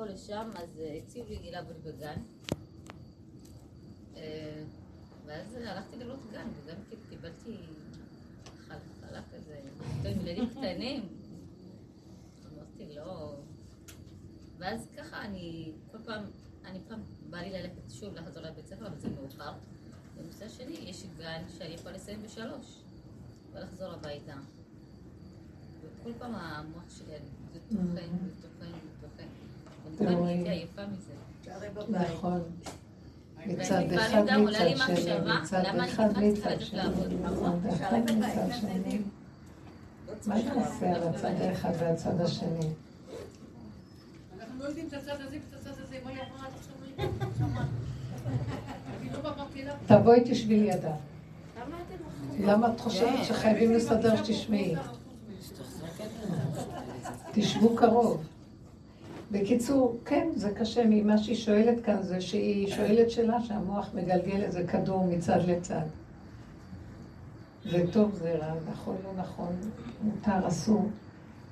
מפה 0.00 0.12
לשם, 0.12 0.50
אז 0.54 0.80
אה, 0.80 0.96
הציעו 0.96 1.26
לי 1.28 1.50
לעבוד 1.50 1.76
בגן. 1.84 2.16
אה, 4.16 4.62
ואז 5.26 5.54
הלכתי 5.54 5.96
לראות 5.96 6.20
גן, 6.32 6.48
וגם 6.54 6.76
כאילו 6.88 7.02
קיבלתי 7.08 7.56
חלק 9.00 9.22
כזה, 9.34 9.60
עם 10.04 10.20
ילדים 10.20 10.50
קטנים. 10.50 11.08
אמרתי, 12.44 12.94
לא... 12.94 13.34
ואז 14.58 14.88
ככה 14.96 15.24
אני, 15.24 15.72
כל 15.92 15.98
פעם, 16.04 16.24
אני 16.64 16.78
פעם, 16.88 17.02
בא 17.30 17.38
לי 17.38 17.50
ללכת 17.50 17.90
שוב 17.90 18.14
לחזור 18.14 18.42
לבית 18.42 18.66
ספר, 18.66 18.86
אבל 18.86 18.98
זה 18.98 19.08
מאוחר. 19.10 19.52
בנושא 20.16 20.44
השני, 20.44 20.76
יש 20.76 21.04
גן 21.18 21.42
שאני 21.58 21.74
יכולה 21.74 21.94
לסיים 21.94 22.22
בשלוש, 22.22 22.82
ולחזור 23.52 23.92
הביתה. 23.92 24.36
וכל 25.80 26.12
פעם 26.18 26.34
המוח 26.34 26.90
שלי, 26.90 27.18
זה 27.52 27.60
טוחן, 27.68 28.28
זה 28.40 28.48
מזה. 30.00 31.14
נכון. 31.88 32.40
מצד 33.46 33.92
אחד 33.92 34.22
מצד 34.38 34.76
שני, 34.76 35.14
מצד 35.42 35.64
אחד 35.64 36.18
מצד 36.18 36.60
שני, 36.60 36.78
לעבוד? 36.78 37.12
נכון, 37.22 37.60
אחד 37.68 37.98
מצד 37.98 38.48
שני. 38.60 38.98
מה 40.26 40.34
נעשה 40.34 40.94
על 40.94 41.02
הצד 41.08 41.34
האחד 41.40 41.70
והצד 41.78 42.20
השני? 42.20 42.68
אנחנו 44.40 44.58
לא 44.58 44.64
יודעים 44.64 44.86
את 44.88 44.92
הצד 44.92 45.20
הזה 45.20 45.36
ואת 45.36 45.60
הצד 45.60 45.70
הזה, 45.82 45.96
מה 46.04 46.10
היא 46.10 46.18
אמרה 46.18 46.48
עכשיו? 46.56 46.74
לא. 49.64 49.72
תבואי 49.86 50.20
תשבי 50.24 50.60
לידה. 50.60 50.94
למה 52.40 52.74
את 52.74 52.80
חושבת 52.80 53.24
שחייבים 53.24 53.72
לסדר 53.72 54.16
שתשמעי? 54.16 54.74
תשבו 57.32 57.76
קרוב. 57.76 58.24
בקיצור, 59.30 59.96
כן, 60.04 60.28
זה 60.36 60.50
קשה 60.50 60.82
ממה 60.86 61.18
שהיא 61.18 61.36
שואלת 61.36 61.84
כאן, 61.84 62.02
זה 62.02 62.20
שהיא 62.20 62.70
שואלת 62.70 63.10
שאלה 63.10 63.42
שהמוח 63.42 63.90
מגלגל 63.94 64.42
איזה 64.42 64.66
כדור 64.66 65.06
מצד 65.06 65.40
לצד. 65.46 65.82
זה 67.64 67.84
טוב, 67.92 68.14
זה 68.14 68.36
רע, 68.36 68.54
נכון, 68.72 68.96
לא 69.04 69.22
נכון, 69.22 69.56
מותר, 70.02 70.48
אסור. 70.48 70.90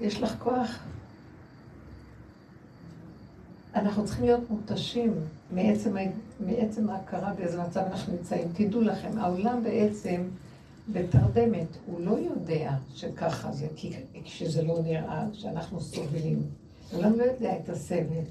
יש 0.00 0.22
לך 0.22 0.34
כוח. 0.38 0.78
אנחנו 3.74 4.04
צריכים 4.04 4.24
להיות 4.24 4.50
מותשים 4.50 5.14
מעצם, 5.50 5.96
מעצם 6.40 6.90
ההכרה 6.90 7.32
באיזה 7.34 7.62
מצב 7.62 7.80
אנחנו 7.80 8.12
נמצאים. 8.12 8.48
תדעו 8.52 8.80
לכם, 8.80 9.18
העולם 9.18 9.62
בעצם 9.62 10.22
בתרדמת, 10.92 11.76
הוא 11.86 12.00
לא 12.00 12.18
יודע 12.18 12.72
שככה 12.94 13.52
זה, 13.52 13.66
כי 13.76 13.92
כשזה 14.24 14.62
לא 14.62 14.78
נראה, 14.82 15.24
שאנחנו 15.32 15.80
סובלים. 15.80 16.42
העולם 16.92 17.18
לא 17.18 17.24
יודע 17.24 17.56
את 17.56 17.68
הסבל. 17.68 18.24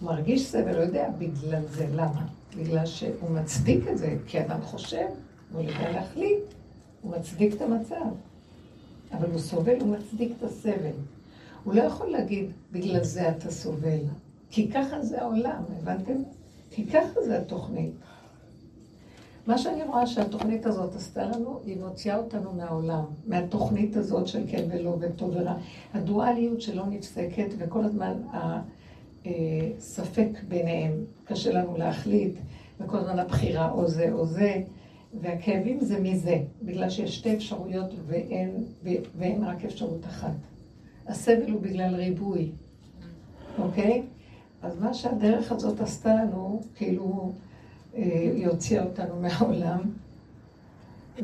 הוא 0.00 0.06
מרגיש 0.10 0.46
סבל, 0.46 0.76
לא 0.76 0.80
יודע 0.80 1.08
בגלל 1.18 1.62
זה. 1.68 1.86
למה? 1.92 2.26
בגלל 2.56 2.86
שהוא 2.86 3.30
מצדיק 3.30 3.88
את 3.92 3.98
זה, 3.98 4.16
כי 4.26 4.40
אדם 4.40 4.62
חושב, 4.62 5.06
הוא 5.52 5.62
יודע 5.62 5.90
להחליט, 5.90 6.40
הוא 7.02 7.12
מצדיק 7.16 7.54
את 7.54 7.62
המצב. 7.62 8.04
אבל 9.12 9.30
הוא 9.30 9.38
סובל, 9.38 9.80
הוא 9.80 9.96
מצדיק 9.96 10.32
את 10.38 10.42
הסבל. 10.42 10.96
הוא 11.64 11.74
לא 11.74 11.82
יכול 11.82 12.06
להגיד, 12.06 12.50
בגלל 12.72 13.04
זה 13.04 13.28
אתה 13.28 13.50
סובל. 13.50 13.98
כי 14.50 14.70
ככה 14.70 15.02
זה 15.02 15.20
העולם, 15.22 15.62
הבנתם? 15.78 16.22
כי 16.70 16.86
ככה 16.86 17.22
זה 17.26 17.38
התוכנית. 17.38 17.92
מה 19.48 19.58
שאני 19.58 19.82
רואה 19.84 20.06
שהתוכנית 20.06 20.66
הזאת 20.66 20.94
עשתה 20.94 21.24
לנו, 21.24 21.60
היא 21.64 21.76
מוציאה 21.80 22.16
אותנו 22.16 22.52
מהעולם, 22.52 23.04
מהתוכנית 23.26 23.96
הזאת 23.96 24.26
של 24.26 24.42
כן 24.48 24.64
ולא 24.70 24.96
וטוב 25.00 25.30
ורע. 25.34 25.54
הדואליות 25.94 26.60
שלא 26.60 26.86
נפסקת, 26.86 27.46
וכל 27.58 27.84
הזמן 27.84 28.12
הספק 29.24 30.28
ביניהם, 30.48 31.04
קשה 31.24 31.52
לנו 31.52 31.76
להחליט, 31.76 32.34
וכל 32.80 32.96
הזמן 32.96 33.18
הבחירה 33.18 33.70
או 33.70 33.88
זה 33.88 34.12
או 34.12 34.26
זה, 34.26 34.62
והכאבים 35.20 35.80
זה 35.80 36.00
מזה, 36.00 36.38
בגלל 36.62 36.90
שיש 36.90 37.16
שתי 37.16 37.34
אפשרויות 37.36 37.90
ואין, 38.06 38.64
ואין 39.18 39.44
רק 39.44 39.64
אפשרות 39.64 40.04
אחת. 40.06 40.36
הסבל 41.06 41.50
הוא 41.50 41.60
בגלל 41.60 41.94
ריבוי, 41.94 42.50
אוקיי? 43.58 44.02
אז 44.62 44.80
מה 44.80 44.94
שהדרך 44.94 45.52
הזאת 45.52 45.80
עשתה 45.80 46.14
לנו, 46.14 46.62
כאילו, 46.74 47.32
היא 47.92 48.46
הוציאה 48.46 48.84
אותנו 48.84 49.20
מהעולם, 49.22 49.80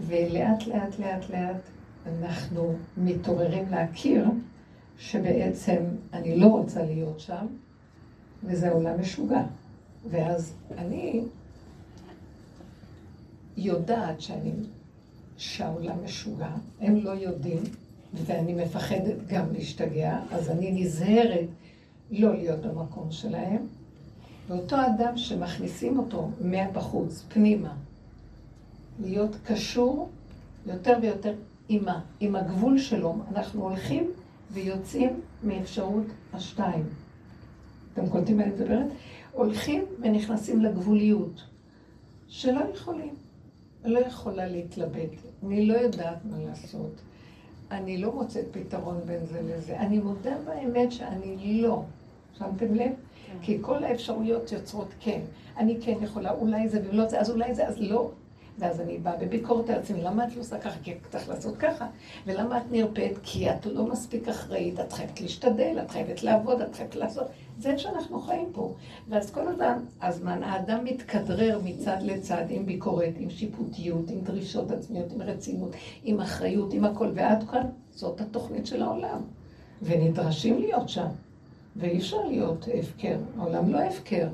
ולאט 0.07 0.67
לאט 0.67 0.99
לאט 0.99 1.31
לאט 1.31 1.61
אנחנו 2.07 2.75
מתעוררים 2.97 3.69
להכיר 3.71 4.25
שבעצם 4.99 5.83
אני 6.13 6.37
לא 6.37 6.47
רוצה 6.47 6.83
להיות 6.83 7.21
שם, 7.21 7.47
וזה 8.45 8.71
עולם 8.71 9.01
משוגע. 9.01 9.43
ואז 10.11 10.55
אני 10.79 11.25
יודעת 13.57 14.21
שאני, 14.21 14.53
שהעולם 15.37 16.05
משוגע, 16.05 16.51
הם 16.81 16.97
לא 16.97 17.11
יודעים, 17.11 17.63
ואני 18.15 18.55
מפחדת 18.55 19.27
גם 19.29 19.53
להשתגע, 19.53 20.21
אז 20.31 20.51
אני 20.51 20.73
נזהרת 20.73 21.49
לא 22.11 22.35
להיות 22.35 22.61
במקום 22.61 23.11
שלהם. 23.11 23.67
ואותו 24.49 24.77
אדם 24.77 25.17
שמכניסים 25.17 25.99
אותו 25.99 26.31
מהבחוץ, 26.41 27.25
פנימה, 27.29 27.75
להיות 29.01 29.37
קשור 29.45 30.11
יותר 30.67 30.99
ויותר 31.03 31.35
עימה, 31.69 32.01
עם 32.21 32.37
הגבול 32.37 32.79
שלו, 32.79 33.17
אנחנו 33.31 33.63
הולכים 33.63 34.11
ויוצאים 34.51 35.21
מאפשרות 35.43 36.07
השתיים. 36.33 36.85
אתם 37.93 38.09
קולטים 38.09 38.37
מה 38.37 38.43
אני 38.43 38.53
מדברת? 38.53 38.87
הולכים 39.33 39.85
ונכנסים 40.01 40.61
לגבוליות, 40.61 41.43
שלא 42.29 42.61
יכולים. 42.75 43.15
לא 43.85 43.99
יכולה 43.99 44.47
להתלבט, 44.47 45.11
אני 45.43 45.67
לא 45.67 45.75
יודעת 45.75 46.25
מה 46.25 46.37
לעשות. 46.39 47.01
אני 47.71 47.99
לא 47.99 48.13
מוצאת 48.13 48.45
פתרון 48.53 49.01
בין 49.07 49.27
זה 49.27 49.41
לזה. 49.43 49.81
אני 49.81 49.99
מודה 49.99 50.37
באמת 50.45 50.93
שאני 50.93 51.63
לא. 51.63 51.83
שמתם 52.39 52.75
לב? 52.75 52.93
כי 53.43 53.59
כל 53.61 53.85
האפשרויות 53.85 54.53
יוצרות 54.53 54.89
כן. 55.01 55.21
אני 55.57 55.77
כן 55.81 55.95
יכולה, 56.03 56.31
אולי 56.31 56.69
זה 56.69 56.81
ולא 56.89 57.09
זה, 57.09 57.21
אז 57.21 57.31
אולי 57.31 57.55
זה, 57.55 57.69
אז 57.69 57.81
לא. 57.81 58.11
ואז 58.59 58.81
אני 58.81 58.99
באה 58.99 59.17
בביקורת 59.17 59.71
על 59.71 59.79
עצמי, 59.79 60.03
למה 60.03 60.25
את 60.25 60.37
לא 60.37 60.41
עושה 60.41 60.59
ככה? 60.59 60.79
כי 60.83 60.93
את 60.93 60.97
צריך 61.11 61.29
לעשות 61.29 61.57
ככה. 61.57 61.87
ולמה 62.27 62.59
את 62.59 62.63
נרפאת? 62.71 63.19
כי 63.23 63.51
את 63.51 63.67
לא 63.67 63.87
מספיק 63.87 64.29
אחראית, 64.29 64.81
את 64.81 64.93
חייבת 64.93 65.21
להשתדל, 65.21 65.79
את 65.83 65.91
חייבת 65.91 66.23
לעבוד, 66.23 66.61
את 66.61 66.75
חייבת 66.75 66.95
לעשות. 66.95 67.27
זה 67.59 67.79
שאנחנו 67.79 68.21
חיים 68.21 68.49
פה. 68.53 68.75
ואז 69.09 69.31
כל 69.31 69.49
אדם, 69.49 69.79
הזמן, 70.03 70.43
האדם 70.43 70.85
מתכדרר 70.85 71.61
מצד 71.65 71.97
לצד 72.01 72.45
עם 72.49 72.67
ביקורת, 72.67 73.13
עם 73.19 73.31
שיפוטיות, 73.31 74.11
עם 74.11 74.21
דרישות 74.21 74.71
עצמיות, 74.71 75.13
עם 75.13 75.23
רצינות, 75.23 75.71
עם 76.05 76.21
אחריות, 76.21 76.73
עם 76.73 76.85
הכל. 76.85 77.09
ועד 77.15 77.45
כאן, 77.51 77.67
זאת 77.91 78.21
התוכנית 78.21 78.67
של 78.67 78.83
העולם. 78.83 79.21
ונדרשים 79.83 80.59
להיות 80.59 80.89
שם. 80.89 81.07
ואי 81.77 81.99
אפשר 81.99 82.25
להיות 82.29 82.69
הפקר. 82.79 83.17
העולם 83.39 83.73
לא 83.73 83.79
הפקר. 83.79 84.29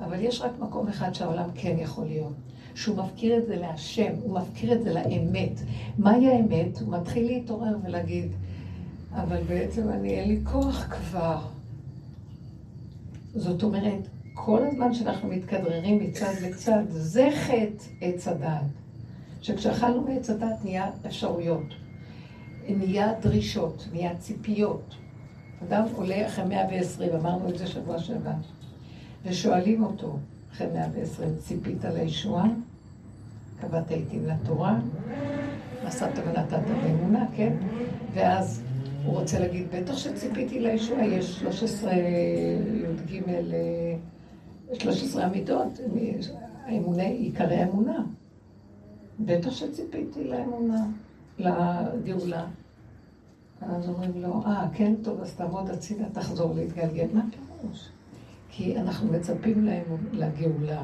אבל 0.00 0.20
יש 0.20 0.40
רק 0.40 0.52
מקום 0.58 0.88
אחד 0.88 1.12
שהעולם 1.12 1.48
כן 1.54 1.76
יכול 1.78 2.04
להיות. 2.04 2.32
שהוא 2.74 2.96
מפקיר 2.96 3.38
את 3.38 3.46
זה 3.46 3.56
להשם, 3.56 4.12
הוא 4.22 4.38
מפקיר 4.38 4.72
את 4.72 4.82
זה 4.82 4.92
לאמת. 4.92 5.60
מהי 5.98 6.28
האמת? 6.28 6.78
הוא 6.80 6.92
מתחיל 6.92 7.26
להתעורר 7.26 7.76
ולהגיד, 7.84 8.32
אבל 9.14 9.42
בעצם 9.48 9.88
אני, 9.88 10.10
אין 10.10 10.28
לי 10.28 10.40
כוח 10.44 10.86
כבר. 10.90 11.38
זאת 13.34 13.62
אומרת, 13.62 14.08
כל 14.34 14.62
הזמן 14.66 14.94
שאנחנו 14.94 15.28
מתכדררים 15.28 15.98
מצד 15.98 16.32
לצד, 16.42 16.82
זה 16.88 17.28
חטא 17.34 17.84
עץ 18.00 18.28
הדעת. 18.28 18.62
שכשאכלנו 19.42 20.00
מעץ 20.00 20.30
הדעת 20.30 20.64
נהיה 20.64 20.90
אפשרויות, 21.06 21.74
נהיה 22.68 23.12
דרישות, 23.20 23.88
נהיה 23.92 24.16
ציפיות. 24.16 24.94
אדם 25.68 25.84
עולה 25.94 26.26
אחרי 26.26 26.44
120, 26.44 27.12
אמרנו 27.12 27.48
את 27.48 27.58
זה 27.58 27.66
שבוע 27.66 27.98
שעבר, 27.98 28.30
ושואלים 29.24 29.84
אותו, 29.84 30.16
אחרי 30.52 30.66
120, 30.74 31.36
ציפית 31.38 31.84
לישועה? 31.84 32.44
קבעת 33.60 33.90
עיתים 33.90 34.26
לתורה? 34.26 34.78
נשאת 35.84 36.18
ונתת 36.26 36.58
באמונה, 36.82 37.26
כן? 37.36 37.52
ואז 38.14 38.62
הוא 39.04 39.18
רוצה 39.18 39.38
להגיד, 39.38 39.66
בטח 39.74 39.96
שציפיתי 39.96 40.60
לישועה, 40.60 41.06
יש 41.06 41.38
13 41.38 41.92
י"ג, 41.94 43.20
13 44.74 45.24
עמידות, 45.24 45.80
האמונה, 46.64 47.02
עיקרי 47.02 47.56
האמונה. 47.56 48.04
בטח 49.20 49.50
שציפיתי 49.50 50.24
לאמונה, 50.24 50.86
לגאולה. 51.38 52.46
אז 53.60 53.88
אומרים 53.88 54.22
לו, 54.22 54.42
אה, 54.46 54.68
כן, 54.72 54.94
טוב, 55.02 55.20
אז 55.20 55.34
תעמוד 55.34 55.70
הצידה, 55.70 56.04
תחזור 56.12 56.54
להתגלגל. 56.54 57.06
מה 57.12 57.24
פירוש? 57.30 57.88
כי 58.48 58.78
אנחנו 58.78 59.12
מצפים 59.12 59.64
להם 59.64 59.84
לגאולה, 60.12 60.82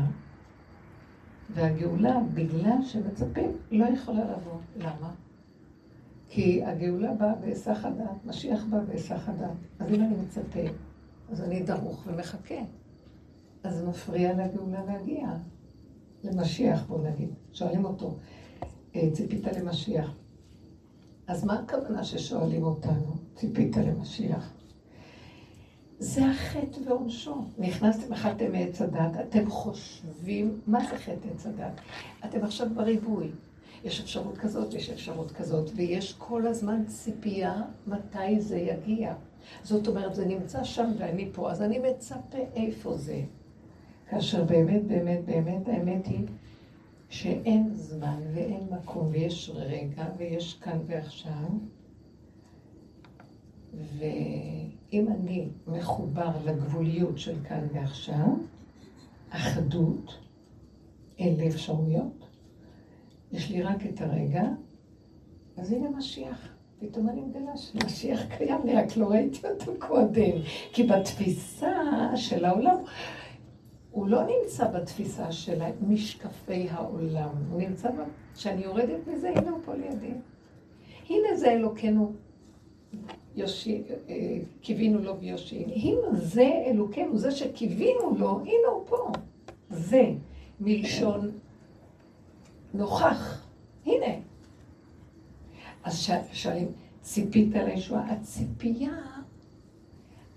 והגאולה, 1.54 2.20
בגלל 2.34 2.82
שמצפים, 2.82 3.50
לא 3.70 3.84
יכולה 3.84 4.24
לבוא. 4.24 4.58
למה? 4.76 5.10
כי 6.28 6.64
הגאולה 6.64 7.14
באה 7.14 7.34
בהיסח 7.34 7.84
הדעת, 7.84 8.24
משיח 8.24 8.64
בא 8.70 8.80
בהיסח 8.80 9.28
הדעת. 9.28 9.56
אז 9.78 9.92
אם 9.92 10.00
אני 10.02 10.16
מצפה 10.16 10.60
אז 11.32 11.40
אני 11.40 11.62
דרוך 11.62 12.06
ומחכה. 12.06 12.54
אז 13.64 13.76
זה 13.76 13.88
מפריע 13.88 14.32
לגאולה 14.32 14.84
להגיע. 14.84 15.28
למשיח, 16.24 16.84
בואו 16.86 17.02
נגיד. 17.02 17.28
שואלים 17.52 17.84
אותו, 17.84 18.16
אה, 18.96 19.10
ציפית 19.12 19.46
למשיח. 19.46 20.14
אז 21.26 21.44
מה 21.44 21.58
הכוונה 21.58 22.04
ששואלים 22.04 22.62
אותנו, 22.62 23.16
ציפית 23.34 23.76
למשיח? 23.76 24.52
זה 25.98 26.26
החטא 26.26 26.80
ועונשו. 26.86 27.44
נכנסתם, 27.58 28.12
אכלתם 28.12 28.52
מעץ 28.52 28.82
הדת, 28.82 29.20
אתם 29.28 29.50
חושבים, 29.50 30.60
מה 30.66 30.80
זה 30.80 30.98
חטא 30.98 31.28
עץ 31.34 31.46
הדת? 31.46 31.80
אתם 32.24 32.44
עכשיו 32.44 32.66
בריבוי. 32.74 33.30
יש 33.84 34.00
אפשרות 34.00 34.38
כזאת, 34.38 34.74
יש 34.74 34.90
אפשרות 34.90 35.32
כזאת, 35.32 35.70
ויש 35.74 36.14
כל 36.18 36.46
הזמן 36.46 36.84
ציפייה 36.86 37.62
מתי 37.86 38.40
זה 38.40 38.58
יגיע. 38.58 39.14
זאת 39.62 39.88
אומרת, 39.88 40.14
זה 40.14 40.26
נמצא 40.26 40.64
שם 40.64 40.90
ואני 40.98 41.30
פה, 41.32 41.50
אז 41.50 41.62
אני 41.62 41.78
מצפה 41.78 42.38
איפה 42.56 42.96
זה. 42.96 43.20
כאשר 44.10 44.44
באמת, 44.44 44.84
באמת, 44.86 45.24
באמת, 45.24 45.68
האמת 45.68 46.06
היא 46.06 46.26
שאין 47.12 47.74
זמן 47.74 48.20
ואין 48.34 48.66
מקום, 48.70 49.08
ויש 49.10 49.50
רגע, 49.54 50.04
ויש 50.16 50.54
כאן 50.54 50.78
ועכשיו. 50.86 51.48
ואם 53.98 55.08
אני 55.08 55.48
מחובר 55.66 56.30
לגבוליות 56.44 57.18
של 57.18 57.34
כאן 57.44 57.66
ועכשיו, 57.74 58.26
אחדות, 59.30 60.18
אין 61.18 61.36
לי 61.36 61.48
אפשרויות, 61.48 62.26
יש 63.32 63.50
לי 63.50 63.62
רק 63.62 63.86
את 63.86 64.00
הרגע, 64.00 64.44
אז 65.56 65.72
הנה 65.72 65.90
משיח. 65.90 66.48
פתאום 66.80 67.08
אני 67.08 67.20
מגלה 67.20 67.56
שמשיח 67.56 68.20
קיים 68.36 68.60
לי, 68.64 68.74
רק 68.74 68.96
לא 68.96 69.06
ראיתי 69.06 69.46
אותו 69.46 69.72
קודם. 69.78 70.32
כי 70.72 70.82
בתפיסה 70.82 71.72
של 72.16 72.44
העולם, 72.44 72.76
הוא 73.92 74.06
לא 74.06 74.22
נמצא 74.22 74.68
בתפיסה 74.68 75.32
של 75.32 75.62
משקפי 75.88 76.68
העולם. 76.70 77.28
הוא 77.50 77.60
נמצא, 77.60 77.88
כשאני 78.34 78.64
יורדת 78.64 79.06
מזה, 79.06 79.30
הנה 79.30 79.50
הוא 79.50 79.60
פה 79.64 79.74
לידי. 79.74 80.12
הנה 81.10 81.36
זה 81.36 81.52
אלוקינו, 81.52 82.12
אה, 83.38 83.44
קיווינו 84.60 84.98
לו 84.98 85.20
ויושעים. 85.20 85.68
הנה 85.68 86.20
זה 86.20 86.50
אלוקינו, 86.66 87.18
זה 87.18 87.30
שקיווינו 87.30 88.16
לו, 88.18 88.40
הנה 88.40 88.68
הוא 88.72 88.84
פה. 88.86 89.12
זה 89.70 90.10
מלשון 90.60 91.30
נוכח. 92.74 93.46
הנה. 93.86 94.14
אז 95.84 96.10
שואלים, 96.32 96.68
ציפית 97.02 97.54
לישועה? 97.54 98.12
הציפייה, 98.12 98.92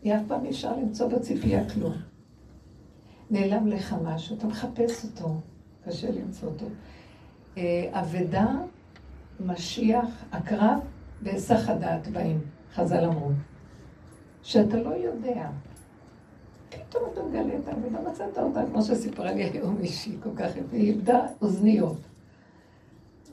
היא 0.03 0.13
אף 0.13 0.21
פעם 0.27 0.45
אפשר 0.45 0.75
למצוא 0.75 1.07
בציפייה 1.07 1.69
כלום. 1.69 1.93
נעלם 3.31 3.67
לך 3.67 3.95
משהו, 4.03 4.37
אתה 4.37 4.47
מחפש 4.47 5.05
אותו, 5.05 5.35
קשה 5.85 6.11
למצוא 6.11 6.49
אותו. 6.49 6.65
אה, 7.57 7.89
אבדה, 7.91 8.47
משיח, 9.39 10.05
הקרב 10.31 10.79
והיסח 11.21 11.69
הדעת 11.69 12.07
באים, 12.07 12.41
חז"ל 12.73 13.03
אמרו. 13.05 13.29
שאתה 14.43 14.77
לא 14.77 14.89
יודע. 14.89 15.47
פתאום 16.69 17.03
אתה 17.13 17.23
מגלה 17.23 17.57
את 17.63 17.67
האבדה, 17.67 18.11
מצאת 18.11 18.37
אותה, 18.37 18.61
כמו 18.71 18.81
שסיפרה 18.81 19.31
לי 19.31 19.43
היום 19.43 19.75
מישהי 19.81 20.15
כל 20.23 20.29
כך 20.35 20.55
יפה, 20.55 20.75
היא 20.75 20.91
איבדה 20.91 21.19
אוזניות. 21.41 21.97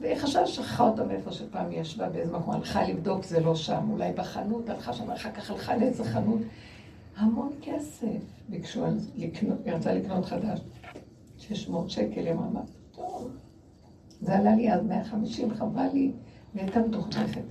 והיא 0.00 0.16
חשבה 0.16 0.46
שכחה 0.46 0.88
אותה 0.88 1.04
מאיפה 1.04 1.32
שפעם 1.32 1.70
היא 1.70 1.80
ישבה 1.80 2.08
באיזה 2.08 2.32
מקום, 2.32 2.54
הלכה 2.54 2.82
לבדוק, 2.82 3.24
זה 3.24 3.40
לא 3.40 3.54
שם, 3.54 3.90
אולי 3.90 4.12
בחנות, 4.12 4.70
הלכה 4.70 4.92
שם, 4.92 5.10
אחר 5.10 5.30
כך 5.32 5.50
הלכה 5.50 5.76
לאיזה 5.76 6.04
חנות. 6.04 6.40
המון 7.16 7.52
כסף 7.62 8.22
ביקשו 8.48 8.84
על 8.84 8.98
לקנות, 9.16 9.58
היא 9.64 9.72
רצה 9.72 9.94
לקנות 9.94 10.24
חדש. 10.24 10.60
600 11.38 11.90
שקל, 11.90 12.20
היא 12.26 12.32
אמרה, 12.32 12.62
טוב. 12.92 13.30
זה 14.20 14.38
עלה 14.38 14.56
לי 14.56 14.72
אז 14.72 14.82
150, 14.82 15.54
חבל 15.54 15.86
לי, 15.92 16.12
והייתה 16.54 16.80
מתוכנכת. 16.80 17.42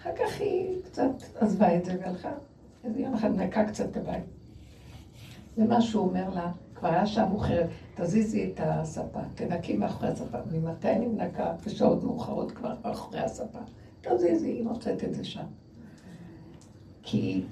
אחר 0.00 0.10
כך 0.16 0.40
היא 0.40 0.82
קצת 0.84 1.10
עזבה 1.34 1.76
את 1.76 1.84
זה 1.84 1.96
והלכה. 2.00 2.32
איזה 2.84 3.00
יום 3.00 3.14
אחד 3.14 3.36
נקה 3.36 3.64
קצת 3.64 3.90
את 3.90 3.96
הבית. 3.96 4.24
ומה 5.58 5.80
שהוא 5.80 6.08
אומר 6.08 6.34
לה, 6.34 6.52
כבר 6.74 6.88
היה 6.88 7.06
שעה 7.06 7.28
מאוחרת, 7.28 7.68
תזיזי 7.94 8.50
את 8.54 8.60
הספה, 8.62 9.20
תנקי 9.34 9.76
מאחורי 9.76 10.08
הספה. 10.08 10.38
ממתי 10.52 10.90
אני 10.90 11.06
מנקה 11.06 11.52
בשעות 11.66 12.04
מאוחרות 12.04 12.52
כבר 12.52 12.74
מאחורי 12.84 13.20
הספה? 13.20 13.58
תזיזי, 14.00 14.48
היא 14.48 14.64
מוצאת 14.64 15.04
את 15.04 15.14
זה 15.14 15.24
שם. 15.24 15.44
כי 17.02 17.42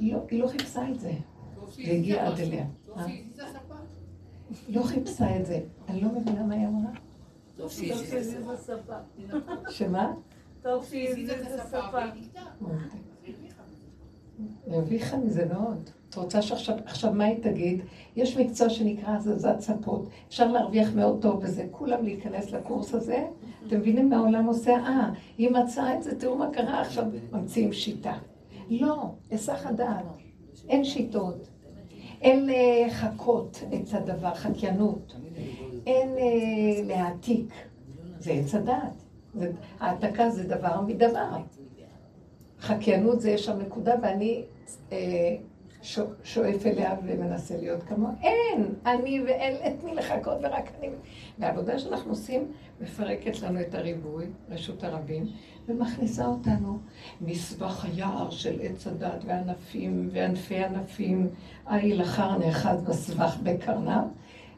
לא, 0.00 0.18
היא 0.30 0.40
לא 0.42 0.48
חיפשה 0.48 0.90
את 0.90 1.00
זה, 1.00 1.12
והגיעה 1.78 2.26
עד 2.26 2.40
אליה. 2.40 2.64
אה? 2.96 3.06
לא 4.68 4.82
חיפשה 4.82 5.36
את 5.36 5.46
זה. 5.46 5.60
אני 5.88 6.00
לא 6.00 6.08
מבינה 6.08 6.42
מה 6.42 6.54
היא 6.54 6.66
אמרה. 6.66 6.90
טוב 7.56 7.70
שהיא 7.70 7.92
הזיזה 7.92 8.56
שפה. 8.66 8.94
שמה? 9.70 10.12
טוב 10.62 10.84
שהיא 10.84 11.08
הזיזה 11.08 11.58
שפה. 11.68 11.98
הרוויחה 14.66 15.16
מזה 15.16 15.46
מאוד. 15.46 15.90
את 16.08 16.14
רוצה 16.14 16.42
שעכשיו, 16.42 16.76
עכשיו 16.84 17.12
מה 17.12 17.24
היא 17.24 17.42
תגיד? 17.42 17.80
יש 18.16 18.36
מקצוע 18.36 18.68
שנקרא 18.68 19.10
הזזת 19.16 19.60
ספות, 19.60 20.08
אפשר 20.28 20.52
להרוויח 20.52 20.88
מאוד 20.94 21.22
טוב 21.22 21.42
בזה, 21.42 21.66
כולם 21.70 22.04
להיכנס 22.04 22.50
לקורס 22.50 22.94
הזה, 22.94 23.26
אתם 23.66 23.78
מבינים 23.78 24.10
מה 24.10 24.16
העולם 24.16 24.46
עושה? 24.46 24.72
אה, 24.72 25.10
היא 25.38 25.50
מצאה 25.50 25.94
את 25.96 26.02
זה, 26.02 26.18
תראו 26.18 26.38
מה 26.38 26.50
קרה, 26.52 26.80
עכשיו 26.80 27.04
ממציאים 27.32 27.72
שיטה. 27.72 28.12
לא, 28.70 29.10
היסח 29.30 29.66
הדעת, 29.66 30.04
אין 30.68 30.84
שיטות, 30.84 31.48
אין 32.20 32.48
לחכות 32.48 33.62
את 33.74 33.94
הדבר, 33.94 34.34
חקיינות, 34.34 35.16
אין 35.86 36.08
אה, 36.08 36.82
להעתיק, 36.84 37.52
זה 38.18 38.32
עץ 38.32 38.54
הדעת. 38.54 39.04
העתקה 39.80 40.30
זה 40.30 40.44
דבר 40.44 40.80
מדבר. 40.80 41.36
חקיינות 42.60 43.20
זה 43.20 43.30
יש 43.30 43.44
שם 43.44 43.58
נקודה 43.58 43.94
ואני 44.02 44.42
אה, 44.92 45.36
שואף 46.24 46.66
אליה 46.66 46.94
ומנסה 47.04 47.56
להיות 47.56 47.82
כמוה. 47.82 48.10
אין, 48.22 48.74
אני 48.86 49.20
ואין 49.20 49.56
את 49.66 49.84
מי 49.84 49.94
לחכות 49.94 50.38
ורק 50.42 50.70
אני. 50.78 50.88
והעבודה 51.38 51.78
שאנחנו 51.78 52.10
עושים 52.10 52.52
מפרקת 52.80 53.42
לנו 53.42 53.60
את 53.60 53.74
הריבוי, 53.74 54.26
רשות 54.50 54.84
הרבים, 54.84 55.26
ומכניסה 55.68 56.26
אותנו 56.26 56.78
מסבך 57.20 57.84
היער 57.84 58.30
של 58.30 58.58
עץ 58.62 58.86
הדת 58.86 59.24
וענפים 59.26 60.08
וענפי 60.12 60.64
ענפים, 60.64 61.28
איל 61.70 62.02
אחר 62.02 62.38
נאחז 62.38 62.82
בסבך 62.82 63.36
בקרניו. 63.42 64.02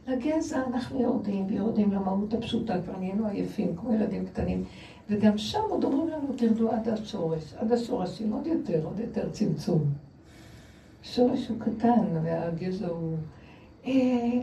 לגזע 0.06 0.62
אנחנו 0.66 1.02
יורדים 1.02 1.46
ויורדים 1.46 1.92
למהות 1.92 2.34
הפשוטה, 2.34 2.82
כבר 2.82 2.96
נהיינו 2.98 3.26
עייפים 3.26 3.76
כמו 3.76 3.94
ילדים 3.94 4.26
קטנים. 4.26 4.64
וגם 5.08 5.38
שם 5.38 5.60
עוד 5.68 5.84
אומרים 5.84 6.08
לנו, 6.08 6.32
תרדו 6.36 6.70
עד 6.70 6.88
השורש, 6.88 7.54
עד 7.58 7.72
השורשים, 7.72 8.32
עוד 8.32 8.46
יותר, 8.46 8.84
עוד 8.84 9.00
יותר 9.00 9.30
צמצום. 9.30 10.09
השורש 11.02 11.48
הוא 11.48 11.60
קטן 11.60 12.16
והגזע 12.24 12.88
הוא... 12.88 13.16
אה, 13.86 14.40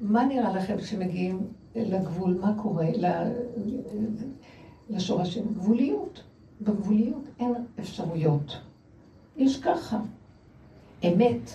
מה 0.00 0.24
נראה 0.24 0.56
לכם 0.56 0.76
כשמגיעים 0.76 1.46
לגבול? 1.76 2.38
מה 2.40 2.54
קורה? 2.62 2.86
לשורשים? 4.90 5.44
גבוליות. 5.54 6.22
בגבוליות 6.60 7.28
אין 7.40 7.54
אפשרויות. 7.80 8.60
יש 9.36 9.60
ככה. 9.60 10.00
אמת 11.04 11.50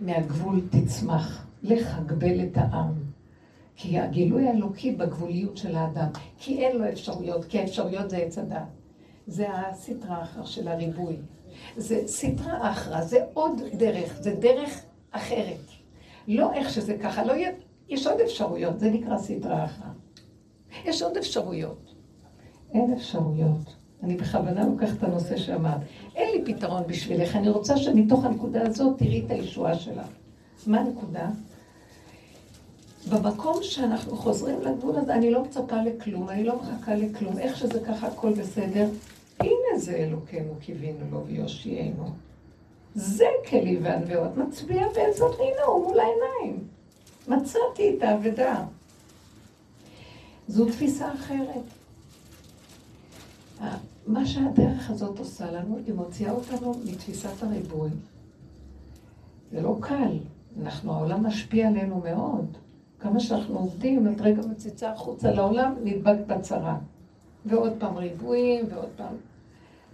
מהגבול 0.00 0.60
תצמח. 0.70 1.46
לך 1.62 1.98
הגבל 1.98 2.44
את 2.44 2.56
העם. 2.56 2.94
כי 3.76 3.98
הגילוי 3.98 4.48
האלוקי 4.48 4.92
בגבוליות 4.92 5.56
של 5.56 5.76
האדם. 5.76 6.08
כי 6.38 6.64
אין 6.64 6.76
לו 6.76 6.88
אפשרויות, 6.88 7.44
כי 7.44 7.58
האפשרויות 7.58 8.10
זה 8.10 8.16
עץ 8.16 8.38
הדת. 8.38 8.62
זה 9.26 9.46
הסטרה 9.50 10.22
אחר 10.22 10.44
של 10.44 10.68
הריבוי. 10.68 11.16
זה 11.76 12.02
סטרה 12.06 12.70
אחרא, 12.70 13.04
זה 13.04 13.18
עוד 13.34 13.60
דרך, 13.74 14.16
זה 14.20 14.34
דרך 14.34 14.82
אחרת. 15.10 15.66
לא 16.28 16.52
איך 16.52 16.70
שזה 16.70 16.98
ככה, 16.98 17.24
לא 17.24 17.32
יהיה, 17.32 17.50
יש 17.88 18.06
עוד 18.06 18.20
אפשרויות, 18.20 18.80
זה 18.80 18.90
נקרא 18.90 19.18
סטרה 19.18 19.64
אחרא. 19.64 19.88
יש 20.84 21.02
עוד 21.02 21.16
אפשרויות. 21.16 21.94
אין 22.74 22.92
אפשרויות. 22.92 23.74
אני 24.02 24.16
בכוונה 24.16 24.66
לוקחת 24.66 24.98
את 24.98 25.02
הנושא 25.02 25.36
שאמרת. 25.36 25.80
אין 26.14 26.30
לי 26.30 26.54
פתרון 26.54 26.82
בשבילך, 26.86 27.36
אני 27.36 27.48
רוצה 27.48 27.76
שמתוך 27.76 28.24
הנקודה 28.24 28.62
הזאת 28.62 28.98
תראי 28.98 29.22
את 29.26 29.30
הישועה 29.30 29.74
שלך. 29.74 30.06
מה 30.66 30.80
הנקודה? 30.80 31.28
במקום 33.10 33.62
שאנחנו 33.62 34.16
חוזרים 34.16 34.60
לגבול 34.60 34.96
הזה, 34.96 35.14
אני 35.14 35.30
לא 35.30 35.42
מצפה 35.42 35.76
לכלום, 35.76 36.28
אני 36.28 36.44
לא 36.44 36.56
מחכה 36.56 36.94
לכלום. 36.94 37.38
איך 37.38 37.56
שזה 37.56 37.80
ככה, 37.80 38.06
הכל 38.06 38.32
בסדר. 38.32 38.88
הנה 39.40 39.78
זה 39.78 39.96
אלוקינו 39.96 40.54
קיווינו 40.60 41.10
לו 41.10 41.26
ויושיענו. 41.26 42.10
זה 42.94 43.26
כלי 43.48 43.78
וענווה. 43.82 44.28
מצביע 44.36 44.86
בעזרת, 44.94 45.34
הוא 45.66 45.84
מול 45.84 45.98
העיניים. 46.00 46.64
מצאתי 47.28 47.96
את 47.96 48.02
האבדה. 48.02 48.64
זו 50.48 50.66
תפיסה 50.66 51.12
אחרת. 51.14 51.62
מה 54.06 54.26
שהדרך 54.26 54.90
הזאת 54.90 55.18
עושה 55.18 55.50
לנו, 55.50 55.78
היא 55.86 55.94
מוציאה 55.94 56.32
אותנו 56.32 56.74
מתפיסת 56.84 57.42
הריבוי, 57.42 57.90
זה 59.52 59.60
לא 59.60 59.76
קל. 59.80 60.18
אנחנו, 60.62 60.92
העולם 60.92 61.26
משפיע 61.26 61.68
עלינו 61.68 62.00
מאוד. 62.04 62.56
כמה 63.00 63.20
שאנחנו 63.20 63.58
עובדים, 63.58 64.12
את 64.12 64.20
רגע 64.20 64.42
מציצה 64.46 64.92
החוצה 64.92 65.30
לעולם, 65.30 65.74
נדבק 65.84 66.16
בצרה. 66.26 66.78
ועוד 67.46 67.72
פעם 67.78 67.96
ריבועים, 67.96 68.64
ועוד 68.70 68.88
פעם... 68.96 69.14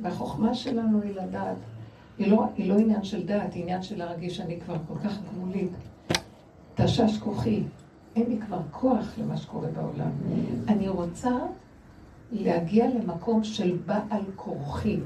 והחוכמה 0.02 0.54
שלנו 0.54 1.02
היא 1.02 1.14
לדעת. 1.14 1.56
היא 2.18 2.32
לא, 2.32 2.44
היא 2.56 2.68
לא 2.72 2.78
עניין 2.78 3.04
של 3.04 3.26
דעת, 3.26 3.54
היא 3.54 3.62
עניין 3.62 3.82
של 3.82 3.98
להרגיש 3.98 4.36
שאני 4.36 4.60
כבר 4.60 4.76
כל 4.88 4.98
כך 4.98 5.18
גמולית. 5.22 5.70
תשש 6.74 7.18
כוחי, 7.18 7.62
אין 8.16 8.30
לי 8.30 8.38
כבר 8.46 8.60
כוח 8.70 9.14
למה 9.18 9.36
שקורה 9.36 9.68
בעולם. 9.68 10.10
אני 10.68 10.88
רוצה 10.88 11.30
להגיע 12.32 12.86
למקום 12.88 13.44
של 13.44 13.78
בעל 13.86 14.22
כורחי. 14.36 15.00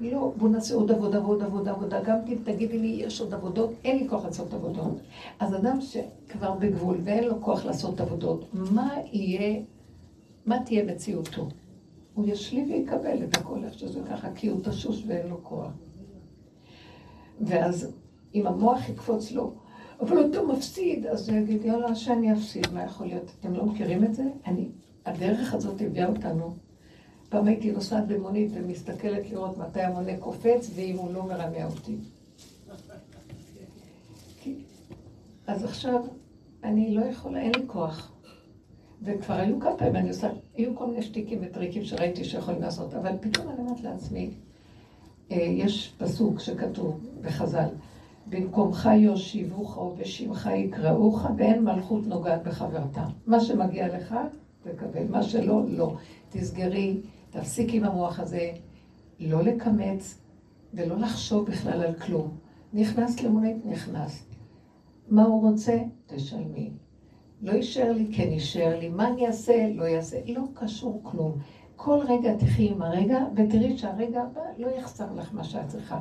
לא, 0.00 0.32
בוא 0.36 0.48
נעשה 0.48 0.74
עוד 0.74 0.90
עבודה 0.90 1.20
ועוד 1.20 1.42
עבודה 1.42 1.70
עבודה. 1.70 2.02
גם 2.02 2.16
אם 2.28 2.36
תגידי 2.44 2.78
לי, 2.78 2.86
יש 2.86 3.20
עוד 3.20 3.34
עבודות, 3.34 3.72
אין 3.84 3.98
לי 3.98 4.08
כוח 4.08 4.24
לעשות 4.24 4.54
עבודות. 4.54 5.00
אז 5.38 5.54
אדם 5.54 5.78
שכבר 5.80 6.52
בגבול 6.54 6.98
ואין 7.04 7.24
לו 7.24 7.42
כוח 7.42 7.64
לעשות 7.64 8.00
עבודות, 8.00 8.54
מה 8.54 8.94
יהיה, 9.12 9.60
מה 10.46 10.64
תהיה 10.64 10.84
מציאותו? 10.84 11.48
הוא 12.14 12.28
ישלים 12.28 12.72
ויקבל 12.72 13.24
את 13.24 13.36
הכל 13.36 13.64
איך 13.64 13.78
שזה 13.78 14.00
ככה, 14.10 14.28
כי 14.34 14.48
הוא 14.48 14.60
תשוש 14.62 15.04
ואין 15.06 15.26
לו 15.26 15.44
כוח. 15.44 15.72
ואז 17.40 17.92
אם 18.34 18.46
המוח 18.46 18.88
יקפוץ 18.88 19.32
לו, 19.32 19.54
אבל 20.00 20.26
אתה 20.26 20.42
מפסיד, 20.42 21.06
אז 21.06 21.28
הוא 21.28 21.38
יגיד, 21.38 21.64
יאללה, 21.64 21.94
שאני 21.94 22.32
אפסיד, 22.32 22.72
מה 22.72 22.84
יכול 22.84 23.06
להיות? 23.06 23.32
אתם 23.40 23.54
לא 23.54 23.64
מכירים 23.66 24.04
את 24.04 24.14
זה? 24.14 24.24
אני, 24.46 24.68
הדרך 25.06 25.54
הזאת 25.54 25.80
הביאה 25.80 26.08
אותנו. 26.08 26.54
פעם 27.28 27.46
הייתי 27.46 27.72
נוסעת 27.72 28.06
במונית 28.06 28.50
ומסתכלת 28.54 29.30
לראות 29.30 29.58
מתי 29.58 29.80
המונה 29.80 30.16
קופץ, 30.16 30.70
ואם 30.74 30.96
הוא 30.96 31.12
לא 31.14 31.22
מרמה 31.22 31.64
אותי. 31.64 31.96
אז 35.46 35.64
עכשיו, 35.64 36.02
אני 36.64 36.94
לא 36.94 37.04
יכולה, 37.04 37.40
אין 37.40 37.52
לי 37.56 37.62
כוח. 37.66 38.12
וכבר 39.04 39.34
היו 39.34 39.60
כמה 39.60 39.76
פעמים, 39.76 39.96
אני 39.96 40.08
עושה, 40.08 40.28
היו 40.54 40.76
כל 40.76 40.86
מיני 40.86 41.02
שטיקים 41.02 41.38
וטריקים 41.42 41.84
שראיתי 41.84 42.24
שיכולים 42.24 42.62
לעשות, 42.62 42.94
אבל 42.94 43.12
פתאום 43.20 43.48
אני 43.48 43.58
אומרת 43.58 43.80
לעצמי, 43.80 44.30
אה, 45.30 45.36
יש 45.36 45.94
פסוק 45.98 46.40
שכתוב 46.40 47.00
בחז"ל, 47.20 47.68
במקומך 48.26 48.88
יושיבוך 48.96 49.76
ובשמך 49.76 50.50
יקראוך, 50.54 51.26
ואין 51.36 51.64
מלכות 51.64 52.06
נוגעת 52.06 52.42
בחברתה. 52.42 53.04
מה 53.26 53.40
שמגיע 53.40 53.96
לך, 53.96 54.14
תקבל, 54.62 55.08
מה 55.10 55.22
שלא, 55.22 55.62
לא. 55.68 55.94
תסגרי, 56.30 57.00
תפסיקי 57.30 57.76
עם 57.76 57.84
המוח 57.84 58.20
הזה, 58.20 58.50
לא 59.20 59.42
לקמץ 59.42 60.18
ולא 60.74 60.96
לחשוב 60.96 61.46
בכלל 61.50 61.82
על 61.82 61.94
כלום. 61.94 62.36
נכנסת 62.72 63.22
למונית, 63.22 63.66
נכנסת. 63.66 64.26
מה 65.08 65.22
הוא 65.22 65.50
רוצה? 65.50 65.78
תשלמי. 66.06 66.70
לא 67.42 67.52
יישאר 67.52 67.92
לי, 67.92 68.06
כן 68.12 68.32
יישאר 68.32 68.78
לי. 68.78 68.88
מה 68.88 69.08
אני 69.08 69.26
אעשה? 69.26 69.68
לא 69.74 69.84
יעשה. 69.84 70.16
לא 70.26 70.42
קשור 70.54 71.00
כלום. 71.02 71.32
כל 71.76 71.98
רגע 72.08 72.36
תחי 72.36 72.68
עם 72.68 72.82
הרגע, 72.82 73.18
ותראי 73.36 73.78
שהרגע 73.78 74.22
הבא 74.22 74.40
לא 74.58 74.68
יחסר 74.68 75.06
לך 75.16 75.34
מה 75.34 75.44
שאת 75.44 75.68
צריכה. 75.68 76.00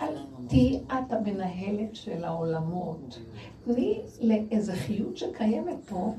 אל 0.00 0.14
תהיי 0.48 0.80
את 0.86 1.12
המנהלת 1.12 1.94
של 1.94 2.24
העולמות. 2.24 3.18
תני 3.64 4.00
לאיזה 4.20 4.72
חיות 4.72 5.16
שקיימת 5.16 5.76
פה, 5.88 6.12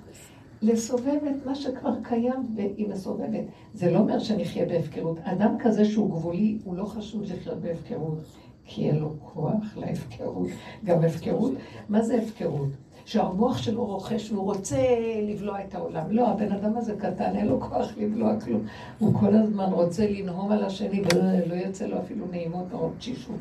לסובב 0.61 1.19
את 1.29 1.45
מה 1.45 1.55
שכבר 1.55 1.93
קיים 2.03 2.55
והיא 2.55 2.89
מסובבת. 2.89 3.43
זה 3.73 3.91
לא 3.91 3.99
אומר 3.99 4.19
שנחיה 4.19 4.65
בהפקרות. 4.65 5.17
אדם 5.23 5.55
כזה 5.59 5.85
שהוא 5.85 6.09
גבולי, 6.09 6.57
הוא 6.63 6.75
לא 6.75 6.85
חשוב 6.85 7.23
לחיות 7.23 7.57
בהפקרות, 7.57 8.19
כי 8.65 8.89
אין 8.89 8.95
לו 8.95 9.13
כוח 9.19 9.77
להפקרות. 9.77 10.47
גם 10.85 11.03
הפקרות, 11.03 11.51
מה 11.89 12.01
זה 12.01 12.21
הפקרות? 12.21 12.69
שהמוח 13.09 13.57
שלו 13.57 13.85
רוכש 13.85 14.31
והוא 14.31 14.43
רוצה 14.43 14.77
לבלוע 15.27 15.63
את 15.63 15.75
העולם. 15.75 16.11
לא, 16.11 16.27
הבן 16.27 16.51
אדם 16.51 16.77
הזה 16.77 16.95
קטן, 16.95 17.35
אין 17.35 17.47
לו 17.47 17.61
כוח 17.61 17.87
לבלוע 17.97 18.39
כלום. 18.39 18.65
הוא 18.99 19.19
כל 19.19 19.35
הזמן 19.35 19.65
רוצה 19.71 20.07
לנהום 20.09 20.51
על 20.51 20.63
השני 20.63 21.01
ולא 21.01 21.53
יוצא 21.53 21.85
לו 21.85 21.99
אפילו 21.99 22.25
נעימות 22.31 22.65
או 22.73 22.89
תשישות. 22.97 23.39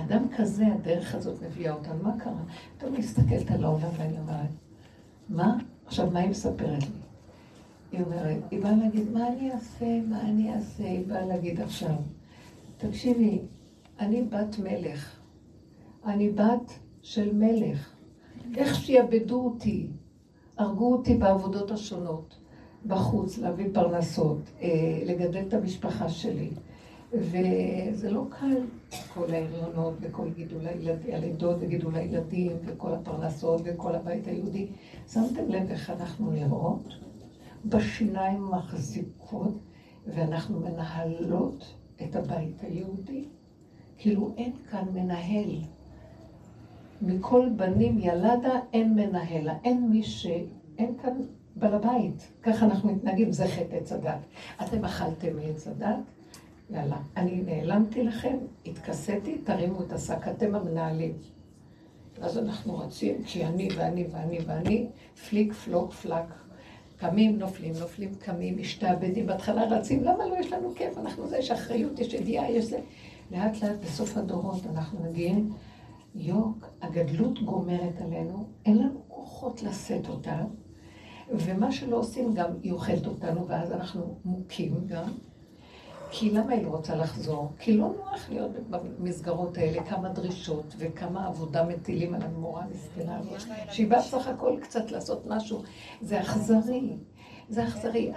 אדם 0.00 0.22
כזה, 0.36 0.66
הדרך 0.66 1.14
הזאת 1.14 1.42
מביאה 1.42 1.72
אותנו. 1.72 2.02
מה 2.02 2.12
קרה? 2.18 2.32
פתאום 2.78 2.94
מסתכלת 2.94 3.50
על 3.50 3.64
העולם 3.64 3.88
ואני 3.96 4.18
אומרת, 4.18 4.50
מה? 5.28 5.58
עכשיו, 5.86 6.10
מה 6.10 6.20
היא 6.20 6.30
מספרת 6.30 6.82
לי? 6.82 6.88
היא 7.92 8.00
אומרת, 8.04 8.38
היא 8.50 8.62
באה 8.62 8.76
להגיד, 8.76 9.10
מה 9.12 9.28
אני 9.28 9.52
אעשה? 9.52 10.00
מה 10.08 10.20
אני 10.20 10.54
אעשה? 10.54 10.84
היא 10.84 11.06
באה 11.06 11.26
להגיד 11.26 11.60
עכשיו, 11.60 11.94
תקשיבי, 12.78 13.38
אני 14.00 14.22
בת 14.22 14.58
מלך. 14.58 15.16
אני 16.06 16.30
בת 16.30 16.78
של 17.02 17.34
מלך. 17.34 17.99
איך 18.56 18.74
שיעבדו 18.74 19.44
אותי, 19.44 19.86
הרגו 20.56 20.92
אותי 20.92 21.14
בעבודות 21.14 21.70
השונות, 21.70 22.34
בחוץ, 22.86 23.38
להביא 23.38 23.66
פרנסות, 23.72 24.38
אה, 24.62 25.02
לגדל 25.06 25.42
את 25.48 25.54
המשפחה 25.54 26.08
שלי. 26.08 26.50
וזה 27.12 28.10
לא 28.10 28.24
קל, 28.28 28.62
כל 29.14 29.34
ההריונות 29.34 29.94
וכל 30.00 30.30
גידול 30.30 30.66
הילדים, 30.66 31.14
הלידות 31.14 31.56
וגידול 31.60 31.94
הילדים 31.96 32.52
וכל 32.64 32.92
הפרנסות 32.94 33.60
וכל 33.64 33.94
הבית 33.94 34.26
היהודי. 34.26 34.66
שמתם 35.12 35.48
לב 35.48 35.70
איך 35.70 35.90
אנחנו 35.90 36.30
נראות? 36.30 36.94
בשיניים 37.64 38.50
מחזיקות, 38.50 39.58
ואנחנו 40.06 40.60
מנהלות 40.60 41.74
את 42.02 42.16
הבית 42.16 42.62
היהודי. 42.62 43.24
כאילו 43.98 44.34
אין 44.36 44.52
כאן 44.70 44.84
מנהל. 44.94 45.60
מכל 47.02 47.48
בנים 47.56 47.98
ילדה 47.98 48.60
אין 48.72 48.94
מנהלה, 48.94 49.54
אין 49.64 49.90
מי 49.90 50.02
ש... 50.02 50.26
אין 50.78 50.94
כאן 51.02 51.12
בעל 51.56 51.74
הבית. 51.74 52.28
ככה 52.42 52.66
אנחנו 52.66 52.92
מתנהגים, 52.92 53.32
זה 53.32 53.46
חטא 53.48 53.76
עץ 53.76 53.92
הדת. 53.92 54.18
אתם 54.62 54.84
אכלתם 54.84 55.36
מעץ 55.36 55.66
הדת, 55.66 55.96
יאללה. 56.70 56.96
אני 57.16 57.42
נעלמתי 57.46 58.02
לכם, 58.02 58.36
התכסיתי, 58.66 59.38
תרימו 59.38 59.82
את 59.82 59.92
השק, 59.92 60.28
אתם 60.28 60.54
המנהלים. 60.54 61.12
אז 62.20 62.38
אנחנו 62.38 62.78
רצים, 62.78 63.24
כי 63.24 63.44
אני 63.44 63.68
ואני 63.76 64.06
ואני 64.12 64.38
ואני, 64.46 64.86
פליק, 65.28 65.52
פלוק, 65.52 65.92
פלק. 65.92 66.24
קמים, 66.98 67.38
נופלים, 67.38 67.72
נופלים, 67.80 68.14
קמים, 68.14 68.58
משתעבדים. 68.60 69.26
בהתחלה 69.26 69.64
רצים, 69.64 70.04
למה 70.04 70.26
לא 70.26 70.36
יש 70.40 70.52
לנו 70.52 70.74
כיף? 70.74 70.98
אנחנו 70.98 71.28
זה, 71.28 71.38
יש 71.38 71.50
אחריות, 71.50 71.98
יש 71.98 72.14
ידיעה, 72.14 72.50
יש 72.50 72.64
זה. 72.64 72.78
לאט 73.30 73.62
לאט 73.62 73.76
בסוף 73.84 74.16
הדורות 74.16 74.62
אנחנו 74.74 74.98
מגיעים 75.10 75.52
יוק, 76.14 76.66
הגדלות 76.82 77.42
גומרת 77.42 78.00
עלינו, 78.00 78.48
אין 78.66 78.78
לנו 78.78 79.02
כוחות 79.08 79.62
לשאת 79.62 80.08
אותה, 80.08 80.38
ומה 81.30 81.72
שלא 81.72 81.96
עושים 81.96 82.34
גם 82.34 82.50
היא 82.62 82.72
אוכלת 82.72 83.06
אותנו, 83.06 83.48
ואז 83.48 83.72
אנחנו 83.72 84.18
מוכים 84.24 84.86
גם. 84.86 85.12
כי 86.12 86.30
למה 86.30 86.52
היא 86.52 86.64
לא 86.64 86.68
רוצה 86.70 86.96
לחזור? 86.96 87.52
כי 87.58 87.76
לא 87.76 87.88
נוח 87.96 88.30
להיות 88.30 88.50
במסגרות 88.70 89.58
האלה, 89.58 89.82
כמה 89.82 90.08
דרישות 90.08 90.74
וכמה 90.78 91.26
עבודה 91.26 91.64
מטילים 91.64 92.14
על 92.14 92.22
המורה 92.22 92.62
המסכנה 92.64 93.18
הזאת, 93.18 93.40
שהיא 93.70 93.88
באה 93.88 94.00
בסך 94.00 94.26
הכל 94.28 94.56
קצת 94.62 94.90
לעשות 94.90 95.26
משהו. 95.26 95.62
זה 96.00 96.20
אכזרי. 96.20 96.96
זה 97.48 97.64
אכזרי. 97.64 98.12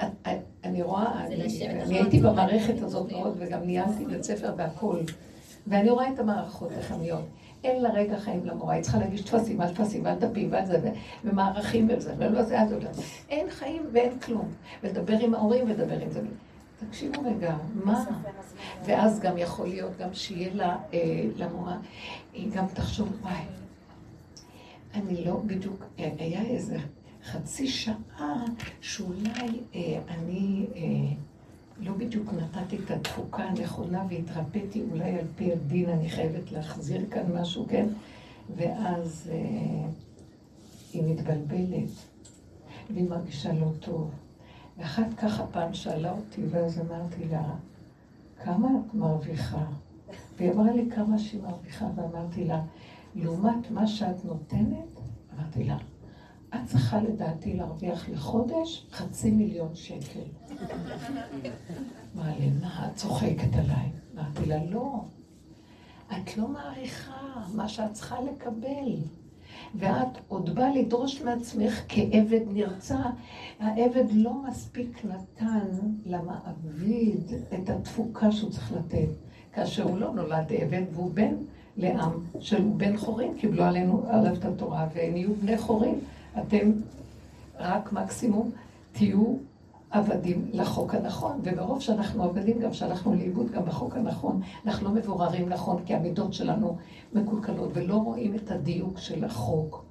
אני 0.64 0.82
רואה, 0.82 1.26
אני 1.26 1.98
הייתי 1.98 2.20
במערכת 2.20 2.82
הזאת 2.82 3.12
מאוד, 3.12 3.36
וגם 3.40 3.62
ניהלתי 3.62 4.06
בית 4.06 4.24
ספר 4.24 4.54
והכול. 4.58 5.00
ואני 5.68 5.90
רואה 5.90 6.14
את 6.14 6.20
המערכות, 6.20 6.72
נהיות. 7.00 7.26
אין 7.64 7.82
לה 7.82 7.90
רגע 7.90 8.20
חיים 8.20 8.46
למורה, 8.46 8.74
היא 8.74 8.84
צריכה 8.84 8.98
להגיש 8.98 9.22
טפסים 9.22 9.62
על 9.62 9.74
טפסים 9.74 10.06
ועל 10.06 10.20
דפים 10.20 10.52
ועל 10.52 10.66
זה, 10.66 10.92
ומערכים 11.24 11.88
וזה, 11.90 12.14
ולא 12.18 12.44
זה, 12.44 12.62
אז 12.62 12.74
אין 13.30 13.50
חיים 13.50 13.82
ואין 13.94 14.20
כלום. 14.20 14.52
ולדבר 14.84 15.20
עם 15.20 15.36
ההורים 15.36 15.66
ולדבר 15.66 16.00
עם 16.00 16.12
זה. 16.12 16.22
תקשיבו 16.88 17.22
רגע, 17.22 17.56
מה? 17.74 18.06
ואז 18.86 19.20
גם 19.20 19.38
יכול 19.38 19.68
להיות 19.68 19.98
גם 19.98 20.14
שיהיה 20.14 20.54
לה, 20.54 20.78
אה, 20.94 21.26
למורה, 21.38 21.78
היא 22.34 22.52
גם 22.52 22.66
תחשוב, 22.74 23.10
וואי, 23.22 23.44
אני 24.94 25.26
לא 25.26 25.42
בדיוק, 25.46 25.86
אה, 26.00 26.10
היה 26.20 26.42
איזה 26.42 26.78
חצי 27.26 27.68
שעה 27.68 28.46
שאולי 28.82 29.60
אה, 29.76 30.00
אני... 30.08 30.66
אה, 30.76 31.33
לא 31.84 31.94
בדיוק 31.94 32.34
נתתי 32.34 32.78
את 32.78 32.92
התפוקה 32.92 33.44
הנכונה 33.44 34.06
והתרפאתי, 34.10 34.84
אולי 34.92 35.20
על 35.20 35.26
פי 35.36 35.52
הדין 35.52 35.90
אני 35.90 36.10
חייבת 36.10 36.52
להחזיר 36.52 37.02
כאן 37.12 37.32
משהו, 37.36 37.66
כן? 37.70 37.88
ואז 38.56 39.32
אה, 39.32 39.90
היא 40.94 41.04
מתבלבלת, 41.04 41.90
והיא 42.94 43.10
מרגישה 43.10 43.54
לא 43.54 43.68
טוב. 43.80 44.12
ואחת 44.78 45.14
ככה 45.18 45.48
פעם 45.48 45.74
שאלה 45.74 46.12
אותי, 46.12 46.42
ואז 46.50 46.80
אמרתי 46.80 47.26
לה, 47.26 47.44
כמה 48.44 48.68
את 48.68 48.94
מרוויחה? 48.94 49.66
והיא 50.38 50.52
אמרה 50.52 50.72
לי 50.72 50.90
כמה 50.96 51.20
שהיא 51.20 51.42
מרוויחה, 51.42 51.86
ואמרתי 51.96 52.44
לה, 52.46 52.62
לעומת 53.16 53.72
מה 53.72 53.88
שאת 53.88 54.26
נותנת, 54.26 55.00
אמרתי 55.38 55.64
לה, 55.64 55.78
את 56.56 56.68
צריכה 56.68 57.02
לדעתי 57.02 57.54
להרוויח 57.54 58.10
לחודש 58.10 58.88
חצי 58.92 59.32
מיליון 59.32 59.76
שקל. 59.76 60.20
מה, 62.16 62.32
את 62.88 62.96
צוחקת 62.96 63.56
עליי? 63.56 63.90
אמרתי 64.16 64.46
לה, 64.46 64.64
לא. 64.70 65.02
את 66.12 66.38
לא 66.38 66.48
מעריכה 66.48 67.44
מה 67.54 67.68
שאת 67.68 67.94
צריכה 67.94 68.16
לקבל. 68.22 68.96
ואת 69.76 70.18
עוד 70.28 70.56
באה 70.56 70.76
לדרוש 70.76 71.22
מעצמך 71.22 71.82
כעבד 71.90 72.42
נרצע. 72.48 73.02
העבד 73.60 74.06
לא 74.12 74.34
מספיק 74.34 75.06
נתן 75.06 75.68
למעביד 76.06 77.34
את 77.54 77.70
התפוקה 77.70 78.32
שהוא 78.32 78.52
צריך 78.52 78.72
לתת. 78.72 79.10
כאשר 79.54 79.84
הוא 79.84 79.98
לא 79.98 80.14
נולד 80.14 80.54
עבד 80.54 80.84
והוא 80.94 81.12
בן 81.14 81.36
לעם 81.78 82.12
של 82.40 82.64
בן 82.78 82.98
חורים, 82.98 83.34
קיבלו 83.38 83.64
עלינו, 83.64 84.04
עליו 84.08 84.34
את 84.34 84.46
התורה, 84.46 84.88
והם 84.96 85.16
יהיו 85.16 85.36
בני 85.36 85.58
חורים. 85.58 86.00
אתם 86.40 86.72
רק 87.60 87.94
מקסימום 87.94 88.52
תהיו 88.92 89.36
עבדים 89.92 90.46
לחוק 90.54 90.96
הנכון, 90.96 91.40
ומרוב 91.44 91.82
שאנחנו 91.82 92.24
עבדים 92.24 92.60
גם 92.60 92.74
שהלכנו 92.74 93.14
לאיבוד 93.14 93.52
גם 93.52 93.66
בחוק 93.66 93.96
הנכון, 93.96 94.42
אנחנו 94.66 94.88
לא 94.88 94.96
מבוררים 94.96 95.50
נכון, 95.50 95.84
כי 95.86 95.94
המידות 95.94 96.34
שלנו 96.34 96.78
מקולקלות, 97.14 97.70
ולא 97.74 97.96
רואים 97.96 98.36
את 98.36 98.52
הדיוק 98.52 98.98
של 98.98 99.24
החוק. 99.24 99.86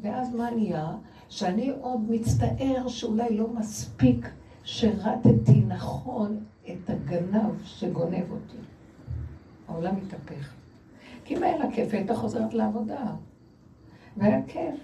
ואז 0.00 0.34
מה 0.34 0.50
נהיה? 0.50 0.90
שאני 1.28 1.72
עוד 1.80 2.00
מצטער 2.10 2.88
שאולי 2.88 3.36
לא 3.36 3.48
מספיק 3.48 4.28
שרתתי 4.64 5.60
נכון 5.68 6.40
את 6.64 6.90
הגנב 6.90 7.64
שגונב 7.64 8.30
אותי. 8.30 8.56
העולם 9.68 9.96
מתהפך. 9.96 10.52
כי 11.24 11.36
אם 11.36 11.42
היה 11.42 11.58
לה 11.58 11.72
כיף, 11.72 11.94
הייתה 11.94 12.14
חוזרת 12.14 12.54
לעבודה. 12.54 13.04
והיה 14.16 14.40
כיף. 14.46 14.74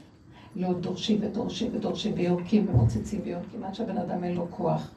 לא 0.57 0.73
דורשים 0.73 1.19
ודורשים 1.23 1.71
ודורשים 1.75 2.13
ויורקים 2.17 2.67
ומוצצים 2.69 3.21
ויורקים 3.25 3.65
עד 3.65 3.75
שהבן 3.75 3.99
אדם 3.99 4.25
אין 4.25 4.35
לו 4.35 4.47
כוח. 4.51 4.91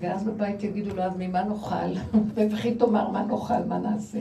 ואז 0.00 0.24
בבית 0.24 0.62
יגידו 0.62 0.94
לו, 0.94 1.02
אז 1.02 1.12
ממה 1.18 1.42
נאכל? 1.42 2.00
וכי 2.50 2.74
תאמר 2.74 3.10
מה 3.10 3.22
נאכל, 3.22 3.64
מה 3.68 3.78
נעשה? 3.78 4.18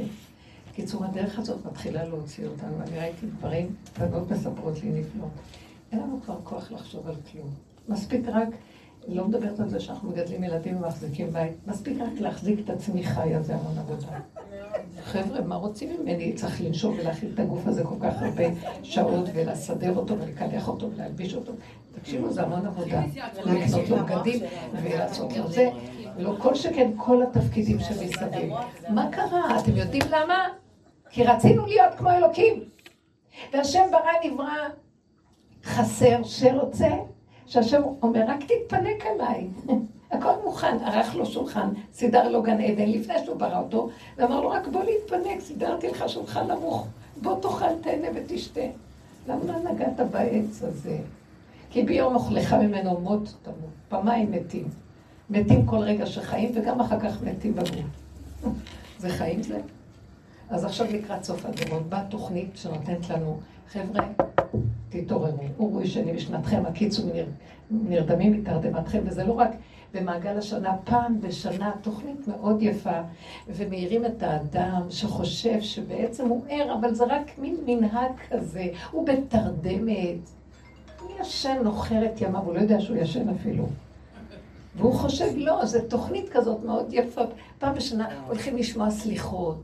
בקיצור, 0.72 1.06
הדרך 1.06 1.40
הזאת 1.40 1.66
מתחילה 1.66 2.04
להוציא 2.04 2.48
אותנו. 2.48 2.82
אני 2.88 3.00
ראיתי 3.00 3.26
דברים, 3.26 3.76
בנות 4.00 4.32
מספרות 4.32 4.84
לי 4.84 4.90
נפלאות. 4.90 5.32
אין 5.92 6.00
לנו 6.00 6.20
כבר 6.26 6.38
כוח 6.44 6.72
לחשוב 6.72 7.08
על 7.08 7.16
כלום. 7.32 7.50
מספיק 7.90 8.28
רק, 8.28 8.48
לא 9.08 9.28
מדברת 9.28 9.60
על 9.60 9.70
זה 9.70 9.80
שאנחנו 9.80 10.10
מגדלים 10.10 10.44
ילדים 10.44 10.78
ומחזיקים 10.78 11.34
בית, 11.34 11.54
מספיק 11.68 11.98
רק 12.02 12.20
להחזיק 12.20 12.60
את 12.60 12.70
עצמי 12.70 13.04
חיה, 13.04 13.42
זה 13.42 13.56
המון 13.56 13.78
עבודה. 13.78 14.20
חבר'ה, 15.04 15.42
מה 15.42 15.56
רוצים 15.56 15.90
ממני? 16.00 16.34
צריך 16.34 16.62
לנשום 16.62 16.96
ולהכיל 17.00 17.32
את 17.34 17.40
הגוף 17.40 17.68
הזה 17.68 17.84
כל 17.84 17.96
כך 18.02 18.22
הרבה 18.22 18.44
שעות 18.84 19.30
ולסדר 19.34 19.96
אותו 19.96 20.20
ולקלח 20.20 20.68
אותו 20.68 20.92
ולהלביש 20.92 21.34
אותו. 21.34 21.54
תקשיבו, 21.96 22.32
זה 22.32 22.42
המון 22.42 22.66
עבודה. 22.66 23.02
לקנות 23.46 23.90
לו 23.90 23.98
בגדים 23.98 24.40
ולעשות 24.84 25.38
לו 25.38 25.52
זה. 25.52 25.70
ולא 26.18 26.36
כל 26.40 26.56
שכן 26.56 26.92
כל 26.98 27.24
התפקידים 27.24 27.80
שמסביב. 27.80 28.54
מה 28.90 29.10
קרה? 29.12 29.60
אתם 29.60 29.76
יודעים 29.76 30.04
למה? 30.10 30.48
כי 31.10 31.24
רצינו 31.24 31.66
להיות 31.66 31.94
כמו 31.98 32.12
אלוקים. 32.12 32.64
והשם 33.54 33.84
ברא 33.92 34.32
נברא 34.32 34.68
חסר 35.64 36.24
שרוצה, 36.24 36.90
שהשם 37.46 37.82
אומר, 38.02 38.22
רק 38.28 38.40
תתפנק 38.44 39.06
עליי. 39.06 39.48
הכל 40.12 40.34
מוכן, 40.46 40.78
ערך 40.86 41.16
לו 41.16 41.26
שולחן, 41.26 41.70
סידר 41.94 42.30
לו 42.30 42.44
גן 42.44 42.62
עדן 42.62 42.90
לפני 42.90 43.14
שהוא 43.26 43.38
ברא 43.38 43.60
אותו, 43.60 43.90
ואמר 44.18 44.42
לו, 44.42 44.50
רק 44.50 44.68
בוא 44.68 44.84
להתפנק, 44.84 45.40
סידרתי 45.40 45.88
לך 45.88 46.10
שולחן 46.10 46.52
נמוך, 46.52 46.88
בוא 47.22 47.42
תאכל, 47.42 47.80
תהנה 47.82 48.08
ותשתה. 48.16 48.62
למה 49.28 49.72
נגעת 49.72 50.00
בעץ 50.12 50.64
הזה? 50.64 50.98
כי 51.70 51.84
ביום 51.84 52.16
אוכלך 52.16 52.54
ממנו 52.54 53.00
מות 53.00 53.34
תמות, 53.42 53.56
פעמיים 53.90 54.32
מתים. 54.32 54.68
מתים 55.30 55.66
כל 55.66 55.78
רגע 55.78 56.06
שחיים, 56.06 56.52
וגם 56.56 56.82
אחר 56.82 57.00
כך 57.00 57.24
מתים 57.24 57.56
בגוף. 57.56 58.56
זה 59.00 59.10
חיים 59.10 59.44
זה? 59.44 59.60
אז 60.50 60.66
עכשיו 60.66 60.88
לקראת 60.94 61.24
סוף 61.24 61.46
הדורות, 61.46 61.90
באה 61.90 62.04
תוכנית 62.10 62.50
שנותנת 62.56 63.10
לנו, 63.10 63.40
חבר'ה, 63.72 64.08
תתעוררו, 64.90 65.44
אורו 65.60 65.82
ישנים 65.82 66.16
משנתכם, 66.16 66.64
הקיצו 66.66 67.04
נרדמים 67.72 68.34
מתרדמתכם, 68.34 69.00
וזה 69.06 69.24
לא 69.24 69.34
רק 69.34 69.50
במעגל 69.94 70.38
השנה, 70.38 70.76
פעם 70.84 71.22
בשנה, 71.22 71.72
תוכנית 71.82 72.28
מאוד 72.28 72.62
יפה, 72.62 73.02
ומאירים 73.48 74.06
את 74.06 74.24
האדם 74.24 74.82
שחושב 74.90 75.62
שבעצם 75.62 76.28
הוא 76.28 76.44
ער, 76.50 76.74
אבל 76.80 76.94
זה 76.94 77.04
רק 77.06 77.32
מין 77.38 77.58
מנהג 77.66 78.12
כזה, 78.30 78.68
הוא 78.92 79.08
בתרדמת, 79.08 80.30
הוא 81.02 81.10
ישן, 81.22 81.58
נוחר 81.64 82.06
את 82.06 82.22
ימיו, 82.22 82.42
הוא 82.42 82.54
לא 82.54 82.60
יודע 82.60 82.82
שהוא 82.82 82.98
ישן 82.98 83.30
אפילו. 83.30 83.68
והוא 84.76 84.94
חושב, 84.94 85.26
לא, 85.36 85.66
זו 85.66 85.80
תוכנית 85.90 86.30
כזאת 86.30 86.64
מאוד 86.64 86.86
יפה. 86.90 87.22
פעם 87.60 87.76
בשנה 87.76 88.08
הולכים 88.28 88.58
לשמוע 88.58 88.92
סליחות. 88.92 89.62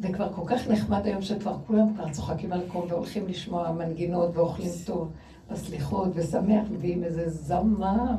וכבר 0.00 0.32
כל 0.32 0.42
כך 0.46 0.68
נחמד 0.68 1.06
היום 1.06 1.22
שכבר 1.22 1.56
כולם 1.66 1.94
כבר 1.94 2.10
צוחקים 2.10 2.52
על 2.52 2.60
הכל 2.68 2.82
והולכים 2.88 3.28
לשמוע 3.28 3.72
מנגינות 3.72 4.30
ואוכלים 4.36 4.70
טוב 4.86 5.10
בסליחות 5.50 6.08
ושמח, 6.14 6.64
מביאים 6.70 7.04
איזה 7.04 7.30
זמר, 7.30 8.14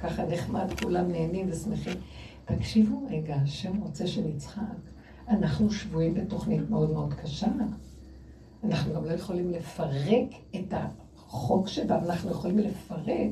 ככה 0.00 0.26
נחמד, 0.26 0.80
כולם 0.82 1.10
נהנים 1.12 1.46
ושמחים. 1.50 1.96
תקשיבו 2.44 3.06
רגע, 3.10 3.34
השם 3.34 3.80
רוצה 3.82 4.06
שנצחק. 4.06 4.62
אנחנו 5.28 5.70
שבויים 5.70 6.14
בתוכנית 6.14 6.70
מאוד 6.70 6.90
מאוד 6.90 7.14
קשה. 7.14 7.46
אנחנו 8.64 8.94
גם 8.94 9.04
לא 9.04 9.10
יכולים 9.10 9.50
לפרק 9.50 10.28
את 10.56 10.74
החוק 10.74 11.68
שבה, 11.68 11.98
אנחנו 11.98 12.30
יכולים 12.30 12.58
לפרק 12.58 13.30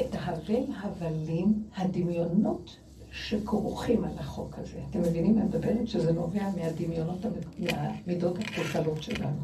את 0.00 0.14
ההבל 0.14 0.64
הבלים, 0.82 1.62
הדמיונות 1.76 2.76
שכרוכים 3.12 4.04
על 4.04 4.18
החוק 4.18 4.58
הזה. 4.58 4.80
אתם 4.90 5.00
מבינים 5.00 5.36
מה 5.36 5.44
מדברת? 5.44 5.88
שזה 5.88 6.12
נובע 6.12 6.48
מהדמיונות, 6.56 7.26
מהמידות 7.58 8.38
הקלקלות 8.38 9.02
שלנו. 9.02 9.40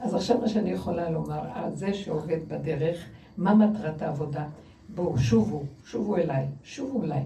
אז 0.00 0.14
עכשיו 0.14 0.38
מה 0.40 0.48
שאני 0.48 0.70
יכולה 0.70 1.10
לומר, 1.10 1.40
זה 1.74 1.94
שעובד 1.94 2.48
בדרך, 2.48 3.06
מה 3.36 3.54
מטרת 3.54 4.02
העבודה? 4.02 4.46
בואו, 4.96 5.18
שובו, 5.18 5.62
שובו 5.84 6.16
אליי, 6.16 6.46
שובו 6.62 7.04
אליי. 7.04 7.24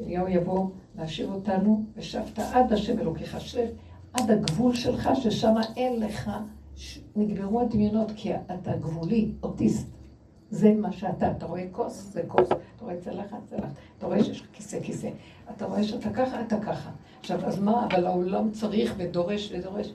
אליהו 0.00 0.28
יבוא 0.28 0.70
להשאיר 0.98 1.32
אותנו, 1.32 1.84
ושבת 1.96 2.38
עד 2.38 2.72
השם 2.72 2.98
אלוקיך, 2.98 3.40
שב 3.40 3.66
עד 4.12 4.30
הגבול 4.30 4.74
שלך, 4.74 5.10
ששם 5.14 5.54
אין 5.76 6.00
לך, 6.00 6.30
נגמרו 7.16 7.60
הדמיונות, 7.60 8.12
כי 8.16 8.34
אתה 8.34 8.76
גבולי, 8.76 9.32
אוטיסט. 9.42 9.88
זה 10.50 10.74
מה 10.74 10.92
שאתה. 10.92 11.30
אתה 11.30 11.46
רואה 11.46 11.64
כוס, 11.72 12.12
זה 12.12 12.22
כוס. 12.28 12.48
אתה 12.48 12.84
רואה 12.84 12.96
צלחת, 13.00 13.38
צלחת. 13.50 13.72
אתה 13.98 14.06
רואה 14.06 14.24
שיש 14.24 14.40
לך 14.40 14.46
כיסא, 14.52 14.80
כיסא. 14.82 15.10
אתה 15.56 15.64
רואה 15.64 15.84
שאתה 15.84 16.10
ככה, 16.10 16.40
אתה 16.40 16.60
ככה. 16.60 16.90
עכשיו, 17.20 17.46
אז 17.46 17.58
מה, 17.58 17.86
אבל 17.86 18.06
העולם 18.06 18.50
צריך 18.50 18.94
ודורש 18.96 19.52
ודורש. 19.52 19.92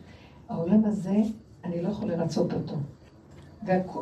העולם 0.49 0.85
הזה, 0.85 1.17
אני 1.63 1.81
לא 1.81 1.89
יכול 1.89 2.11
לרצות 2.11 2.53
אותו. 2.53 2.75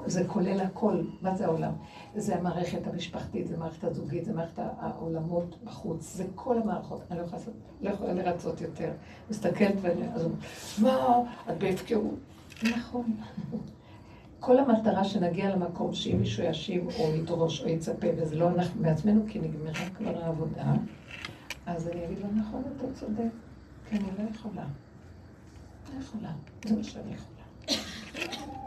וזה 0.05 0.23
כולל 0.27 0.59
הכל. 0.59 1.01
מה 1.21 1.35
זה 1.35 1.45
העולם? 1.45 1.71
זה 2.15 2.35
המערכת 2.35 2.87
המשפחתית, 2.87 3.47
זה 3.47 3.55
המערכת 3.55 3.83
הזוגית, 3.83 4.25
זה 4.25 4.33
מערכת 4.33 4.59
העולמות 4.79 5.57
בחוץ, 5.63 6.15
זה 6.15 6.25
כל 6.35 6.61
המערכות. 6.61 7.01
אני 7.11 7.19
לא 7.19 7.23
יכולה, 7.23 7.41
לא 7.81 7.89
יכולה 7.89 8.13
לרצות 8.13 8.61
יותר. 8.61 8.91
מסתכלת 9.29 9.75
ואני, 9.81 10.07
אז 10.13 10.27
מה, 10.81 11.17
את 11.49 11.57
בהפקרות. 11.57 12.19
נכון. 12.63 13.15
כל 14.39 14.59
המטרה 14.59 15.03
שנגיע 15.03 15.55
למקום 15.55 15.93
שאם 15.93 16.17
מישהו 16.19 16.43
ישיב 16.43 16.87
או 16.99 17.15
ידרוש 17.15 17.61
או 17.61 17.67
יצפה, 17.67 18.07
וזה 18.17 18.35
לא 18.35 18.49
אנחנו 18.49 18.81
בעצמנו, 18.81 19.23
כי 19.27 19.39
נגמרה 19.39 19.89
כבר 19.97 20.23
העבודה, 20.23 20.73
אז 21.65 21.87
אני 21.87 22.05
אגיד 22.05 22.19
לו, 22.19 22.27
נכון, 22.35 22.63
אתה 22.77 22.93
צודק, 22.93 23.31
כי 23.89 23.95
אני 23.95 24.05
לא 24.17 24.29
יכולה. 24.35 24.65
לא 25.93 25.99
יכולה, 26.01 26.31
זה 26.65 26.75
מה 26.75 26.83
שאני 26.83 27.13
יכולה. 27.13 27.42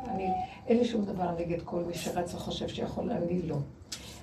אני, 0.08 0.28
אין 0.66 0.78
לי 0.78 0.84
שום 0.84 1.04
דבר 1.04 1.30
נגד 1.38 1.62
כל 1.64 1.84
מי 1.84 1.94
שרץ 1.94 2.34
וחושב 2.34 2.68
שיכול, 2.68 3.10
אני 3.10 3.42
לא. 3.42 3.56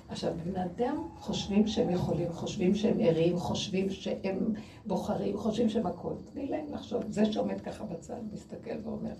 עכשיו, 0.08 0.32
בני 0.44 0.64
אדם 0.64 0.96
חושבים 1.18 1.66
שהם 1.66 1.90
יכולים, 1.90 2.32
חושבים 2.32 2.74
שהם 2.74 2.96
ערים, 3.00 3.38
חושבים 3.38 3.90
שהם 3.90 4.54
בוחרים, 4.86 5.38
חושבים 5.38 5.68
שהם 5.68 5.86
הכול. 5.86 6.14
תני 6.32 6.46
להם 6.46 6.66
לחשוב. 6.70 7.02
זה 7.08 7.32
שעומד 7.32 7.60
ככה 7.60 7.84
בצד, 7.84 8.20
מסתכל 8.32 8.78
ואומר, 8.82 9.14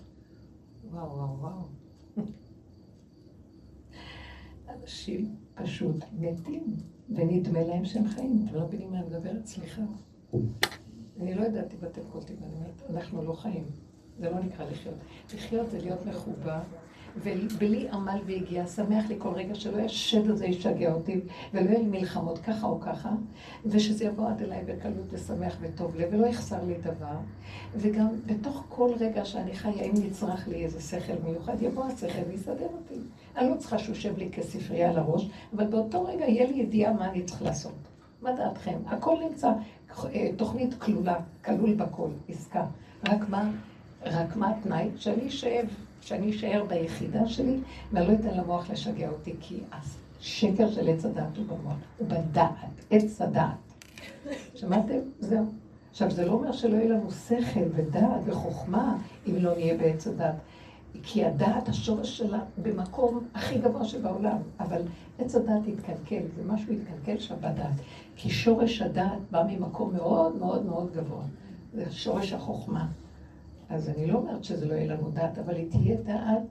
וואו, 0.91 1.17
וואו, 1.17 1.39
וואו. 1.39 1.61
אנשים 4.69 5.35
פשוט 5.55 5.95
מתים, 6.19 6.63
ונדמה 7.09 7.63
להם 7.63 7.85
שהם 7.85 8.07
חיים. 8.07 8.45
אתם 8.45 8.55
לא 8.55 8.65
מבינים 8.65 8.91
מה 8.91 8.99
אני 8.99 9.07
מדברת? 9.07 9.45
סליחה. 9.45 9.81
אני 11.21 11.33
לא 11.33 11.41
יודעת 11.41 11.73
אם 11.73 12.01
קולטים, 12.11 12.35
אני 12.43 12.53
אומרת, 12.55 12.81
אנחנו 12.89 13.23
לא 13.23 13.33
חיים. 13.33 13.65
זה 14.19 14.29
לא 14.29 14.39
נקרא 14.39 14.65
לחיות. 14.65 14.95
לחיות 15.33 15.71
זה 15.71 15.79
להיות 15.81 16.05
מחובר, 16.05 16.59
ובלי 17.17 17.89
עמל 17.89 18.19
והגיעה, 18.25 18.67
שמח 18.67 19.05
לי 19.09 19.15
כל 19.17 19.29
רגע 19.29 19.55
שלא 19.55 19.77
יהיה 19.77 19.89
שד 19.89 20.29
הזה 20.29 20.45
ישגע 20.45 20.93
אותי, 20.93 21.19
ולא 21.53 21.69
יהיה 21.69 21.79
לי 21.79 21.85
מלחמות 21.85 22.39
ככה 22.39 22.67
או 22.67 22.79
ככה, 22.79 23.09
ושזה 23.65 24.05
יבוא 24.05 24.29
עד 24.29 24.41
אליי 24.41 24.63
בקלות 24.65 25.05
ושמח 25.09 25.57
וטוב 25.61 25.95
לב, 25.95 26.09
ולא 26.11 26.27
יחסר 26.27 26.63
לי 26.63 26.73
דבר. 26.77 27.17
וגם 27.75 28.07
בתוך 28.25 28.63
כל 28.69 28.91
רגע 28.99 29.25
שאני 29.25 29.55
חיה, 29.55 29.83
אם 29.83 29.93
נצרך 30.07 30.47
לי 30.47 30.65
איזה 30.65 30.81
שכל 30.81 31.13
מיוחד, 31.23 31.61
יבוא 31.61 31.85
השכל 31.85 32.21
ויסדר 32.29 32.67
אותי. 32.73 32.99
אני 33.37 33.49
לא 33.49 33.55
צריכה 33.55 33.79
שהוא 33.79 33.95
יושב 33.95 34.17
לי 34.17 34.29
כספרייה 34.31 34.89
על 34.89 34.97
הראש, 34.97 35.29
אבל 35.55 35.67
באותו 35.67 36.05
רגע 36.05 36.25
יהיה 36.25 36.47
לי 36.47 36.53
ידיעה 36.53 36.93
מה 36.93 37.09
אני 37.11 37.23
צריך 37.23 37.41
לעשות. 37.41 37.75
מה 38.21 38.31
דעתכם? 38.31 38.77
הכל 38.85 39.15
נמצא, 39.29 39.51
אה, 40.05 40.29
תוכנית 40.37 40.73
כלולה, 40.73 41.15
כלול 41.45 41.73
בכל, 41.73 42.09
עסקה. 42.29 42.65
רק 43.07 43.29
מה, 43.29 43.51
רק 44.05 44.35
מה 44.35 44.49
התנאי? 44.49 44.89
שאני 44.97 45.27
אשאב, 45.27 45.65
שאני 46.01 46.31
אשאר 46.31 46.63
ביחידה 46.67 47.27
שלי, 47.27 47.59
ואני 47.91 48.07
לא 48.07 48.13
אתן 48.13 48.37
למוח 48.37 48.69
לשגע 48.69 49.09
אותי, 49.09 49.33
כי 49.39 49.59
השקר 49.71 50.71
של 50.71 50.89
עץ 50.89 51.05
הדעת 51.05 51.37
הוא 51.37 51.45
במוח, 51.45 51.77
הוא 51.97 52.07
בדעת, 52.07 52.51
עץ 52.91 53.21
הדעת. 53.21 53.55
שמעתם? 54.55 54.97
זהו. 55.19 55.45
עכשיו, 55.91 56.11
זה 56.11 56.25
לא 56.25 56.31
אומר 56.31 56.51
שלא 56.51 56.75
יהיה 56.75 56.89
לנו 56.89 57.11
שכל 57.11 57.59
ודעת 57.75 58.21
וחוכמה 58.25 58.97
אם 59.27 59.35
לא 59.35 59.55
נהיה 59.55 59.77
בעץ 59.77 60.07
הדעת. 60.07 60.35
כי 61.03 61.25
הדעת, 61.25 61.69
השורש 61.69 62.17
שלה 62.17 62.39
במקום 62.61 63.27
הכי 63.33 63.57
גבוה 63.59 63.85
שבעולם, 63.85 64.37
אבל 64.59 64.81
עץ 65.19 65.35
הדעת 65.35 65.61
התקלקל, 65.67 66.21
זה 66.35 66.43
משהו 66.45 66.73
התקלקל 66.73 67.19
שם 67.19 67.35
בדעת. 67.37 67.75
כי 68.15 68.29
שורש 68.29 68.81
הדעת 68.81 69.19
בא 69.31 69.43
ממקום 69.49 69.93
מאוד 69.93 70.35
מאוד 70.35 70.65
מאוד 70.65 70.91
גבוה. 70.95 71.23
זה 71.73 71.91
שורש 71.91 72.33
החוכמה. 72.33 72.87
אז 73.69 73.89
אני 73.89 74.05
לא 74.05 74.17
אומרת 74.17 74.43
שזה 74.43 74.65
לא 74.67 74.73
יהיה 74.73 74.95
לנו 74.95 75.09
דעת, 75.11 75.39
אבל 75.39 75.55
היא 75.55 75.71
תהיה 75.71 76.01
דעת 76.01 76.43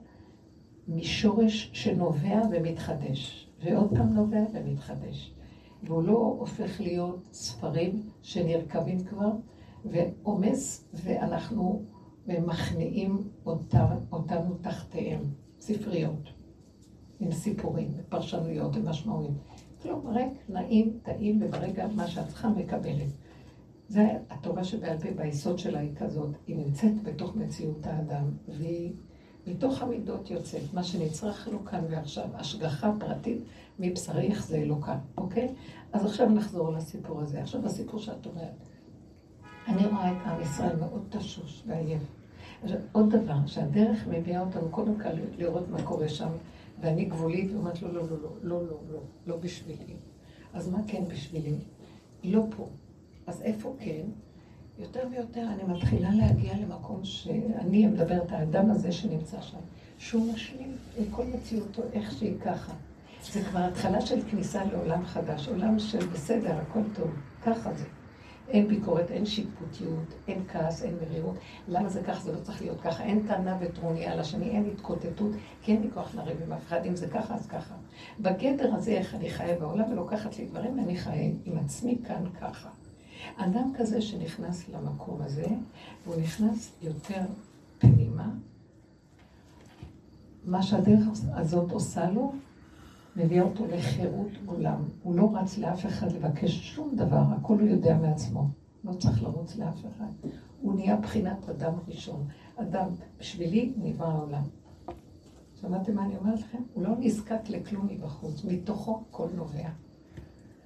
משורש 0.87 1.69
שנובע 1.73 2.41
ומתחדש. 2.51 3.49
ועוד 3.63 3.89
פעם 3.95 4.13
נובע 4.13 4.43
ומתחדש. 4.53 5.35
והוא 5.83 6.03
לא 6.03 6.35
הופך 6.39 6.81
להיות 6.81 7.29
ספרים 7.31 8.09
שנרקבים 8.21 9.03
כבר, 9.03 9.31
ועומס, 9.85 10.89
ואנחנו 10.93 11.83
מכניעים 12.27 13.29
אותם, 13.45 13.85
אותנו 14.11 14.55
תחתיהם, 14.61 15.21
ספריות, 15.59 16.29
עם 17.19 17.31
סיפורים 17.31 17.91
ופרשנויות 17.97 18.75
ומשמעויות. 18.75 19.33
כלום 19.81 20.07
ריק, 20.07 20.49
נעים, 20.49 20.99
טעים, 21.03 21.41
וברגע 21.41 21.87
מה 21.87 22.07
שאת 22.07 22.27
צריכה 22.27 22.49
מקבלת. 22.49 23.11
זה 23.89 24.07
התורה 24.29 24.63
שבעל 24.63 24.97
פה 24.97 25.11
ביסוד 25.15 25.59
שלה 25.59 25.79
היא 25.79 25.95
כזאת, 25.95 26.29
היא 26.47 26.57
נמצאת 26.57 27.03
בתוך 27.03 27.35
מציאות 27.35 27.85
האדם, 27.85 28.23
והיא 28.47 28.93
מתוך 29.47 29.81
המידות 29.81 30.31
יוצאת, 30.31 30.73
מה 30.73 30.83
שנצרך 30.83 31.47
לו 31.47 31.65
כאן 31.65 31.83
ועכשיו, 31.89 32.27
השגחה 32.33 32.91
פרטית 32.99 33.43
מבשריך 33.79 34.47
זה 34.47 34.57
אלוקה, 34.57 34.97
אוקיי? 35.17 35.53
אז 35.93 36.05
עכשיו 36.05 36.29
נחזור 36.29 36.71
לסיפור 36.71 37.21
הזה. 37.21 37.41
עכשיו 37.41 37.65
הסיפור 37.65 37.99
שאת 37.99 38.25
אומרת. 38.25 38.69
אני 39.67 39.85
רואה 39.85 40.11
את 40.11 40.27
עם 40.27 40.41
ישראל 40.41 40.75
מאוד 40.75 41.05
תשוש 41.09 41.63
ועייף. 41.67 42.01
עכשיו, 42.63 42.77
עוד 42.91 43.15
דבר, 43.15 43.45
שהדרך 43.45 44.07
מביאה 44.07 44.41
אותנו 44.41 44.69
קודם 44.69 44.95
כל 44.95 45.09
לראות 45.37 45.69
מה 45.69 45.83
קורה 45.83 46.09
שם, 46.09 46.29
ואני 46.81 47.05
גבולית 47.05 47.51
ואומרת 47.53 47.81
לו, 47.81 47.91
לא, 47.91 48.01
לא, 48.01 48.09
לא, 48.09 48.29
לא, 48.43 48.63
לא, 48.67 48.77
לא, 48.91 48.99
לא 49.27 49.37
בשבילי. 49.37 49.93
אז 50.53 50.69
מה 50.69 50.79
כן 50.87 51.03
בשבילי? 51.07 51.55
לא 52.23 52.45
פה. 52.57 52.67
אז 53.27 53.41
איפה 53.41 53.75
כן? 53.79 54.03
יותר 54.79 55.07
ויותר 55.11 55.47
אני 55.53 55.73
מתחילה 55.73 56.09
להגיע 56.13 56.53
למקום 56.57 57.03
שאני 57.03 57.87
מדברת, 57.87 58.31
האדם 58.31 58.71
הזה 58.71 58.91
שנמצא 58.91 59.41
שם, 59.41 59.57
שהוא 59.97 60.33
משלים 60.33 60.75
עם 60.97 61.05
כל 61.11 61.25
מציאותו 61.25 61.81
איך 61.93 62.11
שהיא 62.11 62.39
ככה. 62.39 62.73
זה 63.31 63.43
כבר 63.43 63.59
התחלה 63.59 64.01
של 64.01 64.21
כניסה 64.29 64.65
לעולם 64.65 65.05
חדש, 65.05 65.47
עולם 65.47 65.79
של 65.79 66.05
בסדר, 66.05 66.57
הכל 66.57 66.83
טוב, 66.95 67.09
ככה 67.43 67.73
זה. 67.73 67.85
אין 68.49 68.67
ביקורת, 68.67 69.11
אין 69.11 69.25
שיפוטיות, 69.25 70.13
אין 70.27 70.43
כעס, 70.47 70.83
אין 70.83 70.95
מרירות. 71.01 71.35
למה 71.67 71.89
זה 71.89 72.03
ככה? 72.03 72.23
זה 72.23 72.33
לא 72.33 72.39
צריך 72.39 72.61
להיות 72.61 72.81
ככה. 72.81 73.03
אין 73.03 73.27
טענה 73.27 73.57
וטרוניה 73.61 74.11
על 74.11 74.19
השני, 74.19 74.49
אין 74.49 74.69
התקוטטות, 74.73 75.31
כי 75.61 75.71
אין 75.71 75.81
לי 75.81 75.91
כוח 75.93 76.15
לריב 76.15 76.41
עם 76.45 76.53
אף 76.53 76.63
אחד. 76.67 76.85
אם 76.85 76.95
זה 76.95 77.07
ככה, 77.07 77.35
אז 77.35 77.47
ככה. 77.47 77.75
בגדר 78.19 78.75
הזה, 78.75 78.91
איך 78.91 79.15
אני 79.15 79.29
חיה 79.29 79.59
בעולם, 79.59 79.91
ולוקחת 79.91 80.37
לי 80.37 80.45
דברים, 80.45 80.79
ואני 80.79 80.97
חיה 80.97 81.31
עם 81.45 81.57
עצמי 81.57 81.97
כאן 82.07 82.23
ככה. 82.41 82.69
אדם 83.37 83.71
כזה 83.77 84.01
שנכנס 84.01 84.69
למקום 84.69 85.21
הזה, 85.21 85.47
והוא 86.05 86.21
נכנס 86.21 86.71
יותר 86.81 87.21
פנימה, 87.79 88.29
מה 90.45 90.63
שהדרך 90.63 91.07
הזאת 91.33 91.71
עושה 91.71 92.11
לו, 92.11 92.33
מביא 93.15 93.41
אותו 93.41 93.65
לחירות 93.67 94.31
עולם. 94.45 94.83
הוא 95.03 95.15
לא 95.15 95.31
רץ 95.33 95.57
לאף 95.57 95.85
אחד 95.85 96.11
לבקש 96.11 96.75
שום 96.75 96.95
דבר, 96.95 97.21
הכל 97.37 97.59
הוא 97.59 97.67
יודע 97.67 97.97
מעצמו. 97.97 98.47
לא 98.83 98.93
צריך 98.93 99.23
לרוץ 99.23 99.55
לאף 99.55 99.85
אחד. 99.85 100.29
הוא 100.61 100.75
נהיה 100.75 100.95
בחינת 100.95 101.49
אדם 101.49 101.73
ראשון. 101.87 102.27
אדם, 102.55 102.87
בשבילי 103.19 103.73
נברא 103.77 104.07
העולם. 104.07 104.43
שמעתם 105.61 105.95
מה 105.95 106.05
אני 106.05 106.17
אומרת 106.17 106.39
לכם? 106.39 106.57
הוא 106.73 106.83
לא 106.83 106.89
נזקק 106.99 107.49
לכלום 107.49 107.87
מבחוץ, 107.89 108.43
מתוכו 108.43 109.01
הכל 109.09 109.27
נובע. 109.35 109.69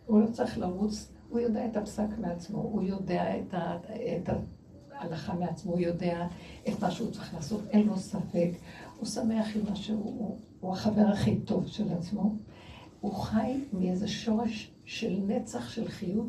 הוא 0.06 0.22
לא 0.22 0.28
צריך 0.28 0.58
לרוץ, 0.58 1.12
הוא 1.30 1.40
יודע 1.40 1.66
את 1.66 1.78
הפסק 1.78 2.08
מעצמו, 2.18 2.58
הוא 2.58 2.84
יודע 2.84 3.40
את, 3.40 3.54
ה, 3.54 3.78
את 4.18 4.30
ההלכה 4.92 5.34
מעצמו, 5.34 5.72
הוא 5.72 5.80
יודע 5.80 6.28
את 6.68 6.84
מה 6.84 6.92
שהוא 6.92 7.12
צריך 7.12 7.34
לעשות, 7.34 7.62
אין 7.70 7.88
לו 7.88 7.98
ספק, 7.98 8.52
הוא 8.98 9.06
שמח 9.06 9.48
עם 9.56 9.62
מה 9.70 9.76
שהוא, 9.76 10.38
הוא 10.60 10.74
החבר 10.74 11.06
הכי 11.14 11.40
טוב 11.40 11.68
של 11.68 11.94
עצמו. 11.94 12.36
הוא 13.02 13.14
חי 13.14 13.60
מאיזה 13.74 14.08
שורש 14.08 14.72
של 14.86 15.20
נצח 15.28 15.70
של 15.70 15.88
חיות, 15.88 16.28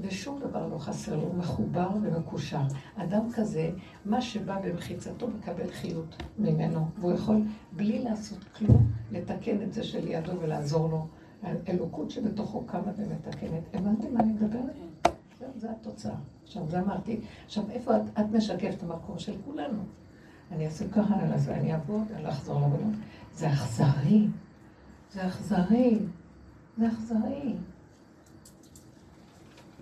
ושום 0.00 0.40
דבר 0.40 0.66
לא 0.68 0.78
חסר 0.78 1.16
לו, 1.16 1.22
הוא 1.22 1.34
מחובר 1.34 1.88
ומקושר. 2.02 2.62
אדם 2.96 3.32
כזה, 3.32 3.70
מה 4.04 4.20
שבא 4.20 4.60
במחיצתו 4.64 5.28
מקבל 5.28 5.70
חיות 5.70 6.22
ממנו, 6.38 6.86
והוא 6.98 7.12
יכול 7.12 7.42
בלי 7.72 7.98
לעשות 7.98 8.44
כלום 8.44 8.90
לתקן 9.10 9.62
את 9.62 9.72
זה 9.72 9.82
שלידו 9.84 10.32
ולעזור 10.40 10.88
לו. 10.88 11.06
האלוקות 11.42 12.10
שבתוכו 12.10 12.64
קמה 12.66 12.92
ומתקנת. 12.96 13.62
הבנתם 13.74 14.14
מה 14.14 14.20
אני 14.20 14.32
מדברת? 14.32 14.74
זו 15.56 15.68
התוצאה. 15.70 16.14
עכשיו, 16.44 16.62
זה 16.70 16.80
אמרתי. 16.80 17.20
עכשיו, 17.44 17.64
איפה 17.70 17.96
את, 17.96 18.02
את 18.20 18.24
משקפת 18.32 18.74
את 18.78 18.82
המקום 18.82 19.18
של 19.18 19.32
כולנו? 19.44 19.82
אני 20.52 20.66
אעשה 20.66 20.88
ככה, 20.88 21.14
אני 21.14 21.32
אעשה, 21.32 21.54
אני 21.54 21.72
אעבוד, 21.72 22.12
אני 22.14 22.22
לא 22.22 22.28
אחזור 22.28 22.60
לעבוד. 22.60 22.80
זה 23.34 23.52
אכזרי. 23.52 24.26
זה 25.12 25.26
אכזרי. 25.26 25.98
זה 26.78 26.88
אכזרי. 26.88 27.54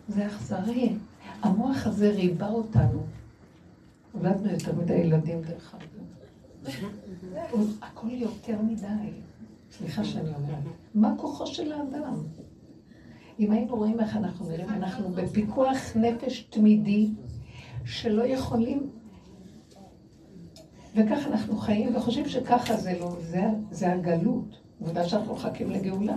זה 0.08 0.26
אכזרי. 0.26 0.96
המוח 1.42 1.86
הזה 1.86 2.10
ריבה 2.10 2.48
אותנו. 2.48 3.06
עבדנו 4.14 4.50
יותר 4.50 4.74
מדי 4.74 4.94
ילדים 4.94 5.42
דרך 5.42 5.74
אגב. 5.74 6.74
הכל 7.82 8.10
יותר 8.10 8.62
מדי. 8.62 9.10
סליחה 9.70 10.04
שאני 10.04 10.28
אומרת. 10.34 10.74
מה 10.94 11.14
כוחו 11.18 11.46
של 11.46 11.72
האדם? 11.72 12.22
אם 13.38 13.52
היינו 13.52 13.76
רואים 13.76 14.00
איך 14.00 14.16
אנחנו 14.16 14.48
נראים, 14.48 14.68
אנחנו 14.68 15.08
בפיקוח 15.08 15.76
נפש 15.96 16.40
תמידי 16.50 17.08
שלא 17.84 18.22
יכולים 18.22 18.90
וככה 20.96 21.28
אנחנו 21.28 21.56
חיים 21.56 21.96
וחושבים 21.96 22.28
שככה 22.28 22.76
זה 22.76 22.98
לא, 22.98 23.16
זה, 23.20 23.42
זה 23.70 23.92
הגלות. 23.92 24.60
עובדה 24.80 25.08
שאנחנו 25.08 25.34
מחכים 25.34 25.70
לגאולה. 25.70 26.16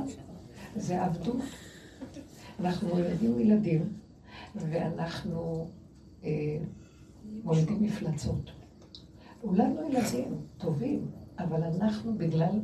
זה 0.76 1.04
עבדות. 1.04 1.42
אנחנו 2.60 3.00
ילדים 3.00 3.40
ילדים, 3.40 3.94
ואנחנו 4.56 5.68
אה, 6.24 6.58
מולידים 7.44 7.84
מפלצות. 7.84 8.52
אולי 9.44 9.64
לא 9.76 9.82
ילדים 9.90 10.38
טובים, 10.58 11.06
אבל 11.40 11.64
אנחנו 11.64 12.14
בגלל 12.18 12.60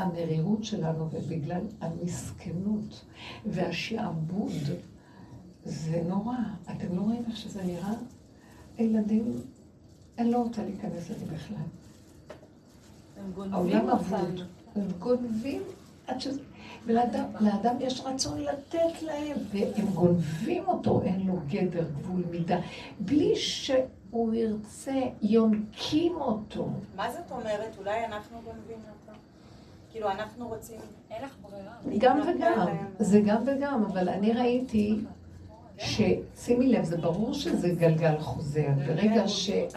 המרירות 0.00 0.64
שלנו 0.64 1.08
ובגלל 1.12 1.62
המסכנות 1.80 3.04
והשעבוד, 3.46 4.52
זה 5.64 6.02
נורא. 6.08 6.36
אתם 6.70 6.96
לא 6.96 7.00
רואים 7.00 7.22
איך 7.28 7.36
שזה 7.36 7.64
נראה? 7.64 7.92
הילדים 8.78 9.42
אני 10.20 10.30
לא 10.30 10.38
רוצה 10.38 10.62
להיכנס 10.64 11.10
לזה 11.10 11.24
בכלל. 11.24 11.56
גונבים 13.34 13.90
אבוד. 13.90 14.40
הם 14.76 14.82
גונבים 14.98 15.62
עד 16.06 16.20
שזה... 16.20 16.40
ולאדם 16.86 17.76
יש 17.80 18.00
רצון 18.00 18.40
לתת 18.40 19.02
להם, 19.02 19.36
והם 19.50 19.86
גונבים 19.86 20.68
אותו, 20.68 21.02
אין 21.02 21.26
לו 21.26 21.34
גדר, 21.48 21.84
גבול, 21.90 22.22
מידה. 22.30 22.58
בלי 23.00 23.36
שהוא 23.36 24.34
ירצה, 24.34 25.00
יונקים 25.22 26.14
אותו. 26.14 26.68
מה 26.96 27.12
זאת 27.12 27.30
אומרת? 27.30 27.78
אולי 27.78 28.04
אנחנו 28.04 28.36
גונבים 28.44 28.78
אותו? 28.78 29.18
כאילו, 29.92 30.10
אנחנו 30.10 30.48
רוצים... 30.48 30.80
אין 31.10 31.24
לך 31.24 31.36
ברירה. 31.42 31.72
גם 31.98 32.20
וגם, 32.20 32.66
זה 32.98 33.20
גם 33.20 33.42
וגם, 33.46 33.84
אבל 33.84 34.08
אני 34.08 34.32
ראיתי 34.32 34.98
ששימי 35.78 36.68
לב, 36.68 36.84
זה 36.84 36.96
ברור 36.96 37.34
שזה 37.34 37.68
גלגל 37.68 38.18
חוזר. 38.18 38.68
ברגע 38.86 39.28
שאת 39.28 39.74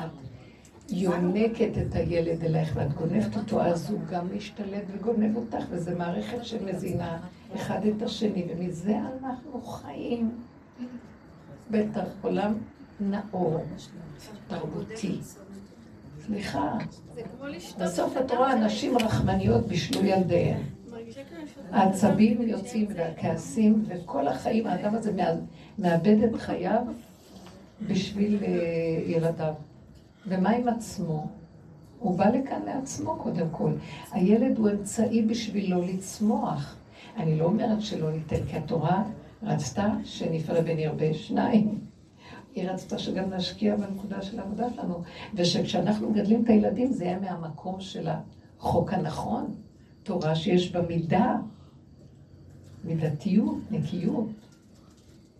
יונקת 0.89 1.71
את 1.81 1.95
הילד 1.95 2.43
אלייך 2.43 2.71
ואת 2.75 2.93
גונבת 2.93 3.37
אותו, 3.37 3.61
אז 3.61 3.91
הוא 3.91 3.99
גם 4.09 4.35
משתלט 4.35 4.83
וגונב 4.91 5.37
אותך, 5.37 5.63
וזו 5.69 5.91
מערכת 5.97 6.45
שמזינה 6.45 7.19
אחד 7.55 7.85
את 7.85 8.01
השני, 8.01 8.47
ומזה 8.49 8.97
אנחנו 8.97 9.61
חיים. 9.61 10.31
בטח, 11.71 12.05
עולם 12.21 12.53
נאור, 12.99 13.59
תרבותי. 14.47 15.19
סליחה, 16.25 16.77
בסוף 17.79 18.17
את 18.17 18.31
רואה 18.31 18.55
נשים 18.55 18.97
רחמניות 18.97 19.67
בישלו 19.67 20.05
ילדיהן. 20.05 20.61
העצבים 21.71 22.41
יוצאים 22.41 22.87
והכעסים, 22.95 23.85
וכל 23.87 24.27
החיים, 24.27 24.67
האדם 24.67 24.95
הזה 24.95 25.11
מאבד 25.79 26.23
את 26.23 26.35
חייו 26.35 26.81
בשביל 27.87 28.43
אה, 28.43 28.49
ילדיו. 29.07 29.53
ומה 30.27 30.49
עם 30.49 30.67
עצמו? 30.67 31.27
הוא 31.99 32.17
בא 32.17 32.25
לכאן 32.25 32.61
לעצמו 32.65 33.15
קודם 33.15 33.49
כל. 33.51 33.71
הילד 34.11 34.57
הוא 34.57 34.69
אמצעי 34.69 35.21
בשבילו 35.21 35.81
לצמוח. 35.81 36.75
אני 37.17 37.37
לא 37.37 37.45
אומרת 37.45 37.81
שלא 37.81 38.11
ניתן, 38.11 38.45
כי 38.47 38.57
התורה 38.57 39.03
רצתה 39.43 39.87
שנפרע 40.03 40.59
ונרבה 40.65 41.13
שניים. 41.13 41.92
היא 42.55 42.69
רצתה 42.69 42.99
שגם 42.99 43.33
נשקיע 43.33 43.75
בנקודה 43.75 44.21
של 44.21 44.39
העבודה 44.39 44.73
שלנו, 44.75 45.01
ושכשאנחנו 45.33 46.09
מגדלים 46.09 46.43
את 46.43 46.49
הילדים 46.49 46.93
זה 46.93 47.05
יהיה 47.05 47.19
מהמקום 47.19 47.81
של 47.81 48.07
החוק 48.59 48.93
הנכון, 48.93 49.55
תורה 50.03 50.35
שיש 50.35 50.71
בה 50.71 50.81
מידה, 50.81 51.37
מידתיות, 52.83 53.57
נקיות. 53.71 54.27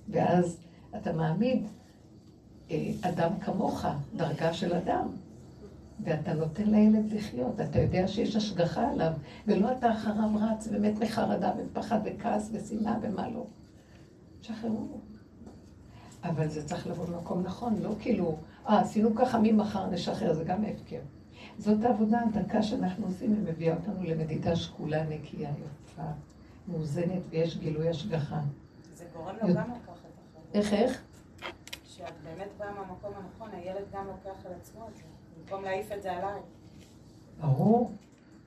ואז 0.10 0.58
אתה 0.96 1.14
מעמיד 1.14 1.68
אה, 2.72 2.92
אדם 3.02 3.40
כמוך, 3.40 3.86
דרגה 4.16 4.54
של 4.54 4.74
אדם, 4.74 5.08
ואתה 6.04 6.34
נותן 6.34 6.70
לילד 6.70 7.14
לחיות. 7.14 7.62
אתה 7.62 7.80
יודע 7.80 8.08
שיש 8.08 8.36
השגחה 8.36 8.92
עליו, 8.92 9.12
ולא 9.48 9.72
אתה 9.72 9.92
אחריו 9.92 10.30
רץ 10.42 10.68
ומת 10.72 11.00
מחרדה 11.00 11.52
ופחד 11.58 12.00
וכעס 12.06 12.50
ושנאה 12.54 12.98
ומה 13.02 13.30
לא. 13.30 13.46
תשחררו. 14.42 15.03
אבל 16.24 16.48
זה 16.50 16.68
צריך 16.68 16.88
לבוא 16.88 17.06
במקום 17.06 17.42
נכון, 17.42 17.76
לא 17.82 17.96
כאילו, 18.00 18.38
אה, 18.70 18.82
עשינו 18.82 19.16
ככה, 19.16 19.40
ממחר 19.44 19.90
נשחרר, 19.90 20.34
זה 20.34 20.44
גם 20.44 20.64
הפקר. 20.66 21.00
זאת 21.58 21.84
העבודה 21.84 22.20
הדקה 22.22 22.64
שאנחנו 22.64 23.06
עושים, 23.06 23.34
היא 23.34 23.54
מביאה 23.54 23.76
אותנו 23.76 24.04
למדידה 24.04 24.56
שקולה, 24.56 25.04
נקייה, 25.04 25.50
יפה, 25.50 26.02
מאוזנת, 26.68 27.22
ויש 27.30 27.58
גילוי 27.58 27.90
השגחה. 27.90 28.40
זה 28.96 29.06
גורם 29.14 29.36
לו 29.42 29.48
גם 29.48 29.72
לקחת 29.72 29.72
אחריות. 29.86 30.54
איך, 30.54 30.74
איך? 30.74 31.02
שאת 31.86 32.14
באמת 32.24 32.50
באה 32.58 32.72
מהמקום 32.72 33.12
הנכון, 33.16 33.50
הילד 33.54 33.86
גם 33.94 34.08
לוקח 34.08 34.46
על 34.46 34.52
עצמו 34.62 34.88
את 34.92 34.98
זה, 34.98 35.04
במקום 35.38 35.64
להעיף 35.64 35.92
את 35.92 36.02
זה 36.02 36.12
עליי. 36.12 36.40
ברור. 37.42 37.92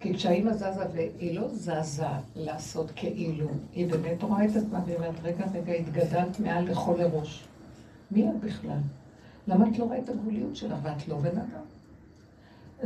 כי 0.00 0.14
כשהאימא 0.14 0.52
זזה, 0.52 0.84
והיא 0.92 1.40
לא 1.40 1.48
זזה 1.48 2.06
לעשות 2.36 2.90
כאילו, 2.96 3.48
היא 3.72 3.90
באמת 3.90 4.22
רואה 4.22 4.44
את 4.44 4.56
עצמה 4.56 4.80
והיא 4.84 4.96
אומרת, 4.96 5.14
רגע, 5.22 5.44
רגע, 5.54 5.72
התגדלת 5.72 6.40
מעל 6.40 6.64
לכל 6.64 7.00
הראש. 7.00 7.46
מי 8.10 8.30
את 8.30 8.40
בכלל? 8.40 8.78
למה 9.48 9.68
את 9.68 9.78
לא 9.78 9.84
רואה 9.84 9.98
את 9.98 10.08
הגבוליות 10.08 10.56
שלך 10.56 10.78
ואת 10.82 11.08
לא 11.08 11.18
בן 11.18 11.38
אדם? 11.38 11.64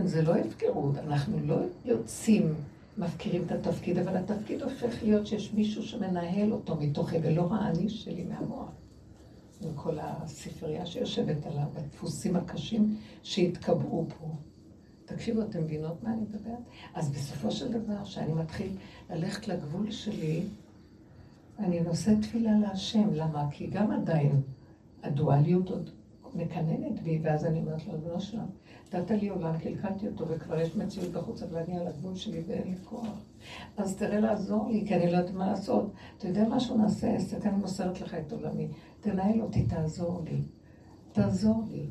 זה 0.06 0.22
לא 0.22 0.36
הפקרות, 0.36 0.96
אנחנו 0.98 1.38
לא 1.46 1.56
יוצאים, 1.84 2.54
מפקירים 2.98 3.42
את 3.46 3.52
התפקיד, 3.52 3.98
אבל 3.98 4.16
התפקיד 4.16 4.62
הופך 4.62 5.02
להיות 5.02 5.26
שיש 5.26 5.52
מישהו 5.54 5.82
שמנהל 5.82 6.52
אותו 6.52 6.76
מתוכי, 6.76 7.16
ולא 7.22 7.48
האני 7.54 7.88
שלי 7.88 8.24
מהמוח. 8.24 8.68
עם 9.60 9.74
כל 9.74 9.98
הספרייה 10.00 10.86
שיושבת 10.86 11.46
עליו, 11.46 11.66
הדפוסים 11.76 12.36
הקשים 12.36 12.96
שהתקבעו 13.22 14.06
פה. 14.18 14.26
תקשיבו, 15.04 15.42
אתם 15.42 15.62
מבינות 15.62 16.02
מה 16.02 16.12
אני 16.12 16.20
מדברת? 16.20 16.58
אז 16.94 17.10
בסופו 17.10 17.50
של 17.50 17.72
דבר, 17.72 18.04
כשאני 18.04 18.32
מתחיל 18.32 18.72
ללכת 19.10 19.48
לגבול 19.48 19.90
שלי, 19.90 20.42
אני 21.58 21.80
נושא 21.80 22.14
תפילה 22.22 22.58
להשם. 22.58 23.14
למה? 23.14 23.50
כי 23.50 23.66
גם 23.66 23.90
עדיין 23.90 24.40
הדואליות 25.02 25.70
עוד 25.70 25.90
מקננת 26.34 27.02
בי, 27.02 27.20
ואז 27.22 27.44
אני 27.44 27.58
אומרת 27.58 27.86
לו, 27.86 27.92
ריבונו 27.92 28.20
שלום, 28.20 28.50
נתת 28.94 29.10
לי 29.10 29.28
עולם, 29.28 29.58
קלקלתי 29.58 30.08
אותו, 30.08 30.28
וכבר 30.28 30.60
יש 30.60 30.76
מציאות 30.76 31.08
בחוץ, 31.08 31.42
אבל 31.42 31.58
אני 31.58 31.78
על 31.78 31.86
הגבול 31.86 32.14
שלי 32.14 32.42
ואין 32.46 32.68
לי 32.68 32.74
כוח. 32.84 33.06
אז 33.76 33.96
תראה 33.96 34.20
לעזור 34.20 34.68
לי, 34.70 34.84
כי 34.86 34.94
אני 34.94 35.12
לא 35.12 35.16
יודעת 35.16 35.34
מה 35.34 35.46
לעשות. 35.46 35.90
אתה 36.18 36.28
יודע 36.28 36.48
משהו 36.48 36.76
נעשה, 36.76 37.16
אסתר, 37.16 37.48
אני 37.48 37.56
מוסרת 37.56 38.00
לך 38.00 38.14
את 38.14 38.32
עולמי. 38.32 38.68
תנהל 39.00 39.40
אותי, 39.40 39.62
תעזור 39.62 40.22
לי. 40.24 40.42
תעזור 41.12 41.62
לי. 41.70 41.86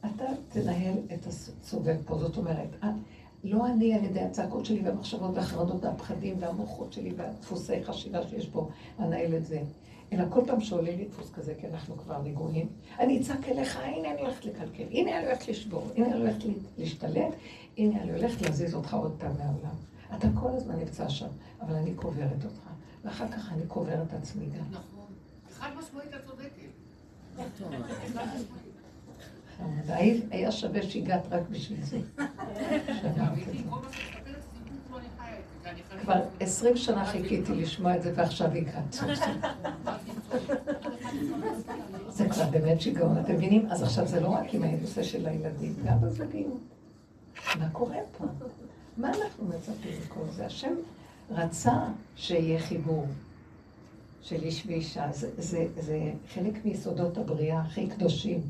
אתה 0.00 0.24
תנהל 0.48 0.94
את 1.14 1.26
הסובב 1.26 1.96
פה, 2.04 2.18
זאת 2.18 2.36
אומרת, 2.36 2.68
את, 2.78 2.94
לא 3.44 3.66
אני 3.66 3.94
על 3.94 4.04
ידי 4.04 4.20
הצעקות 4.20 4.64
שלי 4.66 4.82
והמחשבות 4.84 5.30
והחרדות 5.34 5.84
והפחדים 5.84 6.36
והמוחות 6.40 6.92
שלי 6.92 7.12
והדפוסי 7.16 7.84
חשיבה 7.84 8.28
שיש 8.28 8.48
פה, 8.48 8.68
אנהל 9.00 9.34
את 9.34 9.46
זה. 9.46 9.62
אלא 10.12 10.24
כל 10.30 10.40
פעם 10.46 10.60
שעולה 10.60 10.96
לי 10.96 11.04
דפוס 11.04 11.30
כזה, 11.30 11.54
כי 11.60 11.66
אנחנו 11.66 11.96
כבר 11.96 12.22
נגועים, 12.22 12.68
אני 12.98 13.20
אצעק 13.20 13.48
אליך, 13.48 13.76
הנה 13.76 14.10
אני 14.10 14.20
הולכת 14.20 14.44
לקלקל, 14.44 14.84
הנה 14.90 15.18
אני 15.18 15.26
הולכת 15.26 15.48
לשבור, 15.48 15.90
הנה 15.96 16.06
אני 16.06 16.20
הולכת 16.20 16.44
להשתלט, 16.78 17.34
הנה 17.78 18.02
אני 18.02 18.12
הולכת 18.12 18.42
להזיז 18.42 18.74
אותך 18.74 18.94
עוד 18.94 19.16
פעם 19.18 19.32
מהעולם. 19.38 19.74
אתה 20.16 20.28
כל 20.40 20.50
הזמן 20.56 20.76
נמצא 20.76 21.08
שם, 21.08 21.26
אבל 21.60 21.74
אני 21.74 21.94
קוברת 21.94 22.44
אותך, 22.44 22.68
ואחר 23.04 23.28
כך 23.28 23.52
אני 23.52 23.62
קוברת 23.68 24.14
עצמי 24.14 24.46
גם. 24.46 24.64
נכון. 24.70 25.06
חד 25.50 25.70
משמעית 25.78 26.14
את 26.14 26.26
צודקת. 26.26 26.72
היה 30.30 30.52
שווה 30.52 30.82
שהגעת 30.82 31.22
רק 31.30 31.42
בשביל 31.50 31.82
זה. 31.82 31.98
כבר 36.02 36.20
עשרים 36.40 36.76
שנה 36.76 37.04
חיכיתי 37.04 37.52
לשמוע 37.54 37.96
את 37.96 38.02
זה, 38.02 38.12
ועכשיו 38.16 38.48
הגעת. 38.52 38.96
זה 42.08 42.28
כבר 42.28 42.50
באמת 42.50 42.80
שיגעון, 42.80 43.18
אתם 43.18 43.34
מבינים? 43.34 43.66
אז 43.70 43.82
עכשיו 43.82 44.06
זה 44.06 44.20
לא 44.20 44.28
רק 44.28 44.54
עם 44.54 44.62
הנושא 44.62 45.02
של 45.02 45.26
הילדים, 45.26 45.74
גם 45.86 46.00
בזוגיות. 46.00 46.60
מה 47.58 47.68
קורה 47.72 47.96
פה? 48.18 48.24
מה 48.96 49.08
אנחנו 49.08 49.44
מצפים 49.48 49.92
מכל 50.04 50.24
זה? 50.30 50.46
השם 50.46 50.74
רצה 51.30 51.72
שיהיה 52.16 52.60
חיבור 52.60 53.06
של 54.22 54.42
איש 54.42 54.66
ואישה. 54.66 55.12
זה, 55.12 55.30
זה, 55.38 55.66
זה 55.80 56.12
חלק 56.34 56.64
מיסודות 56.64 57.18
הבריאה 57.18 57.60
הכי 57.60 57.86
קדושים. 57.86 58.40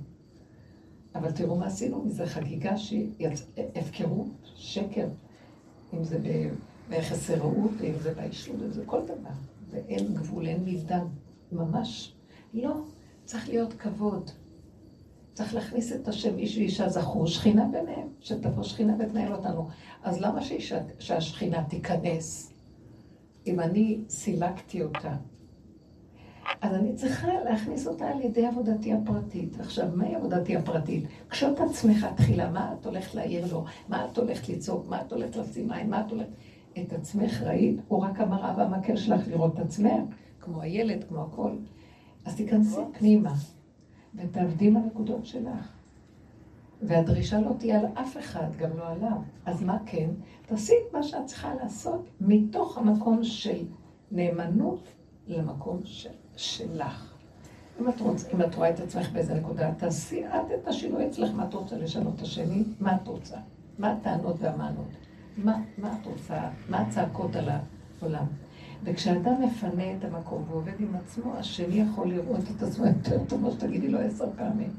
אבל 1.15 1.31
תראו 1.31 1.57
מה 1.57 1.67
עשינו 1.67 2.05
מזה, 2.05 2.27
חגיגה 2.27 2.77
שהיא 2.77 3.29
הפקרות, 3.77 4.27
שקר. 4.57 5.07
אם 5.95 6.05
זה 6.05 6.19
ב- 6.19 6.51
ביחסי 6.93 7.35
רעות, 7.35 7.71
אם 7.85 7.99
זה 8.03 8.15
באישות, 8.15 8.57
אם 8.63 8.71
זה 8.71 8.83
כל 8.87 9.01
דבר. 9.05 9.31
ואין 9.71 10.15
גבול, 10.15 10.47
אין 10.47 10.65
מידה, 10.65 11.03
ממש. 11.53 12.15
לא, 12.55 12.75
צריך 13.25 13.49
להיות 13.49 13.73
כבוד. 13.73 14.31
צריך 15.35 15.55
להכניס 15.55 15.93
את 15.93 16.09
השם 16.09 16.39
איש 16.39 16.57
ואישה 16.57 16.89
זכו, 16.89 17.27
שכינה 17.27 17.69
ביניהם, 17.73 18.09
שתבוא 18.21 18.63
שכינה 18.63 18.97
ותנהל 18.99 19.33
אותנו. 19.33 19.69
אז 20.03 20.21
למה 20.21 20.43
שאישה, 20.43 20.81
שהשכינה 20.99 21.65
תיכנס? 21.65 22.53
אם 23.47 23.61
אני 23.61 23.99
סילקתי 24.09 24.83
אותה, 24.83 25.17
אז 26.61 26.75
אני 26.75 26.95
צריכה 26.95 27.29
להכניס 27.45 27.87
אותה 27.87 28.09
על 28.09 28.21
ידי 28.21 28.47
עבודתי 28.47 28.93
הפרטית. 28.93 29.61
עכשיו, 29.61 29.89
מהי 29.95 30.15
עבודתי 30.15 30.57
הפרטית? 30.57 31.05
קשוט 31.29 31.61
עצמך 31.61 32.07
תחילה, 32.17 32.51
מה 32.51 32.75
את 32.81 32.87
הולכת 32.87 33.15
להעיר 33.15 33.53
לו? 33.53 33.65
מה 33.89 34.05
את 34.05 34.19
הולכת 34.19 34.49
לצעוק? 34.49 34.89
מה 34.89 35.01
את 35.01 35.13
הולכת 35.13 35.37
לשים 35.37 35.73
עין? 35.73 35.91
מה 35.91 36.01
את 36.01 36.11
הולכת... 36.11 36.31
את 36.81 36.93
עצמך 36.93 37.43
ראית? 37.43 37.81
הוא 37.89 38.03
רק 38.05 38.21
המראה 38.21 38.55
והמקל 38.57 38.97
שלך 38.97 39.29
לראות 39.29 39.55
את 39.55 39.59
עצמך, 39.59 40.03
כמו 40.41 40.61
הילד, 40.61 41.05
כמו 41.09 41.23
הכל. 41.23 41.51
אז 42.25 42.37
תיכנסי 42.37 42.81
פנימה, 42.99 43.35
ותעבדי 44.15 44.67
עם 44.67 44.77
הנקודות 44.77 45.27
שלך. 45.27 45.73
והדרישה 46.83 47.41
לא 47.41 47.51
תהיה 47.59 47.79
על 47.79 47.87
אף 47.95 48.17
אחד, 48.17 48.57
גם 48.59 48.77
לא 48.77 48.89
עליו. 48.89 49.17
אז 49.47 49.63
מה 49.63 49.79
כן? 49.87 50.11
תעשי 50.47 50.73
את 50.73 50.95
מה 50.95 51.03
שאת 51.03 51.27
צריכה 51.27 51.55
לעשות 51.55 52.09
מתוך 52.21 52.79
המקום 52.79 53.25
של 53.25 53.65
נאמנות 54.11 54.89
למקום 55.27 55.81
של, 55.85 56.11
שלך. 56.37 57.15
אם 57.81 57.89
את, 57.89 58.01
רוצ, 58.01 58.25
אם 58.35 58.43
את 58.43 58.55
רואה 58.55 58.71
את 58.71 58.81
עצמך 58.81 59.13
באיזה 59.13 59.35
נקודה, 59.35 59.75
תעשי 59.75 60.27
את 60.27 60.31
את 60.55 60.69
השינוי 60.69 61.07
אצלך, 61.07 61.31
מה 61.35 61.45
את 61.45 61.55
רוצה 61.55 61.77
לשנות 61.77 62.15
את 62.15 62.21
השני? 62.21 62.63
מה 62.81 62.97
את 62.97 63.09
רוצה? 63.09 63.37
מה 63.79 63.93
הטענות 63.93 64.37
והמענות? 64.39 64.87
מה, 65.37 65.63
מה 65.79 65.95
את 66.01 66.07
רוצה? 66.07 66.41
מה 66.69 66.81
הצעקות 66.81 67.37
על 67.37 67.49
העולם? 67.49 68.25
וכשאדם 68.85 69.43
מפנה 69.43 69.93
את 69.93 70.05
המקום 70.05 70.45
ועובד 70.49 70.81
עם 70.81 70.95
עצמו, 70.95 71.35
השני 71.35 71.75
יכול 71.75 72.09
לראות 72.09 72.41
את 72.57 72.63
עצמו 72.63 72.87
יותר 72.87 73.25
טוב, 73.25 73.41
מה 73.41 73.51
שתגידי 73.51 73.89
לו 73.89 73.99
עשר 73.99 74.25
פעמים. 74.37 74.71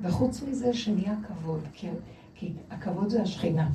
וחוץ 0.00 0.42
מזה 0.42 0.74
שנהיה 0.74 1.14
כבוד, 1.28 1.60
כי, 1.72 1.88
כי 2.34 2.52
הכבוד 2.70 3.08
זה 3.08 3.22
השכינה. 3.22 3.68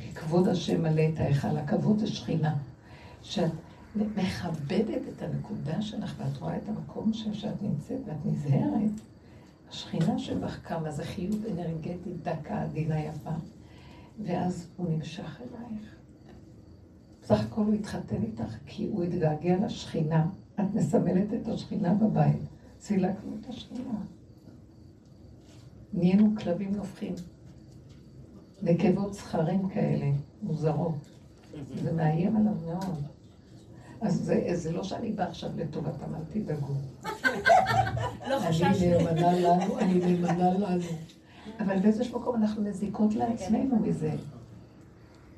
כי 0.00 0.14
כבוד 0.14 0.48
השם 0.48 0.82
מלא 0.82 1.02
את 1.14 1.20
ההיכל, 1.20 1.56
הכבוד 1.56 1.98
זה 1.98 2.06
שכינה. 2.06 2.54
שאת 3.22 3.50
מכבדת 3.96 5.02
את 5.16 5.22
הנקודה 5.22 5.82
שלך 5.82 6.14
ואת 6.18 6.36
רואה 6.36 6.56
את 6.56 6.68
המקום 6.68 7.12
שאת 7.12 7.62
נמצאת 7.62 7.98
ואת 8.06 8.26
נזהרת, 8.26 9.00
השכינה 9.70 10.18
שבך 10.18 10.58
קמה, 10.62 10.90
זה 10.90 11.04
חיות 11.04 11.38
אנרגטית 11.52 12.22
דקה, 12.22 12.62
עדינה 12.62 13.00
יפה, 13.00 13.30
ואז 14.22 14.66
הוא 14.76 14.88
נמשך 14.90 15.40
אלייך. 15.40 15.94
בסך 17.22 17.40
הכל 17.40 17.60
הוא 17.60 17.74
התחתן 17.74 18.22
איתך 18.22 18.54
כי 18.66 18.86
הוא 18.92 19.04
התגעגע 19.04 19.56
לשכינה. 19.66 20.26
את 20.54 20.74
מסמלת 20.74 21.34
את 21.34 21.48
השכינה 21.48 21.94
בבית. 21.94 22.42
סילקנו 22.80 23.36
את 23.40 23.48
השכינה. 23.48 23.98
נהיינו 25.92 26.34
כלבים 26.38 26.74
נובחים. 26.74 27.14
נקבות 28.62 29.14
זכרים 29.14 29.68
כאלה, 29.68 30.10
מוזרות. 30.42 30.94
זה 31.82 31.92
מאיים 31.92 32.36
עליו 32.36 32.54
מאוד. 32.66 33.02
אז 34.00 34.14
זה, 34.14 34.50
זה 34.52 34.72
לא 34.72 34.84
שאני 34.84 35.12
באה 35.12 35.28
עכשיו 35.28 35.50
לטובתם, 35.56 36.14
אל 36.14 36.20
תדאגו. 36.32 36.74
לא 38.28 38.36
אני 38.36 38.48
חששנו. 38.48 38.70
נאמנה 38.80 39.40
לנו, 39.40 39.78
אני 39.78 39.94
נאמנה 39.94 40.50
לנו. 40.50 40.84
אבל 41.60 41.78
באיזשהו 41.78 42.20
מקום 42.20 42.36
אנחנו 42.36 42.62
מזיקות 42.62 43.14
לעצמנו 43.14 43.78
מזה. 43.78 44.10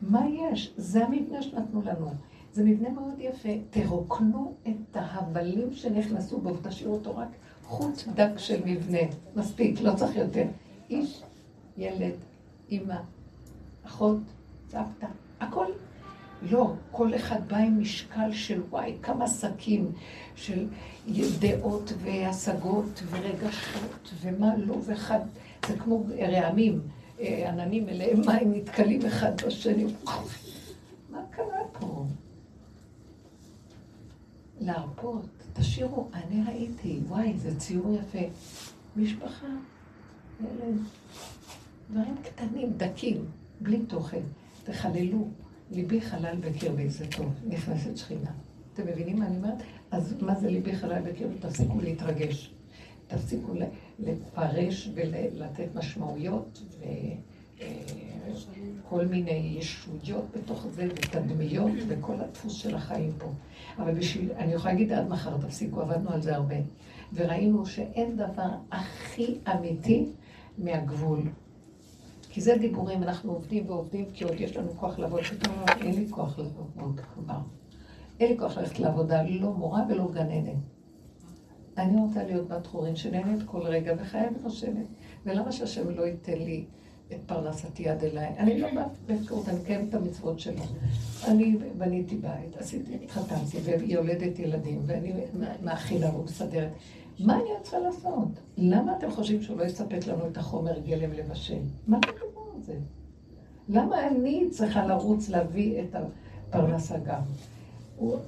מה 0.03 0.27
יש? 0.29 0.75
זה 0.77 1.05
המבנה 1.05 1.43
שנתנו 1.43 1.83
לנו. 1.83 2.11
זה 2.53 2.65
מבנה 2.65 2.89
מאוד 2.89 3.15
יפה. 3.19 3.49
תרוקנו 3.71 4.55
את 4.69 4.97
ההבלים 4.97 5.73
שנכנסו 5.73 6.41
בו, 6.41 6.55
ותשאירו 6.55 6.95
אותו 6.95 7.17
רק 7.17 7.29
חוט 7.65 8.05
דק 8.15 8.39
של 8.39 8.61
מבנה. 8.65 8.99
מספיק, 9.37 9.81
לא 9.81 9.95
צריך 9.95 10.17
יותר. 10.17 10.45
איש, 10.91 11.23
ילד, 11.77 12.15
אימא, 12.71 12.97
אחות, 13.87 14.19
סבתא, 14.69 15.07
הכל. 15.41 15.67
לא, 16.43 16.73
כל 16.91 17.15
אחד 17.15 17.49
בא 17.49 17.57
עם 17.57 17.81
משקל 17.81 18.33
של 18.33 18.63
וואי, 18.71 18.97
כמה 19.03 19.29
שקים 19.29 19.93
של 20.35 20.67
דעות 21.39 21.93
והשגות 22.03 23.03
ורגשות 23.11 24.13
ומה 24.21 24.57
לא, 24.57 24.77
ואחד, 24.85 25.21
זה 25.69 25.77
כמו 25.79 26.07
רעמים, 26.19 26.81
אה, 27.21 27.49
עננים 27.49 27.89
אליהם 27.89 28.21
מים 28.27 28.55
נתקלים 28.55 29.07
אחד 29.07 29.33
בשני. 29.47 29.85
מה 31.11 31.21
קרה 31.31 31.61
פה? 31.73 32.05
להרפות, 34.61 35.27
תשאירו, 35.53 36.09
אני 36.15 36.43
ראיתי, 36.47 37.01
וואי, 37.09 37.33
זה 37.39 37.59
ציור 37.59 37.95
יפה. 37.95 38.27
משפחה, 38.97 39.47
ילד, 40.41 40.79
דברים 41.91 42.15
קטנים, 42.23 42.73
דקים, 42.77 43.25
בלי 43.61 43.79
תוכן. 43.79 44.21
תחללו. 44.65 45.29
ליבי 45.71 46.01
חלל 46.01 46.37
בקרבי, 46.41 46.89
זה 46.89 47.07
טוב, 47.17 47.33
נכנסת 47.49 47.97
שכינה. 47.97 48.31
אתם 48.75 48.87
מבינים 48.87 49.19
מה 49.19 49.27
אני 49.27 49.37
אומרת? 49.37 49.59
אז 49.91 50.15
מה 50.21 50.35
זה 50.35 50.51
ליבי 50.51 50.77
חלל 50.77 51.01
בקרבי? 51.03 51.39
תפסיקו 51.41 51.81
להתרגש. 51.81 52.51
תפסיקו 53.07 53.55
לפרש 53.99 54.91
ולתת 54.95 55.75
משמעויות 55.75 56.63
וכל 56.79 59.01
אה, 59.01 59.07
מיני 59.07 59.57
ישויות 59.59 60.25
בתוך 60.37 60.67
זה 60.71 60.89
ותדמיות 60.95 61.73
וכל 61.89 62.21
הדפוס 62.21 62.53
של 62.53 62.75
החיים 62.75 63.13
פה. 63.19 63.27
אבל 63.79 63.95
בשביל, 63.95 64.33
אני 64.33 64.53
יכולה 64.53 64.73
להגיד 64.73 64.93
עד 64.93 65.09
מחר, 65.09 65.37
תפסיקו, 65.37 65.81
עבדנו 65.81 66.11
על 66.11 66.23
זה 66.23 66.35
הרבה. 66.35 66.57
וראינו 67.15 67.67
שאין 67.67 68.17
דבר 68.17 68.51
הכי 68.73 69.39
אמיתי 69.55 70.07
מהגבול. 70.59 71.21
כי 72.31 72.41
זה 72.41 72.57
דיבורים, 72.61 73.03
אנחנו 73.03 73.33
עובדים 73.33 73.71
ועובדים, 73.71 74.05
כי 74.15 74.25
עוד 74.25 74.41
יש 74.41 74.57
לנו 74.57 74.71
כוח 74.77 74.99
לעבוד. 74.99 75.23
פתאום 75.23 75.55
אין 75.81 75.95
לי 75.95 76.07
כוח 76.11 76.39
לעבוד 76.39 77.01
כבר. 77.15 77.39
אין 78.21 78.33
לי 78.33 78.39
כוח 78.39 78.59
ללכת 78.59 78.79
לעבודה, 78.79 79.23
לא 79.23 79.53
מורה 79.53 79.83
ולא 79.89 80.09
גננת. 80.13 80.76
אני 81.79 82.01
רוצה 82.01 82.25
להיות 82.25 82.49
בת 82.49 82.67
חורין 82.67 82.97
שנהנית 82.97 83.43
כל 83.47 83.63
רגע 83.63 83.95
וחיה 83.99 84.29
ונושמת. 84.41 84.87
ולמה 85.27 85.53
שהשם 85.53 85.91
לא 85.91 86.03
ייתן 86.07 86.39
לי 86.39 86.65
את 87.13 87.19
פרנסתי 87.27 87.89
עד 87.89 88.05
אליי? 88.05 88.35
אני 88.39 88.61
לא 88.61 88.69
בהפקרות, 89.07 89.49
אני 89.49 89.59
מקיימת 89.59 89.89
את 89.89 89.95
המצוות 89.95 90.41
שלו. 90.41 90.63
אני 91.29 91.57
בניתי 91.79 92.17
בית, 92.17 92.57
עשיתי, 92.57 92.95
התחתנתי, 93.05 93.59
ויולדת 93.65 94.39
ילדים, 94.39 94.83
ואני 94.87 95.13
מאכילה 95.63 96.17
ומסדרת. 96.17 96.71
מה 97.21 97.35
אני 97.35 97.45
צריכה 97.63 97.79
לעשות? 97.79 98.29
למה 98.57 98.97
אתם 98.99 99.11
חושבים 99.11 99.43
שהוא 99.43 99.59
לא 99.59 99.65
יספק 99.65 100.07
לנו 100.07 100.27
את 100.27 100.37
החומר 100.37 100.79
גלם 100.79 101.13
לבשל? 101.13 101.59
מה 101.87 101.99
אתם 101.99 102.09
מדברים 102.09 102.47
על 102.57 102.63
זה? 102.63 102.75
למה 103.69 104.09
אני 104.09 104.45
צריכה 104.51 104.87
לרוץ 104.87 105.29
להביא 105.29 105.83
את 105.83 105.97
הפרנסה 106.49 106.99
גם? 106.99 107.21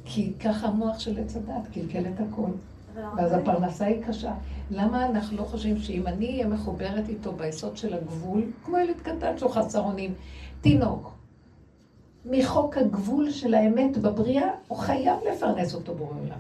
כי 0.05 0.33
ככה 0.41 0.67
המוח 0.67 0.99
של 0.99 1.19
עץ 1.19 1.37
הדת 1.37 1.69
קלקל 1.73 2.07
את 2.07 2.21
הכל. 2.21 2.51
ואז 3.17 3.33
הפרנסה 3.33 3.87
היא 3.87 4.03
קשה. 4.07 4.35
למה 4.71 5.07
אנחנו 5.07 5.37
לא 5.37 5.43
חושבים 5.43 5.79
שאם 5.79 6.07
אני 6.07 6.27
אהיה 6.27 6.47
מחוברת 6.47 7.09
איתו 7.09 7.33
ביסוד 7.33 7.77
של 7.77 7.95
הגבול, 7.95 8.45
כמו 8.65 8.79
ילד 8.79 9.01
קטן 9.03 9.39
שהוא 9.39 9.51
חסר 9.51 9.81
אונים, 9.81 10.15
תינוק, 10.61 11.13
מחוק 12.25 12.77
הגבול 12.77 13.31
של 13.31 13.55
האמת 13.55 13.97
בבריאה, 13.97 14.49
הוא 14.69 14.79
חייב 14.79 15.17
לפרנס 15.33 15.75
אותו 15.75 15.95
בורא 15.95 16.15
עולם. 16.19 16.39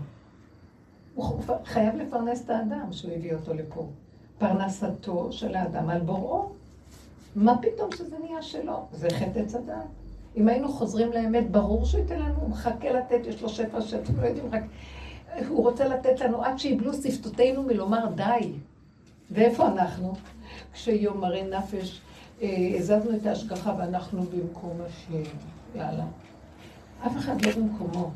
הוא 1.14 1.40
חייב 1.64 1.96
לפרנס 1.96 2.44
את 2.44 2.50
האדם 2.50 2.92
שהוא 2.92 3.12
הביא 3.12 3.34
אותו 3.34 3.54
לפה. 3.54 3.86
פרנסתו 4.38 5.32
של 5.32 5.54
האדם 5.54 5.88
על 5.88 6.00
בוראו. 6.00 6.48
מה 7.36 7.54
פתאום 7.62 7.92
שזה 7.92 8.16
נהיה 8.18 8.42
שלו? 8.42 8.86
זה 8.92 9.08
חטא 9.10 9.38
עץ 9.38 9.54
הדעת. 9.54 9.84
אם 10.36 10.48
היינו 10.48 10.68
חוזרים 10.68 11.12
לאמת, 11.12 11.50
ברור 11.50 11.84
שהוא 11.84 12.00
ייתן 12.00 12.20
לנו, 12.20 12.34
הוא 12.40 12.50
מחכה 12.50 12.92
לתת, 12.92 13.26
יש 13.26 13.42
לו 13.42 13.48
שפע 13.48 13.80
שאתם 13.80 14.20
לא 14.20 14.26
יודעים, 14.26 14.46
רק 14.52 14.62
הוא 15.48 15.62
רוצה 15.62 15.88
לתת 15.88 16.20
לנו 16.20 16.44
עד 16.44 16.58
שיבלו 16.58 16.92
שפתותינו 16.94 17.62
מלומר 17.62 18.06
די. 18.14 18.52
ואיפה 19.30 19.68
אנחנו? 19.68 20.14
כשיום 20.72 21.20
מראה 21.20 21.44
נפש, 21.44 22.00
אה, 22.42 22.72
הזזנו 22.76 23.16
את 23.16 23.26
ההשגחה 23.26 23.74
ואנחנו 23.78 24.22
במקום 24.22 24.76
השם. 24.86 25.22
יאללה. 25.74 26.04
אף 27.06 27.16
אחד 27.16 27.42
לא 27.42 27.52
במקומו. 27.52 28.10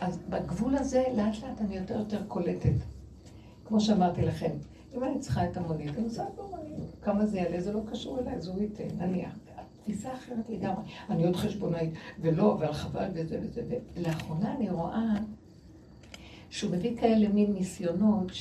אז 0.00 0.18
בגבול 0.30 0.76
הזה, 0.76 1.04
לאט 1.16 1.42
לאט 1.42 1.60
אני 1.60 1.76
יותר 1.76 1.98
יותר 1.98 2.20
קולטת. 2.28 2.74
כמו 3.64 3.80
שאמרתי 3.80 4.22
לכם, 4.22 4.50
אם 4.94 5.04
אני 5.04 5.18
צריכה 5.18 5.44
את 5.44 5.56
המונית, 5.56 5.90
אני 5.96 6.02
נוסעת 6.02 6.34
במונית. 6.36 6.74
כמה 7.02 7.26
זה 7.26 7.38
יעלה, 7.38 7.60
זה 7.60 7.72
לא 7.72 7.80
קשור 7.90 8.18
אליי, 8.18 8.34
אז 8.34 8.48
הוא 8.48 8.62
ייתן, 8.62 8.88
נניח. 8.98 9.30
תפיסה 9.82 10.14
אחרת 10.14 10.48
לגמרי. 10.48 10.84
אני 11.10 11.26
עוד 11.26 11.36
חשבונאית, 11.36 11.90
ולא, 12.20 12.56
ועל 12.60 12.72
חבל 12.72 13.08
וזה 13.14 13.38
וזה. 13.42 13.62
ולאחרונה 13.94 14.54
אני 14.56 14.70
רואה 14.70 15.14
שהוא 16.54 16.70
מביא 16.70 16.96
כאלה 17.00 17.28
מין 17.28 17.52
ניסיונות 17.52 18.32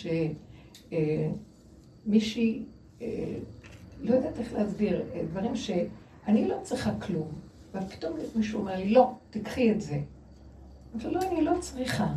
שמישהי, 0.94 2.64
אה, 3.02 3.08
אה, 3.08 3.36
לא 4.02 4.16
יודעת 4.16 4.40
איך 4.40 4.54
להסביר, 4.54 5.04
אה, 5.14 5.22
דברים 5.32 5.56
שאני 5.56 6.48
לא 6.48 6.56
צריכה 6.64 6.92
כלום, 7.00 7.28
ופתאום 7.74 8.14
מישהו 8.36 8.60
אומר 8.60 8.76
לי, 8.76 8.90
לא, 8.90 9.12
תקחי 9.30 9.72
את 9.72 9.82
זה. 9.82 10.00
אבל 10.96 11.10
לא, 11.10 11.20
אני 11.32 11.42
לא 11.42 11.54
צריכה. 11.60 12.14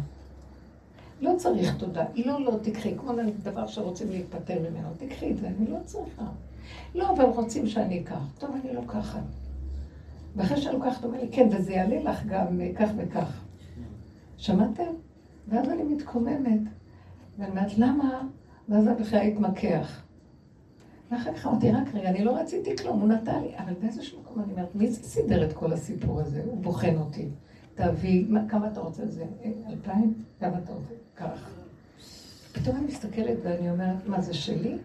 לא 1.20 1.32
צריך 1.38 1.76
תודה. 1.76 2.04
לא, 2.14 2.44
לא, 2.44 2.52
תקחי, 2.62 2.94
כמו 2.98 3.12
דבר 3.42 3.66
שרוצים 3.66 4.10
להיפטר 4.10 4.58
ממנו, 4.70 4.88
תקחי 4.98 5.30
את 5.30 5.38
זה, 5.38 5.48
אני 5.48 5.70
לא 5.70 5.78
צריכה. 5.84 6.26
לא, 6.94 7.10
אבל 7.10 7.24
רוצים 7.24 7.66
שאני 7.66 8.00
אקח. 8.00 8.20
טוב, 8.38 8.50
אני 8.64 8.74
לוקחת. 8.74 9.24
ואחרי 10.36 10.60
שאני 10.60 10.74
לוקחת, 10.74 11.04
אומר 11.04 11.20
לי, 11.20 11.28
כן, 11.32 11.48
וזה 11.52 11.72
יעלה 11.72 12.02
לך 12.02 12.26
גם 12.26 12.60
כך 12.78 12.88
וכך. 12.96 13.40
שמעתם? 14.36 15.05
ואז 15.48 15.68
אני 15.68 15.82
מתקוממת. 15.82 16.60
ואני 17.38 17.50
אומרת, 17.50 17.78
למה? 17.78 18.22
ואז 18.68 18.88
אני 18.88 18.96
בכלל 19.00 19.20
התמקח. 19.20 20.02
ואחר 21.10 21.34
כך 21.34 21.46
אמרתי, 21.46 21.72
רק 21.72 21.94
רגע, 21.94 22.08
אני 22.08 22.24
לא 22.24 22.36
רציתי 22.36 22.76
כלום, 22.76 23.00
הוא 23.00 23.08
נתן 23.08 23.42
לי. 23.42 23.58
אבל 23.58 23.72
באיזשהו 23.80 24.20
מקום 24.20 24.42
אני 24.42 24.52
אומרת, 24.52 24.74
מי 24.74 24.90
זה 24.90 25.02
סידר 25.02 25.44
את 25.44 25.52
כל 25.52 25.72
הסיפור 25.72 26.20
הזה? 26.20 26.42
הוא 26.46 26.62
בוחן 26.62 26.96
אותי. 26.96 27.28
תביא, 27.74 28.26
כמה 28.48 28.68
אתה 28.68 28.80
רוצה? 28.80 29.06
זה 29.06 29.24
אלפיים? 29.68 30.14
כמה 30.40 30.58
אתה 30.58 30.72
רוצה? 30.72 30.94
כך. 31.16 31.50
פתאום 32.52 32.76
אני 32.76 32.86
מסתכלת 32.86 33.36
ואני 33.42 33.70
אומרת, 33.70 34.06
מה 34.06 34.20
זה 34.20 34.34
שלי? 34.34 34.78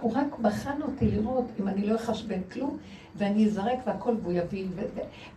הוא 0.00 0.12
רק 0.14 0.38
בחן 0.38 0.82
אותי 0.82 1.10
לראות 1.10 1.44
אם 1.60 1.68
אני 1.68 1.86
לא 1.86 1.96
אחשבן 1.96 2.40
כלום, 2.52 2.78
ואני 3.16 3.46
אזרק 3.46 3.78
והכל 3.86 4.14
והוא 4.22 4.32
יביא, 4.32 4.66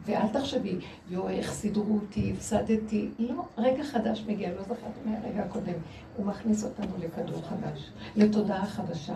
ואל 0.06 0.28
תחשבי, 0.34 0.76
יואו, 1.10 1.30
איך 1.30 1.54
סידרו 1.54 1.96
אותי, 1.96 2.34
הפסדתי. 2.34 3.10
לא, 3.20 3.44
רגע 3.58 3.84
חדש 3.84 4.24
מגיע, 4.28 4.50
לא 4.54 4.62
זכרתי 4.62 5.00
מהרגע 5.06 5.44
הקודם. 5.44 5.74
הוא 6.18 6.26
מכניס 6.26 6.64
אותנו 6.64 6.92
לכדור 7.00 7.42
חדש, 7.42 7.92
לתודעה 8.16 8.66
חדשה. 8.66 9.16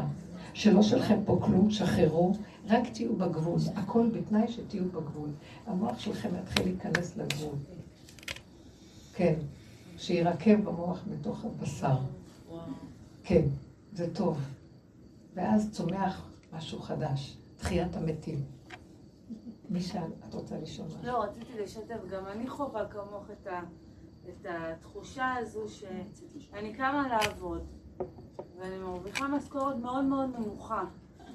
שלא 0.54 0.82
שלכם 0.82 1.20
פה 1.26 1.40
כלום, 1.42 1.72
שחררו, 1.72 2.34
רק 2.68 2.88
תהיו 2.94 3.16
בגבול. 3.16 3.60
הכל 3.76 4.10
בתנאי 4.14 4.48
שתהיו 4.48 4.86
בגבול. 4.86 5.30
המוח 5.68 6.00
שלכם 6.00 6.30
יתחיל 6.44 6.66
להיכנס 6.66 7.18
לגבול. 7.18 7.56
כן, 9.14 9.34
שירקב 9.98 10.56
במוח 10.56 11.04
בתוך 11.08 11.46
הבשר. 11.46 11.98
כן, 13.24 13.42
זה 13.94 14.14
טוב. 14.14 14.38
ואז 15.34 15.72
צומח 15.72 16.30
משהו 16.54 16.80
חדש, 16.80 17.38
תחיית 17.56 17.96
המתים. 17.96 18.46
מי 19.70 19.82
שאל, 19.82 20.12
את 20.30 20.34
רוצה 20.34 20.58
לשאול 20.58 20.88
משהו? 20.88 21.00
לא, 21.04 21.24
רציתי 21.24 21.62
לשתף, 21.62 22.08
גם 22.10 22.26
אני 22.26 22.50
חווה 22.50 22.86
כמוך 22.86 23.32
את, 23.32 23.48
ה, 23.48 23.60
את 24.30 24.46
התחושה 24.50 25.34
הזו 25.38 25.62
שאני 26.40 26.74
קמה 26.74 27.08
לעבוד, 27.08 27.68
ואני 28.60 28.78
מרוויחה 28.78 29.28
משכורת 29.28 29.76
מאוד 29.76 30.04
מאוד 30.04 30.30
נמוכה, 30.40 30.84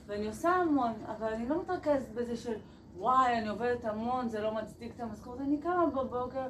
ואני 0.06 0.26
עושה 0.26 0.48
המון, 0.50 0.92
אבל 1.06 1.32
אני 1.32 1.48
לא 1.48 1.62
מתרכזת 1.62 2.08
בזה 2.14 2.36
של 2.36 2.54
וואי, 2.96 3.38
אני 3.38 3.48
עובדת 3.48 3.84
המון, 3.84 4.28
זה 4.28 4.40
לא 4.40 4.54
מצדיק 4.54 4.94
את 4.94 5.00
המשכורת, 5.00 5.40
אני 5.40 5.58
קמה 5.58 5.86
בבוקר, 5.86 6.46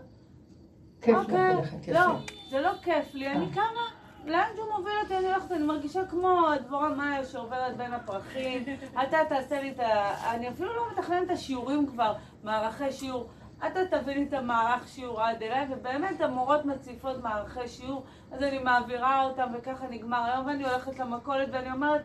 כיף 1.00 1.16
לך 1.16 1.30
ללכת 1.30 1.76
אוקיי, 1.76 1.94
יפה. 1.94 2.06
לא, 2.06 2.18
זה 2.50 2.60
לא 2.60 2.72
כיף 2.82 3.14
לי, 3.14 3.32
אני 3.32 3.44
אה. 3.44 3.54
קמה, 3.54 3.90
לאן 4.26 4.48
שהוא 4.56 4.66
מוביל 4.76 4.92
אותי 5.02 5.16
אני 5.18 5.26
הולכת, 5.26 5.52
אני 5.52 5.62
מרגישה 5.62 6.06
כמו 6.06 6.40
דבורה 6.64 6.88
מאיה 6.88 7.24
שעוברת 7.24 7.76
בין 7.76 7.92
הפרחים, 7.92 8.64
אתה 9.02 9.18
תעשה 9.28 9.60
לי 9.60 9.70
את 9.70 9.80
ה... 9.80 10.14
אני 10.34 10.48
אפילו 10.48 10.76
לא 10.76 10.82
מתכננת 10.92 11.26
את 11.26 11.30
השיעורים 11.30 11.86
כבר, 11.86 12.14
מערכי 12.42 12.92
שיעור. 12.92 13.26
אתה 13.66 13.80
תביא 13.90 14.14
לי 14.14 14.22
את 14.28 14.32
המערך 14.32 14.88
שיעור 14.88 15.20
עד 15.22 15.42
אליי, 15.42 15.66
ובאמת 15.70 16.20
המורות 16.20 16.64
מציפות 16.64 17.22
מערכי 17.22 17.68
שיעור, 17.68 18.04
אז 18.32 18.42
אני 18.42 18.58
מעבירה 18.58 19.24
אותם 19.24 19.48
וככה 19.54 19.86
נגמר 19.90 20.24
היום, 20.24 20.46
ואני 20.46 20.64
הולכת 20.64 20.98
למכולת 20.98 21.48
ואני 21.52 21.72
אומרת, 21.72 22.02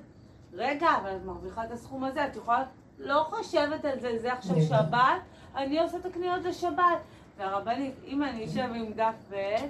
רגע, 0.53 0.89
אבל 1.01 1.15
את 1.15 1.25
מרוויחה 1.25 1.63
את 1.63 1.71
הסכום 1.71 2.03
הזה, 2.03 2.25
את 2.25 2.35
יכולה, 2.35 2.63
לא 2.99 3.25
חושבת 3.29 3.85
על 3.85 3.99
זה, 3.99 4.19
זה 4.19 4.33
עכשיו 4.33 4.61
שבת, 4.61 5.21
אני 5.55 5.79
עושה 5.79 5.97
את 5.97 6.05
הקניות 6.05 6.43
לשבת. 6.43 7.01
והרבנית, 7.37 7.95
אם 8.07 8.23
אני 8.23 8.45
אשב 8.45 8.69
עם 8.75 8.93
דף 8.93 9.15
ועט, 9.29 9.69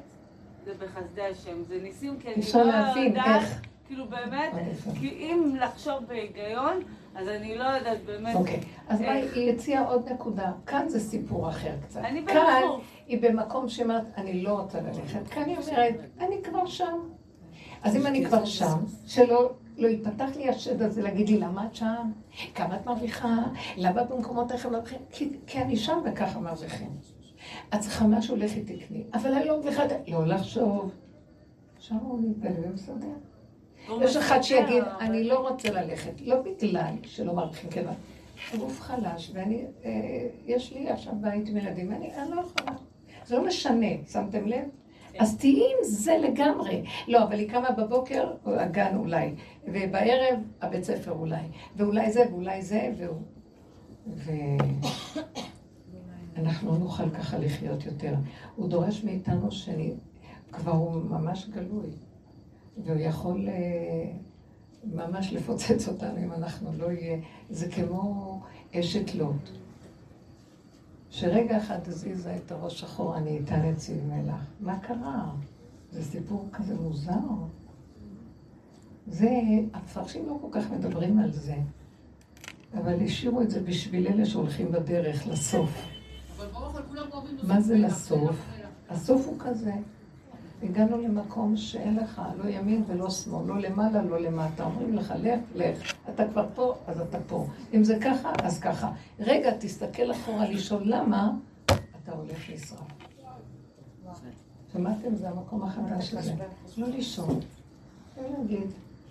זה 0.66 0.72
בחסדי 0.80 1.22
השם, 1.22 1.64
זה 1.64 1.80
ניסים, 1.84 2.20
כי 2.20 2.28
אני 2.28 2.44
לא 2.54 2.60
יודעת, 2.60 3.42
איך. 3.42 3.62
כאילו 3.88 4.06
באמת. 4.06 4.52
כי 5.00 5.10
אם 5.10 5.56
לחשוב 5.60 6.06
בהיגיון, 6.08 6.80
אז 7.16 7.28
אני 7.28 7.58
לא 7.58 7.64
יודעת 7.64 7.98
באמת. 8.06 8.36
אוקיי, 8.36 8.60
אז 8.88 9.02
מה? 9.02 9.12
היא 9.12 9.54
הציעה 9.54 9.88
עוד 9.88 10.10
נקודה. 10.10 10.52
כאן 10.66 10.90
זה 10.90 11.00
סיפור 11.00 11.50
אחר 11.50 11.72
קצת. 11.84 12.00
אני 12.00 12.26
כאן. 12.28 12.62
היא 13.08 13.22
במקום 13.22 13.70
שאומרת, 13.70 14.04
אני 14.18 14.42
לא 14.42 14.60
רוצה 14.60 14.82
ללכת. 14.82 15.28
כאן 15.28 15.44
היא 15.44 15.58
אומרת, 15.58 15.96
אני 16.20 16.44
כבר 16.44 16.66
שם. 16.66 16.98
אז 17.84 17.96
אם 17.96 18.08
אני 18.08 18.26
כבר 18.26 18.46
שם, 18.46 18.78
שלא 19.06 19.52
לא 19.78 19.88
ייפתח 19.88 20.30
לי 20.36 20.50
השד 20.50 20.82
הזה 20.82 21.02
להגיד 21.02 21.30
לי, 21.30 21.38
למה 21.38 21.66
את 21.66 21.76
שם? 21.76 22.12
כמה 22.56 22.76
את 22.76 22.86
מרוויחה? 22.86 23.38
למה 23.78 24.04
במקומות 24.04 24.56
אחרים 24.56 24.74
מרוויחים? 24.74 25.00
כי, 25.12 25.30
כי 25.48 25.62
אני 25.62 25.78
שם 25.78 26.00
וככה 26.06 26.40
מרוויחים. 26.40 26.90
את 27.76 27.80
צריכה 27.80 28.08
משהו, 28.08 28.36
לכי 28.36 28.62
תקני. 28.62 29.04
אבל 29.14 29.34
אני 29.34 29.46
לא 29.46 29.58
מרוויחה, 29.58 29.86
את- 29.86 29.92
לא 30.08 30.28
לחשוב. 30.28 30.92
שם 31.80 31.96
הוא 31.96 32.20
מתבלבל 32.30 32.70
ומסדר. 32.72 33.08
יש 34.02 34.16
אחד 34.16 34.42
שיגיד, 34.42 34.84
אני 35.00 35.24
לא 35.24 35.50
רוצה 35.50 35.70
ללכת, 35.70 36.22
לא 36.22 36.36
בגלל 36.42 36.94
שלא 37.04 37.34
מרוויחים 37.34 37.70
כסף. 37.70 37.90
הגוף 38.54 38.80
חלש, 38.82 39.32
ואני, 39.34 39.66
אה, 39.86 39.92
יש 40.46 40.74
לי 40.74 40.90
עכשיו 40.90 41.14
בית 41.22 41.48
עם 41.50 41.58
ילדים, 41.58 41.92
אני 41.92 42.10
לא 42.36 42.42
יכולה. 42.42 42.78
זה 43.26 43.36
לא 43.38 43.46
משנה, 43.48 43.88
שמתם 44.12 44.48
לב? 44.48 44.64
אז 45.20 45.38
תהיי 45.38 45.62
עם 45.64 45.84
זה 45.84 46.18
לגמרי. 46.18 46.84
לא, 47.08 47.24
אבל 47.24 47.40
היא 47.40 47.50
קמה 47.50 47.72
בבוקר, 47.72 48.32
הגן 48.46 48.96
אולי, 48.96 49.34
ובערב 49.68 50.40
הבית 50.62 50.84
ספר 50.84 51.12
אולי, 51.12 51.42
ואולי 51.76 52.12
זה 52.12 52.24
ואולי 52.32 52.62
זה, 52.62 52.92
והוא... 52.98 53.22
ואנחנו 56.36 56.72
לא 56.72 56.78
נוכל 56.78 57.10
ככה 57.10 57.38
לחיות 57.38 57.86
יותר. 57.86 58.14
הוא 58.56 58.70
דורש 58.70 59.04
מאיתנו 59.04 59.52
שאני... 59.52 59.94
כבר 60.52 60.72
הוא 60.72 61.02
ממש 61.10 61.50
גלוי. 61.50 61.90
והוא 62.86 63.00
יכול 63.00 63.48
אה, 63.50 64.12
ממש 64.84 65.34
לפוצץ 65.34 65.88
אותנו 65.88 66.18
אם 66.18 66.34
אנחנו 66.34 66.72
לא 66.78 66.92
יהיה... 66.92 67.18
זה 67.50 67.72
כמו 67.72 68.42
אשת 68.76 69.16
לוט, 69.16 69.50
שרגע 71.10 71.58
אחד 71.58 71.80
הזיזה 71.88 72.36
את 72.36 72.52
הראש 72.52 72.84
אחורה, 72.84 73.18
אני 73.18 73.38
איתה 73.38 73.58
נציב 73.58 73.98
מלח. 74.08 74.46
מה 74.60 74.80
קרה? 74.80 75.32
זה 75.92 76.04
סיפור 76.04 76.50
כזה 76.54 76.76
מוזר. 76.76 77.20
זה, 79.08 79.30
המפרשים 79.74 80.26
לא 80.28 80.38
כל 80.42 80.48
כך 80.52 80.72
מדברים 80.72 81.20
על 81.20 81.32
זה, 81.32 81.56
אבל 82.74 83.04
השאירו 83.04 83.42
את 83.42 83.50
זה 83.50 83.62
בשביל 83.62 84.08
אלה 84.08 84.26
שהולכים 84.26 84.72
בדרך, 84.72 85.28
לסוף. 85.28 85.91
מה 87.44 87.62
זה 87.62 87.78
לסוף? 87.78 88.36
הסוף 88.90 89.28
הוא 89.28 89.36
כזה. 89.40 89.74
הגענו 90.64 90.98
למקום 91.02 91.58
שאין 91.58 91.96
לך 91.96 92.22
לא 92.44 92.50
ימין 92.50 92.84
ולא 92.88 93.10
שמאל, 93.10 93.48
לא 93.48 93.60
למעלה, 93.60 94.02
לא 94.02 94.20
למטה. 94.20 94.64
אומרים 94.64 94.96
לך, 94.96 95.14
לך, 95.22 95.40
לך. 95.56 95.94
אתה 96.10 96.28
כבר 96.28 96.48
פה, 96.56 96.76
אז 96.88 97.02
אתה 97.02 97.18
פה. 97.28 97.48
אם 97.74 97.84
זה 97.84 97.98
ככה, 98.04 98.32
אז 98.44 98.60
ככה. 98.60 98.92
רגע, 99.20 99.52
תסתכל 99.60 100.12
אחורה 100.12 100.50
לשאול 100.50 100.82
למה, 100.86 101.32
אתה 101.66 102.12
הולך 102.12 102.50
לשרוף. 102.50 102.88
שמעתם? 104.74 105.16
זה 105.16 105.30
המקום 105.30 105.64
החדש 105.64 106.14
הזה. 106.14 106.34
לא 106.78 106.88
לשאול. 106.88 107.36
לא 108.18 108.24
להגיד, 108.38 108.68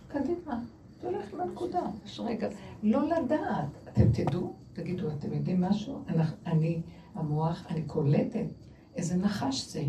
קדימה, 0.08 0.60
תלך 1.00 1.34
לנקודה. 1.34 1.82
יש 2.06 2.20
רגע, 2.20 2.48
לא 2.82 3.08
לדעת. 3.08 3.66
אתם 3.88 4.12
תדעו, 4.12 4.52
תגידו, 4.72 5.08
אתם 5.08 5.32
יודעים 5.32 5.60
משהו? 5.60 6.02
אני, 6.46 6.80
המוח, 7.14 7.66
אני 7.68 7.82
קולטת. 7.82 8.46
איזה 8.96 9.16
נחש 9.16 9.72
זה. 9.72 9.84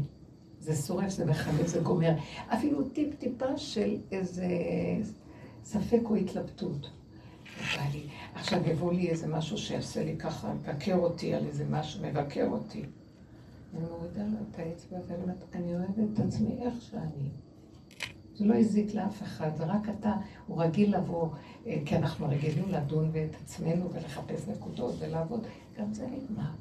זה 0.59 0.76
שורף, 0.76 1.09
זה 1.09 1.26
מחלק, 1.26 1.67
זה 1.67 1.80
גומר. 1.80 2.11
אפילו 2.47 2.89
טיפ-טיפה 2.89 3.57
של 3.57 3.97
איזה 4.11 4.47
ספק 5.63 6.01
או 6.05 6.15
התלבטות. 6.15 6.89
עכשיו 8.34 8.59
יבוא 8.69 8.93
לי 8.93 9.09
איזה 9.09 9.28
משהו 9.28 9.57
שיעשה 9.57 10.03
לי 10.03 10.17
ככה, 10.17 10.53
מבקר 10.53 10.95
אותי 10.95 11.34
על 11.34 11.45
איזה 11.45 11.65
משהו, 11.69 12.01
מבקר 12.03 12.47
אותי. 12.51 12.86
אני 13.74 13.82
מורידה 13.82 14.24
לו 14.24 14.38
את 14.49 14.59
האצבע 14.59 14.97
ואני 15.07 15.34
אני 15.53 15.76
אוהבת 15.76 16.13
את 16.13 16.19
עצמי 16.19 16.57
איך 16.61 16.74
שאני. 16.82 17.30
זה 18.36 18.45
לא 18.45 18.55
הזיק 18.55 18.93
לאף 18.93 19.22
אחד, 19.24 19.55
זה 19.55 19.65
רק 19.65 19.89
אתה, 19.99 20.13
הוא 20.47 20.63
רגיל 20.63 20.97
לבוא, 20.97 21.28
אה, 21.67 21.78
כי 21.86 21.95
אנחנו 21.95 22.28
רגילים 22.30 22.69
לדון 22.69 23.09
את 23.09 23.36
עצמנו 23.43 23.93
ולחפש 23.93 24.47
נקודות 24.47 24.95
ולעבוד, 24.99 25.43
גם 25.78 25.93
זה 25.93 26.07
נגמר. 26.07 26.51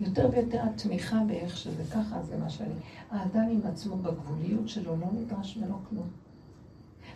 יותר 0.00 0.28
ויותר 0.32 0.62
התמיכה 0.62 1.20
באיך 1.26 1.56
שזה 1.56 1.84
ככה, 1.92 2.22
זה 2.22 2.36
מה 2.36 2.50
שאני... 2.50 2.74
האדם 3.10 3.48
עם 3.50 3.60
עצמו 3.64 3.96
בגבוליות 3.96 4.68
שלו 4.68 4.96
לא 4.96 5.06
נדרש 5.12 5.56
ממנו 5.56 5.78
כלום. 5.88 6.08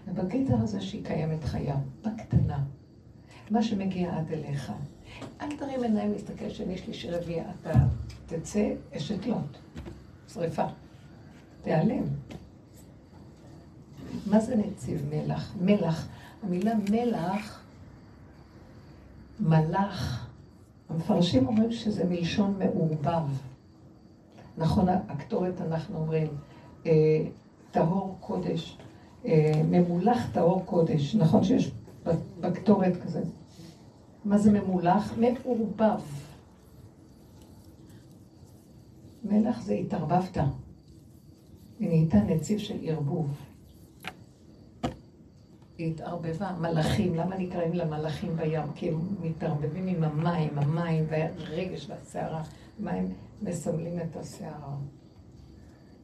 ובגדר 0.08 0.56
הזה 0.62 0.80
שהיא 0.80 1.04
קיימת 1.04 1.44
חיה, 1.44 1.76
בקטנה, 2.02 2.58
מה 3.50 3.62
שמגיע 3.62 4.16
עד 4.18 4.32
אליך. 4.32 4.72
אל 5.40 5.56
תרים 5.56 5.82
עיניים 5.82 6.12
להסתכל 6.12 6.50
שני 6.50 6.78
שלישי 6.78 7.10
רביעי, 7.10 7.40
אתה 7.40 7.72
תצא 8.26 8.74
אשת 8.96 9.26
לוט, 9.26 9.56
שריפה, 10.28 10.66
תיעלם. 11.62 12.04
מה 14.26 14.40
זה 14.40 14.56
נציב 14.56 15.02
מלח? 15.10 15.54
מלח, 15.60 16.08
המילה 16.42 16.72
מלח, 16.90 17.62
מלאך, 19.40 20.26
המפרשים 20.94 21.46
אומרים 21.46 21.72
שזה 21.72 22.04
מלשון 22.04 22.58
מעורבב. 22.58 23.26
נכון, 24.58 24.88
הקטורת 24.88 25.60
אנחנו 25.60 25.98
אומרים, 25.98 26.26
אה, 26.86 26.92
טהור 27.70 28.16
קודש, 28.20 28.78
אה, 29.26 29.62
ממולח 29.70 30.26
טהור 30.32 30.62
קודש, 30.64 31.14
נכון 31.14 31.44
שיש 31.44 31.70
בקטורת 32.40 32.96
כזה. 33.02 33.22
מה 34.24 34.38
זה 34.38 34.52
ממולח? 34.52 35.14
מעורבב. 35.18 36.00
מלח 39.24 39.62
זה 39.62 39.74
התערבבת. 39.74 40.38
היא 41.78 41.88
נהייתה 41.88 42.18
נציב 42.18 42.58
של 42.58 42.76
ערבוב. 42.82 43.30
התערבבה, 45.78 46.52
מלאכים, 46.60 47.14
למה 47.14 47.36
נקראים 47.38 47.72
לה 47.72 47.84
מלאכים 47.84 48.36
בים? 48.36 48.72
כי 48.74 48.88
הם 48.88 49.00
מתערבבים 49.20 49.86
עם 49.86 50.04
המים, 50.04 50.58
המים 50.58 51.04
והרגש 51.08 51.90
והסערה. 51.90 52.42
מים 52.78 53.08
מסמלים 53.42 54.00
את 54.00 54.16
הסערה. 54.16 54.76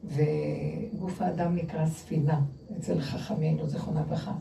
וגוף 0.03 1.21
האדם 1.21 1.55
נקרא 1.55 1.85
ספינה, 1.85 2.41
אצל 2.77 3.01
חכמינו, 3.01 3.67
זיכרונה 3.67 4.03
ברכה. 4.03 4.33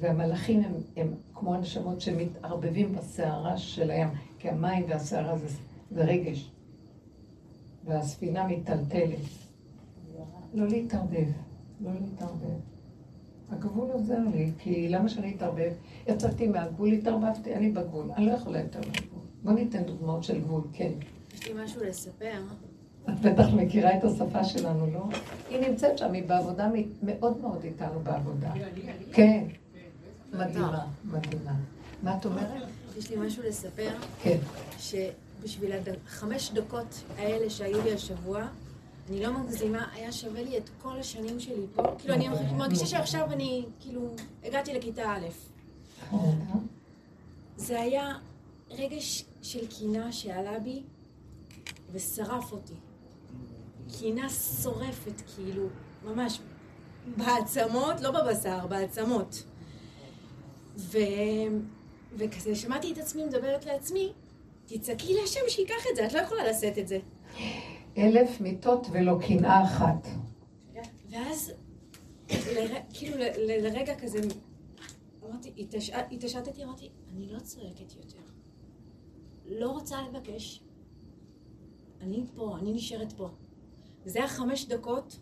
והמלאכים 0.00 0.60
הם, 0.60 0.72
הם 0.96 1.14
כמו 1.34 1.54
הנשמות 1.54 2.00
שמתערבבים 2.00 2.94
בסערה 2.94 3.56
של 3.56 3.90
הים, 3.90 4.08
כי 4.38 4.48
המים 4.48 4.84
והסערה 4.88 5.38
זה, 5.38 5.46
זה 5.90 6.04
רגש. 6.04 6.50
והספינה 7.84 8.46
מיטלטלת. 8.46 9.18
לא 10.54 10.66
להתערבב, 10.68 11.28
לא 11.80 11.90
להתערבב. 12.00 12.73
הגבול 13.50 13.90
עוזר 13.90 14.18
לי, 14.34 14.50
כי 14.58 14.88
למה 14.88 15.08
שאני 15.08 15.34
אתערבב? 15.36 15.72
יצאתי 16.08 16.46
מהגבול, 16.46 16.92
התערבבתי, 16.92 17.54
אני 17.54 17.70
בגבול, 17.70 18.10
אני 18.16 18.26
לא 18.26 18.32
יכולה 18.32 18.60
יותר 18.60 18.78
מהגבול. 18.78 19.20
בוא 19.42 19.52
ניתן 19.52 19.82
דוגמאות 19.82 20.24
של 20.24 20.40
גבול, 20.40 20.62
כן. 20.72 20.90
יש 21.34 21.48
לי 21.48 21.64
משהו 21.64 21.84
לספר. 21.84 22.42
את 23.08 23.20
בטח 23.20 23.46
מכירה 23.56 23.98
את 23.98 24.04
השפה 24.04 24.44
שלנו, 24.44 24.86
לא? 24.92 25.04
היא 25.50 25.68
נמצאת 25.68 25.98
שם, 25.98 26.12
היא 26.12 26.24
בעבודה, 26.26 26.68
מאוד 27.02 27.40
מאוד 27.40 27.64
איתנו 27.64 28.00
בעבודה. 28.00 28.52
כן, 28.52 28.68
כן, 29.12 29.44
מדהימה, 30.32 30.86
מדהימה. 31.04 31.52
מה 32.02 32.16
את 32.16 32.26
אומרת? 32.26 32.62
יש 32.98 33.10
לי 33.10 33.16
משהו 33.16 33.42
לספר, 33.48 33.90
כן. 34.22 34.38
שבשביל 34.78 35.72
החמש 36.06 36.50
דקות 36.52 37.02
האלה 37.18 37.50
שהיו 37.50 37.82
לי 37.82 37.92
השבוע, 37.92 38.46
אני 39.08 39.22
לא 39.22 39.32
מגזימה, 39.32 39.88
היה 39.92 40.12
שווה 40.12 40.42
לי 40.42 40.58
את 40.58 40.70
כל 40.82 40.98
השנים 40.98 41.40
שלי 41.40 41.66
פה. 41.74 41.82
כאילו, 41.98 42.14
אני 42.14 42.28
מרגישה 42.56 42.86
שעכשיו 42.86 43.32
אני, 43.32 43.64
כאילו, 43.80 44.14
הגעתי 44.44 44.74
לכיתה 44.74 45.12
א'. 45.12 45.26
זה 47.56 47.80
היה 47.80 48.18
רגש 48.70 49.24
של 49.42 49.66
קינה 49.66 50.12
שעלה 50.12 50.58
בי 50.58 50.82
ושרף 51.92 52.52
אותי. 52.52 52.74
קינה 53.98 54.28
שורפת, 54.62 55.22
כאילו, 55.34 55.66
ממש, 56.04 56.40
בעצמות, 57.16 58.00
לא 58.00 58.10
בבשר, 58.10 58.66
בעצמות. 58.66 59.42
ו... 60.76 60.98
וכזה 62.16 62.54
שמעתי 62.54 62.92
את 62.92 62.98
עצמי 62.98 63.24
מדברת 63.24 63.66
לעצמי, 63.66 64.12
תצעקי 64.66 65.14
להשם 65.14 65.40
שייקח 65.48 65.86
את 65.90 65.96
זה, 65.96 66.06
את 66.06 66.12
לא 66.12 66.18
יכולה 66.18 66.50
לשאת 66.50 66.78
את 66.78 66.88
זה. 66.88 66.98
אלף 67.98 68.40
מיטות 68.40 68.86
ולא 68.92 69.18
קנאה 69.28 69.64
אחת. 69.64 70.06
ואז, 71.10 71.52
לר... 72.30 72.74
כאילו 72.92 73.16
ל- 73.18 73.66
לרגע 73.66 73.94
כזה, 73.94 74.18
אמרתי, 75.30 75.66
התעשתתי, 76.10 76.64
אמרתי, 76.64 76.90
אני 77.12 77.32
לא 77.32 77.38
צועקת 77.38 77.96
יותר. 77.96 78.18
לא 79.46 79.70
רוצה 79.70 79.96
לבקש. 80.02 80.62
אני 82.00 82.24
פה, 82.34 82.56
אני 82.60 82.72
נשארת 82.72 83.12
פה. 83.12 83.28
וזה 84.04 84.18
היה 84.18 84.28
חמש 84.28 84.68
דקות 84.68 85.18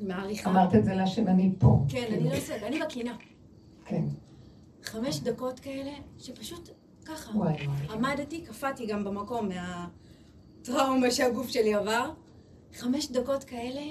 מעריכה. 0.00 0.50
אמרת 0.50 0.74
את 0.74 0.84
זה 0.84 0.94
להשם, 0.94 1.28
אני 1.28 1.52
פה. 1.58 1.84
כן, 1.88 2.06
אני 2.12 2.24
לא 2.30 2.40
צועקת, 2.46 2.62
אני 2.62 2.80
בקינה. 2.80 3.16
כן. 3.84 4.04
חמש 4.82 5.20
דקות 5.20 5.60
כאלה, 5.60 5.92
שפשוט 6.18 6.68
ככה. 7.04 7.38
וואי 7.38 7.66
וואי. 7.66 7.86
עמדתי, 7.92 8.40
קפאתי 8.40 8.86
גם 8.86 9.04
במקום 9.04 9.48
מהטראומה 10.68 11.10
שהגוף 11.10 11.48
שלי 11.48 11.74
עבר. 11.74 12.10
חמש 12.74 13.10
דקות 13.10 13.44
כאלה, 13.44 13.82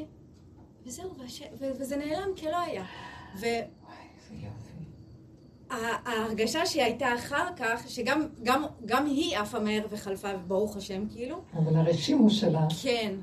וזהו, 0.86 1.09
והש... 1.17 1.41
ו- 1.59 1.71
וזה 1.80 1.97
נעלם 1.97 2.30
כלא 2.39 2.57
היה. 2.57 2.84
יופי. 3.34 3.63
וההרגשה 5.69 6.65
שהייתה 6.65 7.15
אחר 7.15 7.47
כך, 7.55 7.84
שגם 7.88 8.28
גם, 8.43 8.63
גם 8.86 9.05
היא 9.05 9.38
עפה 9.38 9.59
מהר 9.59 9.86
וחלפה, 9.89 10.28
וברוך 10.36 10.78
השם, 10.78 11.03
כאילו, 11.09 11.41
אבל 11.53 11.76
הרשימו 11.76 12.30
שלה, 12.30 12.67
כן. 12.82 13.15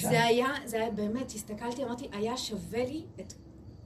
זה 0.00 0.24
היה, 0.24 0.46
זה 0.64 0.76
היה 0.76 0.90
באמת, 0.90 1.30
הסתכלתי, 1.30 1.84
אמרתי, 1.84 2.08
היה 2.12 2.36
שווה 2.36 2.84
לי 2.84 3.02
את 3.20 3.32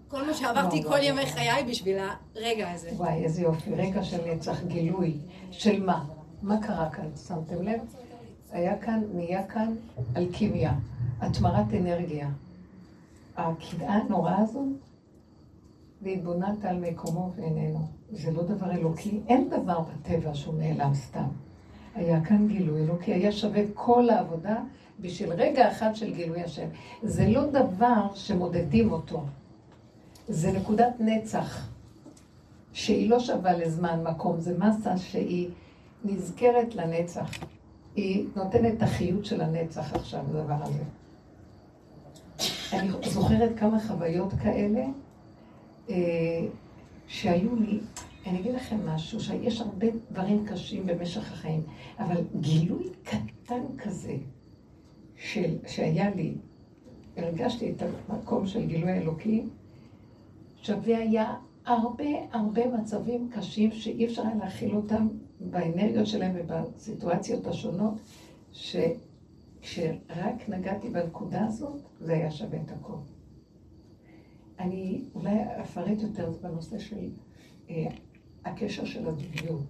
כל 0.08 0.26
מה 0.26 0.34
שעברתי 0.34 0.76
וואו, 0.76 0.82
כל 0.82 0.88
וואו, 0.88 1.02
ימי 1.02 1.20
וואו. 1.20 1.32
חיי 1.32 1.64
בשביל 1.64 1.98
הרגע 2.34 2.70
הזה. 2.70 2.90
וואי, 2.96 3.24
איזה 3.24 3.42
יופי. 3.42 3.70
רגע 3.74 4.04
של 4.04 4.24
נצח 4.24 4.62
גילוי. 4.62 5.16
של 5.50 5.82
מה? 5.82 6.04
מה 6.42 6.62
קרה 6.66 6.90
כאן? 6.90 7.10
שמתם 7.28 7.62
לב? 7.62 7.80
היה 8.52 8.78
כאן, 8.78 9.02
נהיה 9.14 9.46
כאן 9.46 9.74
אלכימיה, 10.16 10.74
התמרת 11.20 11.74
אנרגיה. 11.80 12.28
הקדעה 13.36 13.94
הנוראה 13.94 14.38
הזו, 14.38 14.64
והתבוננת 16.02 16.64
על 16.64 16.80
מקומו 16.80 17.32
ואיננו. 17.36 17.86
זה 18.10 18.30
לא 18.30 18.42
דבר 18.42 18.70
אלוקי, 18.70 19.20
אין 19.28 19.48
דבר 19.48 19.80
בטבע 19.80 20.34
שהוא 20.34 20.54
נעלם 20.58 20.94
סתם. 20.94 21.28
היה 21.94 22.24
כאן 22.24 22.48
גילוי 22.48 22.82
אלוקי, 22.82 23.14
היה 23.14 23.32
שווה 23.32 23.62
כל 23.74 24.10
העבודה 24.10 24.56
בשביל 25.00 25.32
רגע 25.32 25.70
אחד 25.70 25.94
של 25.94 26.14
גילוי 26.14 26.42
השם. 26.42 26.66
זה 27.02 27.28
לא 27.28 27.46
דבר 27.46 28.14
שמודדים 28.14 28.92
אותו, 28.92 29.24
זה 30.28 30.52
נקודת 30.52 30.92
נצח, 31.00 31.68
שהיא 32.72 33.10
לא 33.10 33.20
שווה 33.20 33.52
לזמן, 33.52 34.02
מקום, 34.02 34.40
זה 34.40 34.58
מסה 34.58 34.98
שהיא 34.98 35.48
נזכרת 36.04 36.74
לנצח. 36.74 37.30
היא 37.96 38.26
נותנת 38.36 38.74
את 38.76 38.82
החיות 38.82 39.24
של 39.24 39.40
הנצח 39.40 39.94
עכשיו, 39.94 40.20
הדבר 40.20 40.62
הזה. 40.62 40.82
אני 42.72 42.88
זוכרת 43.10 43.58
כמה 43.58 43.80
חוויות 43.80 44.32
כאלה 44.42 44.84
אה, 45.90 46.46
שהיו 47.06 47.56
לי, 47.56 47.80
אני 48.26 48.40
אגיד 48.40 48.54
לכם 48.54 48.76
משהו, 48.86 49.20
שיש 49.20 49.60
הרבה 49.60 49.86
דברים 50.10 50.46
קשים 50.46 50.86
במשך 50.86 51.32
החיים, 51.32 51.62
אבל 51.98 52.16
גילוי 52.40 52.84
קטן 53.04 53.62
כזה 53.78 54.16
של, 55.16 55.56
שהיה 55.66 56.10
לי, 56.10 56.34
הרגשתי 57.16 57.70
את 57.72 57.82
המקום 58.08 58.46
של 58.46 58.66
גילוי 58.66 58.92
אלוקי, 58.92 59.42
שווה 60.62 60.98
היה 60.98 61.34
הרבה 61.64 62.04
הרבה 62.32 62.66
מצבים 62.66 63.30
קשים 63.32 63.72
שאי 63.72 64.06
אפשר 64.06 64.22
היה 64.22 64.34
להכיל 64.34 64.74
אותם 64.74 65.08
באנרגיות 65.50 66.06
שלהם 66.06 66.32
ובסיטואציות 66.34 67.46
השונות, 67.46 67.94
שכשרק 68.52 68.88
נגעתי 70.48 70.88
בנקודה 70.88 71.46
הזאת, 71.46 71.80
זה 72.00 72.12
היה 72.12 72.30
שווה 72.30 72.58
את 72.66 72.70
הכל. 72.70 72.96
אני 74.58 75.04
אולי 75.14 75.36
אפרט 75.60 76.02
יותר 76.02 76.32
בנושא 76.42 76.78
של 76.78 77.08
אה, 77.70 77.86
הקשר 78.44 78.84
של 78.84 79.08
הזוגיות, 79.08 79.62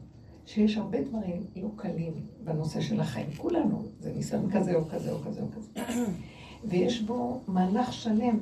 שיש 0.47 0.77
הרבה 0.77 1.03
דברים 1.03 1.43
לא 1.57 1.69
קלים 1.77 2.13
בנושא 2.45 2.81
של 2.81 3.01
החיים, 3.01 3.27
כולנו, 3.37 3.83
זה 4.01 4.13
ניסיון 4.13 4.51
כזה 4.51 4.75
או 4.75 4.89
כזה 4.89 5.13
או 5.13 5.19
כזה 5.19 5.43
או 5.43 5.47
כזה, 5.57 5.81
ויש 6.69 7.03
בו 7.03 7.41
מהלך 7.49 7.93
שלם, 7.93 8.39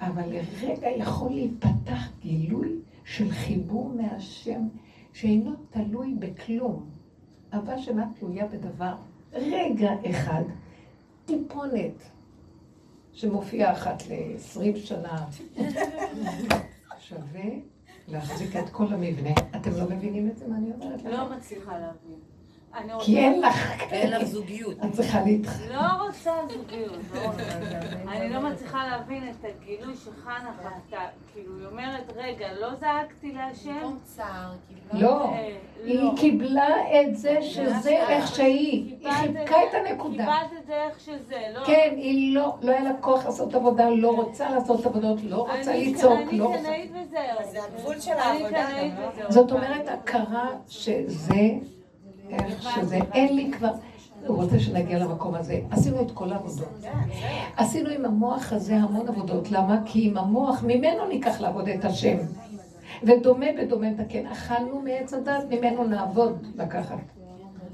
אבל 0.00 0.22
לרגע 0.28 0.88
יכול 0.90 1.30
להיפתח 1.30 2.08
גילוי 2.20 2.76
של 3.04 3.30
חיבור 3.30 3.92
מהשם 3.96 4.68
שאינו 5.12 5.52
תלוי 5.70 6.14
בכלום. 6.18 6.90
אהבה 7.54 7.78
שאינה 7.78 8.06
תלויה 8.18 8.46
בדבר. 8.46 8.94
רגע 9.32 9.90
אחד, 10.10 10.42
טיפונת, 11.26 12.02
שמופיעה 13.12 13.72
אחת 13.72 14.02
ל-20 14.08 14.76
שנה, 14.76 15.26
שווה 16.98 17.50
להחזיק 18.08 18.56
את 18.56 18.68
כל 18.70 18.86
המבנה. 18.92 19.30
אתם 19.56 19.70
לא 19.70 19.84
מבינים 19.90 20.30
את 20.30 20.38
זה, 20.38 20.48
מה 20.48 20.56
אני 20.56 20.72
אומרת? 20.72 21.04
לא 21.04 21.36
מצליחה 21.36 21.78
להבין. 21.78 22.18
אני. 22.76 22.92
כי 23.00 23.18
אין 23.18 23.40
לך, 23.40 23.82
אין 23.92 24.10
לך 24.10 24.24
זוגיות. 24.24 24.74
את 24.84 24.92
צריכה 24.92 25.20
להתח... 25.24 25.58
לא 25.70 26.06
רוצה 26.06 26.32
זוגיות. 26.48 26.98
אני 28.08 28.28
לא 28.28 28.40
מצליחה 28.40 28.88
להבין 28.90 29.28
את 29.30 29.44
הגילוי 29.44 29.94
שחנה 29.96 30.52
חוותה. 30.62 31.04
כאילו, 31.32 31.58
היא 31.58 31.66
אומרת, 31.66 32.12
רגע, 32.16 32.46
לא 32.60 32.74
זעקתי 32.74 33.32
להשם? 33.32 33.70
כאילו. 34.90 35.02
לא, 35.08 35.24
אה, 35.24 35.56
היא 35.84 36.00
לא. 36.00 36.12
קיבלה 36.16 36.68
את 37.00 37.16
זה 37.16 37.42
שזה 37.42 37.90
איך 37.90 38.34
שהיא. 38.34 38.96
היא 39.00 39.12
חיבקה 39.12 39.56
את 39.70 39.74
הנקודה. 39.74 40.16
קיבלת 40.24 40.60
את 40.62 40.66
זה 40.66 40.74
איך 40.84 41.00
שזה, 41.00 41.38
לא... 41.54 41.64
כן, 41.66 41.94
היא 41.96 42.34
לא, 42.34 42.54
לא 42.62 42.70
היה 42.72 42.82
לה 42.82 42.92
כוח 43.00 43.24
לעשות 43.26 43.54
עבודה, 43.54 43.88
לא 43.90 44.10
רוצה 44.16 44.50
לעשות 44.50 44.86
עבודות, 44.86 45.18
לא 45.22 45.36
רוצה 45.36 45.70
אני- 45.74 45.94
לצעוק, 45.94 46.20
אני 46.28 46.38
לא 46.38 46.44
רוצה... 46.44 46.58
קנאית 46.62 46.90
וזהו. 46.90 47.50
זה 47.52 47.58
הגבול 47.64 48.00
של 48.00 48.10
אני 48.12 48.20
העבודה 48.44 48.68
לא? 49.24 49.30
זאת 49.30 49.52
אומרת, 49.52 49.88
הכרה 49.88 50.48
שזה, 50.68 51.34
איך 52.32 52.62
שזה, 52.74 52.98
אין 53.14 53.36
לי 53.36 53.50
כבר... 53.52 53.70
הוא 54.26 54.36
רוצה 54.36 54.58
שנגיע 54.58 54.98
למקום 54.98 55.34
הזה. 55.34 55.60
עשינו 55.70 56.00
את 56.02 56.10
כל 56.10 56.32
העבודות. 56.32 56.68
עשינו 57.56 57.90
עם 57.90 58.04
המוח 58.04 58.52
הזה 58.52 58.76
המון 58.76 59.08
עבודות. 59.08 59.50
למה? 59.50 59.80
כי 59.84 60.08
עם 60.08 60.16
המוח, 60.18 60.64
ממנו 60.66 61.06
ניקח 61.08 61.40
לעבוד 61.40 61.68
את 61.68 61.84
השם. 61.84 62.16
ודומה 63.02 63.46
בדומה 63.60 63.90
נתקן. 63.90 64.26
אכלנו 64.26 64.80
מעץ 64.80 65.12
הדת, 65.14 65.44
ממנו 65.50 65.84
נעבוד 65.84 66.46
לקחת. 66.56 66.98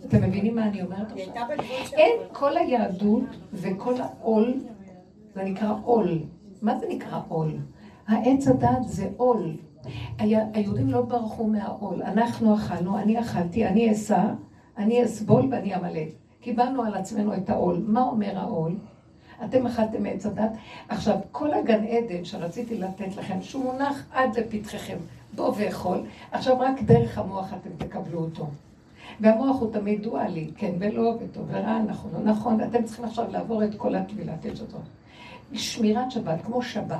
אתם 0.09 0.22
מבינים 0.22 0.54
מה 0.57 0.64
אני 0.68 0.82
אומרת 0.82 1.12
עכשיו? 1.12 1.46
אין, 1.92 2.12
כל 2.32 2.57
היהדות 2.57 3.22
וכל 3.52 3.94
העול, 4.00 4.54
זה 5.34 5.42
נקרא 5.44 5.74
עול. 5.84 6.18
מה 6.62 6.78
זה 6.78 6.86
נקרא 6.88 7.20
עול? 7.28 7.57
העץ 8.09 8.48
הדת 8.48 8.68
זה 8.86 9.09
עול. 9.16 9.57
היה- 10.18 10.44
היהודים 10.54 10.90
לא 10.90 11.02
ברחו 11.02 11.46
מהעול. 11.46 12.02
אנחנו 12.02 12.54
אכלנו, 12.54 12.98
אני 12.98 13.20
אכלתי, 13.20 13.66
אני 13.66 13.92
אשא, 13.92 14.22
אני 14.79 15.05
אסבול 15.05 15.49
ואני 15.51 15.77
אמלא. 15.77 16.01
קיבלנו 16.41 16.83
על 16.83 16.95
עצמנו 16.95 17.35
את 17.35 17.51
העול. 17.51 17.85
מה 17.87 18.03
אומר 18.03 18.39
העול? 18.39 18.72
אתם 19.45 19.66
אכלתם 19.66 20.03
מעץ 20.03 20.27
הדת. 20.27 20.51
עכשיו, 20.89 21.18
כל 21.33 21.55
הגן 21.55 21.85
עדן 21.85 22.24
שרציתי 22.24 22.79
לתת 22.79 23.16
לכם, 23.16 23.43
שהוא 23.43 23.64
מונח 23.64 24.05
עד 24.12 24.39
לפתחכם, 24.39 24.97
בוא 25.35 25.53
ואכול, 25.57 26.03
עכשיו 26.33 26.61
רק 26.61 26.83
דרך 26.83 27.18
המוח 27.18 27.53
אתם 27.53 27.87
תקבלו 27.87 28.18
אותו. 28.18 28.47
והמוח 29.20 29.61
הוא 29.61 29.72
תמיד 29.72 30.03
דואלי, 30.03 30.51
כן 30.57 30.72
ולא, 30.79 31.18
וטוב 31.20 31.47
ורע, 31.49 31.79
נכון 31.79 32.11
או 32.14 32.20
נכון, 32.20 32.61
אתם 32.61 32.85
צריכים 32.85 33.05
עכשיו 33.05 33.31
לעבור 33.31 33.64
את 33.64 33.74
כל 33.77 33.95
הטבילת 33.95 34.47
עץ 34.47 34.61
הזאת. 34.61 34.81
שמירת 35.53 36.11
שבת, 36.11 36.43
כמו 36.45 36.62
שבת. 36.62 36.97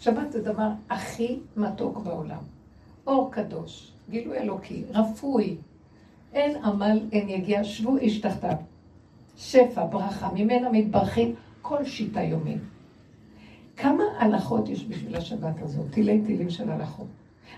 שבת 0.00 0.32
זה 0.32 0.42
דבר 0.42 0.68
הכי 0.90 1.38
מתוק 1.56 1.98
בעולם. 1.98 2.42
אור 3.06 3.30
קדוש, 3.32 3.92
גילוי 4.10 4.38
אלוקי, 4.38 4.82
רפוי. 4.94 5.56
אין 6.36 6.64
עמל, 6.64 7.00
אין 7.12 7.28
יגיע, 7.28 7.64
שבו 7.64 7.96
איש 7.96 8.20
תחתיו. 8.20 8.56
שפע, 9.36 9.86
ברכה, 9.86 10.30
ממנה 10.34 10.70
מתברכים 10.72 11.34
כל 11.62 11.84
שיטה 11.84 12.22
יומית. 12.22 12.60
כמה 13.76 14.02
הלכות 14.18 14.68
יש 14.68 14.84
בשביל 14.84 15.16
השבת 15.16 15.62
הזאת? 15.62 15.86
תילי 15.90 16.20
תילים 16.20 16.50
של 16.50 16.70
הלכות. 16.70 17.06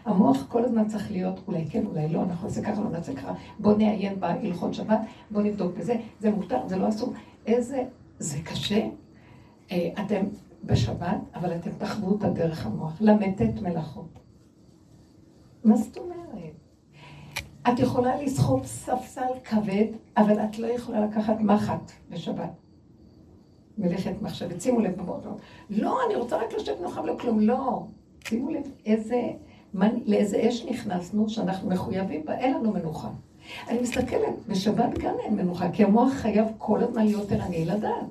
המוח 0.04 0.46
כל 0.48 0.64
הזמן 0.64 0.88
צריך 0.88 1.10
להיות, 1.10 1.40
אולי 1.46 1.66
כן, 1.70 1.86
אולי 1.86 2.08
לא, 2.08 2.22
אנחנו 2.22 2.48
נעשה 2.48 2.62
ככה, 2.62 2.80
לא 2.80 2.90
נעשה 2.90 3.14
ככה, 3.14 3.34
בוא 3.58 3.76
נעיין 3.76 4.20
בהלכות 4.20 4.74
שבת, 4.74 4.98
בוא 5.30 5.42
נבדוק 5.42 5.76
בזה, 5.76 5.96
זה 6.20 6.30
מותר, 6.30 6.68
זה 6.68 6.76
לא 6.76 6.88
אסור. 6.88 7.12
איזה, 7.46 7.84
זה 8.18 8.38
קשה. 8.44 8.88
אה, 9.72 9.90
אתם 10.00 10.24
בשבת, 10.64 11.18
אבל 11.34 11.56
אתם 11.56 11.70
תחוו 11.78 12.08
אותה 12.08 12.30
דרך 12.30 12.66
המוח. 12.66 12.96
למתת 13.00 13.62
מלאכות. 13.62 14.18
מה 15.64 15.76
זאת 15.76 15.96
אומרת? 15.96 16.67
את 17.62 17.78
יכולה 17.78 18.22
לסחוב 18.22 18.66
ספסל 18.66 19.32
כבד, 19.44 19.86
אבל 20.16 20.40
את 20.40 20.58
לא 20.58 20.66
יכולה 20.66 21.06
לקחת 21.06 21.40
מחט 21.40 21.92
בשבת. 22.10 22.50
מלאכת 23.78 24.22
מחשבת. 24.22 24.60
שימו 24.60 24.80
לב 24.80 24.96
בבוקר. 24.96 25.30
לא, 25.70 25.98
אני 26.06 26.16
רוצה 26.16 26.36
רק 26.36 26.52
לשבת 26.52 26.80
נוחה 26.80 27.00
ולא 27.00 27.16
כלום. 27.20 27.40
לא. 27.40 27.82
שימו 28.24 28.50
לב 28.50 28.62
איזה, 28.86 29.22
מה, 29.74 29.88
לאיזה 30.06 30.48
אש 30.48 30.64
נכנסנו 30.64 31.28
שאנחנו 31.28 31.70
מחויבים 31.70 32.24
בה, 32.24 32.38
אין 32.38 32.54
לנו 32.54 32.72
מנוחה. 32.72 33.08
אני 33.68 33.80
מסתכלת, 33.80 34.34
בשבת 34.48 34.98
גם 34.98 35.14
אין 35.24 35.34
מנוחה, 35.36 35.70
כי 35.72 35.84
המוח 35.84 36.12
חייב 36.12 36.46
כל 36.58 36.82
הזמן 36.82 37.04
להיות 37.04 37.32
ערני 37.32 37.64
לדעת. 37.64 38.06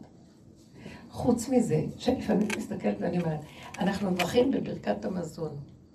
חוץ 1.11 1.49
מזה, 1.49 1.81
שלפעמים 1.97 2.47
מסתכלת 2.57 2.95
ואני 2.99 3.19
אומרת, 3.19 3.39
אנחנו 3.79 4.11
מברכים 4.11 4.51
בברכת 4.51 5.05
המזון. 5.05 5.49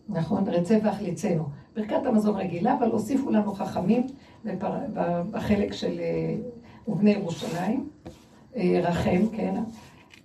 נכון? 0.08 0.48
רצה 0.48 0.78
והחליצנו. 0.82 1.44
ברכת 1.76 2.06
המזון 2.06 2.36
רגילה, 2.36 2.74
אבל 2.78 2.90
הוסיפו 2.90 3.30
לנו 3.30 3.54
חכמים 3.54 4.06
בפר... 4.44 4.72
בחלק 5.30 5.72
של 5.72 6.00
אה, 6.00 6.36
ובני 6.88 7.10
ירושלים, 7.10 7.88
אה, 8.56 8.80
רחם, 8.82 9.28
כן? 9.32 9.54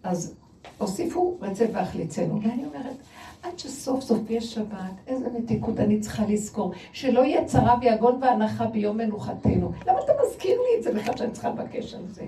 אז 0.03 0.35
הוסיפו 0.77 1.37
רצה 1.41 1.65
והחליצנו. 1.73 2.41
ואני 2.41 2.65
אומרת, 2.65 2.95
עד 3.43 3.59
שסוף 3.59 4.03
סוף 4.03 4.29
יש 4.29 4.53
שבת, 4.53 4.93
איזה 5.07 5.29
מתיקות 5.37 5.79
אני 5.79 5.99
צריכה 5.99 6.25
לזכור, 6.25 6.71
שלא 6.91 7.19
יהיה 7.25 7.45
צרה 7.45 7.75
ויגון 7.81 8.19
והנחה 8.21 8.65
ביום 8.65 8.97
מנוחתנו. 8.97 9.71
למה 9.87 9.99
אתה 10.05 10.11
מזכיר 10.25 10.59
לי 10.61 10.77
את 10.77 10.83
זה 10.83 10.93
בכלל 10.93 11.17
שאני 11.17 11.31
צריכה 11.31 11.49
לבקש 11.49 11.93
על 11.93 12.07
זה? 12.07 12.25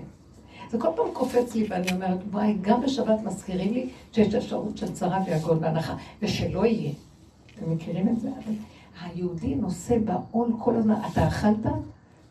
זה 0.70 0.78
כל 0.78 0.88
פעם 0.96 1.06
קופץ 1.12 1.54
לי 1.54 1.66
ואני 1.68 1.92
אומרת, 1.92 2.18
וואי, 2.30 2.56
גם 2.60 2.80
בשבת 2.80 3.22
מזכירים 3.24 3.72
לי 3.72 3.88
שיש 4.12 4.34
אפשרות 4.34 4.76
של 4.76 4.92
צרה 4.92 5.18
ויגון 5.26 5.58
והנחה, 5.60 5.94
ושלא 6.22 6.66
יהיה. 6.66 6.92
אתם 7.60 7.72
מכירים 7.72 8.08
את 8.08 8.20
זה? 8.20 8.28
אבל 8.28 8.54
היהודי 9.02 9.54
נושא 9.54 9.98
בעול 9.98 10.52
כל 10.58 10.76
הזמן. 10.76 10.94
אתה 11.12 11.28
אכלת? 11.28 11.66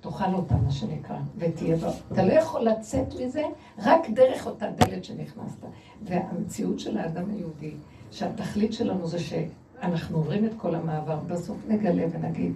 תאכל 0.02 0.34
אותה, 0.34 0.56
מה 0.56 0.72
שנקרא, 0.72 1.18
ותהיה 1.38 1.76
בה. 1.76 1.92
אתה 2.12 2.26
לא 2.26 2.34
יכול 2.34 2.62
לצאת 2.62 3.08
מזה 3.22 3.44
רק 3.78 4.10
דרך 4.10 4.48
אותה 4.48 4.66
דלת 4.72 5.06
שנכנסת. 5.06 5.66
והמציאות 6.06 6.80
של 6.80 6.98
האדם 6.98 7.24
היהודי, 7.30 7.72
שהתכלית 8.12 8.74
שלנו 8.74 9.08
זה 9.08 9.20
שאנחנו 9.20 10.18
עוברים 10.18 10.46
את 10.46 10.52
כל 10.58 10.76
המעבר, 10.76 11.20
בסוף 11.28 11.58
נגלה 11.68 12.06
ונגיד, 12.12 12.54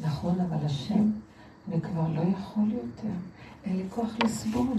נכון, 0.00 0.40
אבל 0.40 0.66
השם, 0.66 1.10
אני 1.68 1.80
כבר 1.80 2.06
לא 2.14 2.20
יכול 2.20 2.72
יותר, 2.72 3.14
אין 3.64 3.76
לי 3.76 3.84
כוח 3.90 4.16
לסבול. 4.24 4.78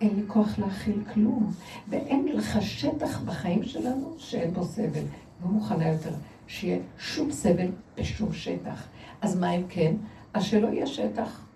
אין 0.00 0.16
לי 0.16 0.22
כוח 0.26 0.58
להכיל 0.58 1.02
כלום, 1.14 1.52
ואין 1.88 2.28
לך 2.28 2.62
שטח 2.62 3.20
בחיים 3.20 3.64
שלנו 3.64 4.14
שאין 4.18 4.54
בו 4.54 4.64
סבל. 4.64 5.02
לא 5.42 5.48
מוכנה 5.50 5.88
יותר 5.88 6.10
שיהיה 6.48 6.78
שום 6.98 7.32
סבל 7.32 7.68
בשום 7.96 8.32
שטח. 8.32 8.88
אז 9.20 9.36
מה 9.36 9.50
אם 9.50 9.62
כן? 9.68 9.94
אז 10.34 10.44
שלא 10.44 10.68
יהיה 10.68 10.86
שטח. 10.86 11.46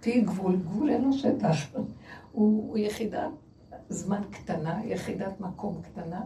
תהיי 0.00 0.20
גבול, 0.20 0.56
גבול 0.56 0.90
אין 0.90 1.04
לו 1.04 1.12
שטח. 1.12 1.56
הוא, 1.72 1.84
הוא 2.32 2.78
יחידת 2.78 3.30
זמן 3.88 4.20
קטנה, 4.30 4.80
יחידת 4.84 5.40
מקום 5.40 5.80
קטנה, 5.82 6.20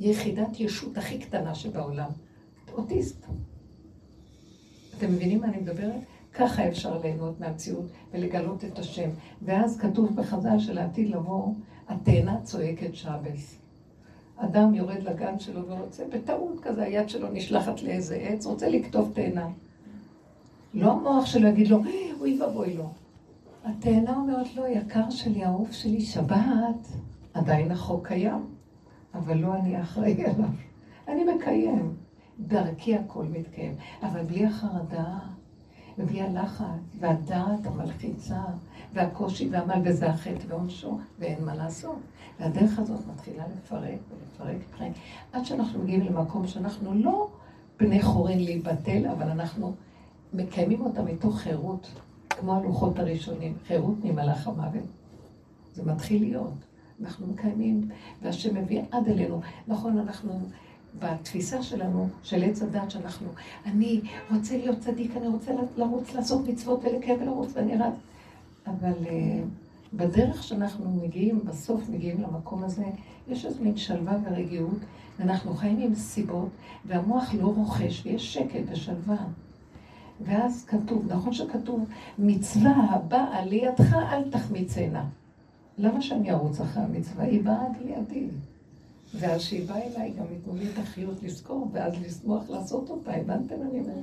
והיחידת 0.00 0.60
ישות 0.60 0.98
הכי 0.98 1.18
קטנה 1.18 1.54
שבעולם. 1.54 2.10
אוטיסט. 2.72 3.26
אתם 4.96 5.12
מבינים 5.12 5.40
מה 5.40 5.46
אני 5.46 5.56
מדברת? 5.56 6.00
ככה 6.32 6.68
אפשר 6.68 6.98
ליהנות 6.98 7.40
מהמציאות 7.40 7.86
ולגלות 8.12 8.64
את 8.64 8.78
השם. 8.78 9.10
ואז 9.42 9.78
כתוב 9.78 10.16
בחז"ל 10.16 10.58
שלעתיד 10.58 11.10
לבוא, 11.10 11.54
התאנה 11.88 12.40
צועקת 12.42 12.94
שבס. 12.94 13.58
אדם 14.38 14.74
יורד 14.74 15.02
לגן 15.02 15.38
שלו 15.38 15.66
ורוצה, 15.66 16.04
בטעות 16.12 16.60
כזה, 16.62 16.82
היד 16.82 17.08
שלו 17.08 17.28
נשלחת 17.32 17.82
לאיזה 17.82 18.14
עץ, 18.16 18.46
רוצה 18.46 18.68
לקטוף 18.68 19.08
תאנה. 19.12 19.48
לא 20.74 20.92
המוח 20.92 21.26
שלו 21.26 21.48
יגיד 21.48 21.68
לו, 21.68 21.78
אוי 22.20 22.42
ואבוי 22.42 22.74
לו. 22.74 22.90
התאנה 23.64 24.16
אומרת 24.16 24.54
לו, 24.56 24.66
יקר 24.66 25.10
שלי, 25.10 25.44
אהוב 25.44 25.72
שלי, 25.72 26.00
שבת, 26.00 26.88
עדיין 27.34 27.70
החוק 27.70 28.06
קיים, 28.08 28.46
אבל 29.14 29.36
לא 29.36 29.54
אני 29.54 29.82
אחראי 29.82 30.24
עליו. 30.24 30.48
אני 31.08 31.24
מקיים. 31.24 31.92
דרכי 32.40 32.96
הכל 32.96 33.24
מתקיים. 33.24 33.74
אבל 34.02 34.22
בלי 34.22 34.46
החרדה, 34.46 35.18
ובלי 35.98 36.22
הלחץ, 36.22 36.64
והדעת 36.98 37.66
המלחיצה, 37.66 38.40
והקושי 38.92 39.48
והעמל, 39.48 39.80
וזה 39.84 40.10
החטא 40.10 40.44
ועונשו, 40.48 40.98
ואין 41.18 41.44
מה 41.44 41.54
לעשות. 41.54 41.96
והדרך 42.40 42.78
הזאת 42.78 43.00
מתחילה 43.14 43.44
לפרק 43.56 43.82
ולפרק 44.10 44.56
ולפרק, 44.56 44.92
עד 45.32 45.44
שאנחנו 45.44 45.82
מגיעים 45.82 46.06
למקום 46.06 46.46
שאנחנו 46.46 46.94
לא 46.94 47.28
בני 47.78 48.02
חורין 48.02 48.44
להיבטל, 48.44 49.06
אבל 49.06 49.30
אנחנו 49.30 49.74
מקיימים 50.32 50.80
אותה 50.80 51.02
מתוך 51.02 51.38
חירות, 51.38 51.88
כמו 52.28 52.54
הלוחות 52.54 52.98
הראשונים, 52.98 53.54
חירות 53.66 54.04
ממלאך 54.04 54.48
המוות. 54.48 54.84
זה 55.74 55.82
מתחיל 55.84 56.22
להיות. 56.22 56.54
אנחנו 57.02 57.26
מקיימים, 57.26 57.88
והשם 58.22 58.54
מביא 58.54 58.82
עד 58.90 59.08
אלינו. 59.08 59.40
נכון, 59.68 59.98
אנחנו 59.98 60.40
בתפיסה 60.98 61.62
שלנו, 61.62 62.08
של 62.22 62.42
עץ 62.42 62.62
הדת, 62.62 62.90
שאנחנו, 62.90 63.28
אני 63.66 64.00
רוצה 64.30 64.56
להיות 64.56 64.78
צדיק, 64.80 65.16
אני 65.16 65.28
רוצה 65.28 65.52
לרוץ 65.76 66.14
לעשות 66.14 66.48
מצוות 66.48 66.84
ולקיים 66.84 67.22
ולרוץ, 67.22 67.50
ואני 67.54 67.76
רץ. 67.76 67.94
אבל 68.70 68.92
uh, 69.04 69.08
בדרך 69.92 70.42
שאנחנו 70.42 70.90
מגיעים, 70.90 71.40
בסוף 71.44 71.88
מגיעים 71.88 72.22
למקום 72.22 72.64
הזה, 72.64 72.84
יש 73.28 73.46
איזו 73.46 73.62
מין 73.62 73.76
שלווה 73.76 74.16
ורגיעות, 74.24 74.78
ואנחנו 75.18 75.54
חיים 75.54 75.78
עם 75.78 75.94
סיבות, 75.94 76.48
והמוח 76.86 77.34
לא 77.34 77.46
רוכש, 77.46 78.06
ויש 78.06 78.34
שקט 78.34 78.60
ושלווה. 78.72 79.16
ואז 80.20 80.64
כתוב, 80.64 81.12
נכון 81.12 81.32
שכתוב, 81.32 81.84
מצווה 82.18 82.72
הבאה 82.90 83.44
לידך 83.44 83.94
אל 83.94 84.30
תחמיצנה. 84.30 85.04
למה 85.78 86.02
שאני 86.02 86.32
ארוץ 86.32 86.60
אחרי 86.60 86.82
המצווה? 86.82 87.24
היא 87.24 87.42
באה 87.42 87.66
עד 87.66 87.76
לידי. 87.84 88.26
ואז 89.14 89.40
שהיא 89.40 89.68
באה 89.68 89.82
אליי, 89.82 90.12
גם 90.18 90.24
ייתנו 90.32 90.54
לי 90.54 90.68
את 90.72 90.78
החיות 90.78 91.22
לזכור, 91.22 91.68
ואז 91.72 91.92
לשמוח 92.02 92.50
לעשות 92.50 92.90
אותה, 92.90 93.14
הבנתם? 93.14 93.54
אני 93.54 93.80
אומרת. 93.80 93.94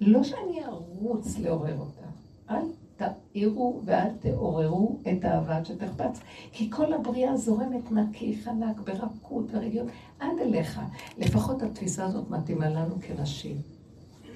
לא 0.00 0.22
שאני 0.22 0.64
ארוץ 0.64 1.38
לעורר 1.38 1.78
אותה, 1.78 2.06
אל 2.50 2.64
תעירו 2.96 3.80
ואל 3.84 4.08
תעוררו 4.20 4.98
את 5.12 5.24
האהבה 5.24 5.64
שתחפץ. 5.64 6.20
כי 6.52 6.70
כל 6.70 6.92
הבריאה 6.92 7.36
זורמת 7.36 7.92
נקי, 7.92 8.36
חלק, 8.44 8.80
ברכות 8.84 9.44
ורגיעות, 9.50 9.88
עד 10.20 10.38
אליך. 10.40 10.80
לפחות 11.18 11.62
התפיסה 11.62 12.04
הזאת 12.04 12.30
מתאימה 12.30 12.68
לנו 12.68 12.94
כנשים. 13.00 13.56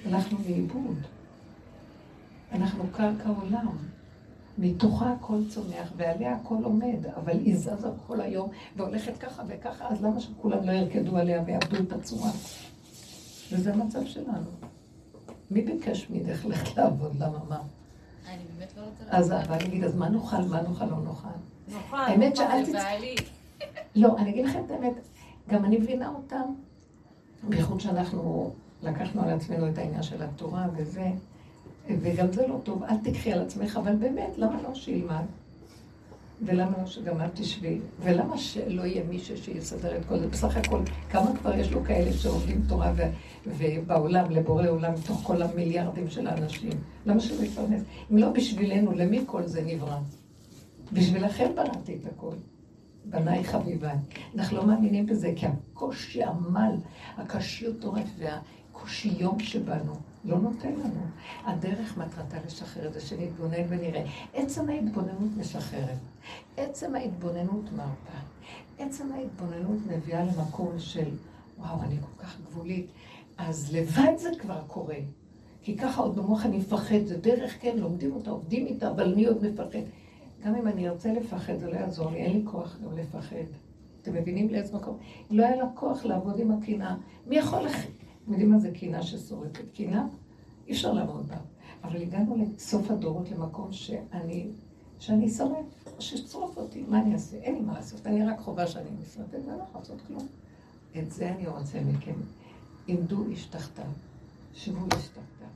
הלכנו 0.06 0.38
לאיבוד. 0.48 0.96
אנחנו 2.52 2.84
קרקע 2.92 3.28
עולם. 3.28 3.76
מתוכה 4.58 5.12
הכל 5.12 5.38
צומח, 5.48 5.92
ועליה 5.96 6.34
הכל 6.34 6.56
עומד, 6.62 7.06
אבל 7.16 7.32
היא 7.32 7.56
זזה 7.56 7.88
כל 8.06 8.20
היום 8.20 8.50
והולכת 8.76 9.16
ככה 9.18 9.42
וככה, 9.48 9.88
אז 9.88 10.02
למה 10.02 10.20
שכולם 10.20 10.64
לא 10.64 10.72
ירקדו 10.72 11.16
עליה 11.16 11.42
ויאבדו 11.46 11.76
את 11.76 11.92
הצורה? 11.92 12.30
וזה 13.52 13.74
המצב 13.74 14.06
שלנו. 14.06 14.50
מי 15.50 15.62
ביקש 15.62 16.06
ממך 16.10 16.44
ללכת 16.44 16.76
לעבוד? 16.76 17.16
למה 17.18 17.38
מה? 17.48 17.62
אני 18.28 18.42
באמת 18.58 18.72
לא 18.76 18.82
רוצה 18.82 19.16
אז 19.16 19.32
אבל 19.32 19.54
אני 19.54 19.64
אגיד, 19.64 19.84
אז 19.84 19.96
מה 19.96 20.08
נאכל, 20.08 20.36
מה 20.36 20.62
נאכל, 20.62 20.84
לא 20.84 20.96
נאכל? 21.04 21.28
נוכל. 21.68 21.96
האמת 21.96 22.36
שאל 22.36 22.66
תצ... 22.66 22.74
לא, 23.94 24.18
אני 24.18 24.30
אגיד 24.30 24.44
לכם 24.44 24.62
את 24.66 24.70
האמת, 24.70 24.92
גם 25.48 25.64
אני 25.64 25.78
מבינה 25.78 26.08
אותם, 26.08 26.52
בייחוד 27.48 27.80
שאנחנו 27.80 28.50
לקחנו 28.82 29.22
על 29.22 29.30
עצמנו 29.30 29.68
את 29.68 29.78
העניין 29.78 30.02
של 30.02 30.22
התורה 30.22 30.66
וזה, 30.76 31.10
וגם 31.88 32.32
זה 32.32 32.46
לא 32.46 32.56
טוב, 32.64 32.82
אל 32.82 32.96
תקחי 32.96 33.32
על 33.32 33.42
עצמך, 33.42 33.76
אבל 33.76 33.96
באמת, 33.96 34.38
למה 34.38 34.62
לא 34.62 34.74
שילמד? 34.74 35.24
ולמה 36.42 36.86
שגם 36.86 37.20
את 37.20 37.30
תשבי? 37.34 37.78
ולמה 38.00 38.38
שלא 38.38 38.82
יהיה 38.82 39.04
מישהו 39.04 39.36
שיסדר 39.36 39.96
את 39.96 40.04
כל 40.04 40.18
זה? 40.18 40.28
בסך 40.28 40.56
הכל, 40.56 40.80
כמה 41.10 41.36
כבר 41.36 41.54
יש 41.54 41.72
לו 41.72 41.84
כאלה 41.84 42.12
שעובדים 42.12 42.62
תורה 42.68 42.92
ו... 42.96 43.02
ובעולם, 43.46 44.30
לבורא 44.30 44.68
עולם, 44.68 44.92
מתוך 44.94 45.20
כל 45.22 45.42
המיליארדים 45.42 46.10
של 46.10 46.26
האנשים? 46.26 46.72
למה 47.06 47.20
שלא 47.20 47.44
יפרנס? 47.44 47.82
אם 48.12 48.18
לא 48.18 48.30
בשבילנו, 48.30 48.92
למי 48.92 49.20
כל 49.26 49.46
זה 49.46 49.62
נברא? 49.66 49.98
בשבילכם 50.92 51.50
בראתי 51.54 51.98
את 52.02 52.06
הכל. 52.06 52.34
בניי 53.04 53.44
חביביי. 53.44 53.96
אנחנו 54.34 54.56
לא 54.56 54.66
מאמינים 54.66 55.06
בזה, 55.06 55.32
כי 55.36 55.46
הקושי 55.46 56.22
עמל, 56.24 56.72
הקשיות 57.16 57.84
עורף 57.84 58.08
והקושי 58.18 59.14
יום 59.18 59.38
שבנו, 59.38 59.94
לא 60.26 60.38
נותן 60.38 60.72
לנו. 60.72 61.00
הדרך 61.44 61.98
מטרתה 61.98 62.36
לשחרר 62.46 62.88
את 62.88 62.92
זה, 62.92 63.00
שנתבונן 63.00 63.62
ונראה. 63.68 64.04
עצם 64.34 64.68
ההתבוננות 64.68 65.36
משחררת. 65.36 65.98
עצם 66.56 66.94
ההתבוננות 66.94 67.64
מרפה. 67.72 68.18
עצם 68.78 69.12
ההתבוננות 69.12 69.78
מביאה 69.86 70.24
למקום 70.24 70.78
של, 70.78 71.08
וואו, 71.58 71.82
אני 71.82 71.96
כל 72.00 72.22
כך 72.22 72.36
גבולית. 72.40 72.86
אז 73.38 73.74
לבד 73.74 74.12
זה 74.16 74.30
כבר 74.40 74.62
קורה. 74.66 74.96
כי 75.62 75.76
ככה 75.76 76.02
עוד 76.02 76.16
במוח 76.16 76.46
אני 76.46 76.58
מפחד, 76.58 77.04
זה 77.04 77.18
דרך, 77.18 77.56
כן, 77.60 77.76
לומדים 77.78 78.12
אותה, 78.12 78.30
עובדים 78.30 78.66
איתה, 78.66 78.90
אבל 78.90 79.12
אני 79.12 79.26
עוד 79.26 79.44
מפחד. 79.44 79.78
גם 80.44 80.54
אם 80.54 80.68
אני 80.68 80.88
ארצה 80.88 81.12
לפחד, 81.12 81.58
זה 81.58 81.66
לא 81.66 81.76
יעזור 81.76 82.10
לי, 82.10 82.16
אין 82.16 82.32
לי 82.32 82.42
כוח 82.44 82.78
גם 82.84 82.98
לפחד. 82.98 83.36
אתם 84.02 84.14
מבינים 84.14 84.48
לאיזה 84.48 84.76
מקום? 84.76 84.98
לא 85.30 85.46
היה 85.46 85.56
לה 85.56 85.64
כוח 85.74 86.04
לעבוד 86.04 86.38
עם 86.38 86.50
הקנאה. 86.50 86.94
מי 87.26 87.36
יכול. 87.36 87.68
אתם 88.26 88.34
יודעים 88.34 88.52
מה 88.52 88.58
זה 88.58 88.70
קנאה 88.70 89.02
ששורפת? 89.02 89.64
קנאה? 89.74 90.02
אי 90.66 90.72
אפשר 90.72 90.92
לעמוד 90.92 91.28
בה. 91.28 91.36
אבל 91.84 92.02
הגענו 92.02 92.36
לסוף 92.36 92.90
הדורות 92.90 93.30
למקום 93.30 93.72
שאני, 93.72 94.46
שאני 94.98 95.30
שורף, 95.30 95.66
ששרוף 95.98 96.56
אותי, 96.56 96.84
מה 96.88 97.02
אני 97.02 97.12
אעשה? 97.12 97.36
אין 97.36 97.54
לי 97.54 97.60
מה 97.60 97.72
לעשות, 97.72 98.06
אני 98.06 98.26
רק 98.26 98.38
חובה 98.38 98.66
שאני 98.66 98.90
נשרפת, 99.00 99.34
ואני 99.34 99.46
לא 99.46 99.62
יכולה 99.62 99.80
לעשות 99.80 100.00
כלום. 100.06 100.26
את 100.98 101.12
זה 101.12 101.28
אני 101.30 101.46
רוצה 101.46 101.80
מכם. 101.80 102.14
עמדו 102.88 103.24
איש 103.24 103.46
תחתיו, 103.46 103.84
שבו 104.54 104.84
איש 104.94 105.08
תחתיו. 105.08 105.48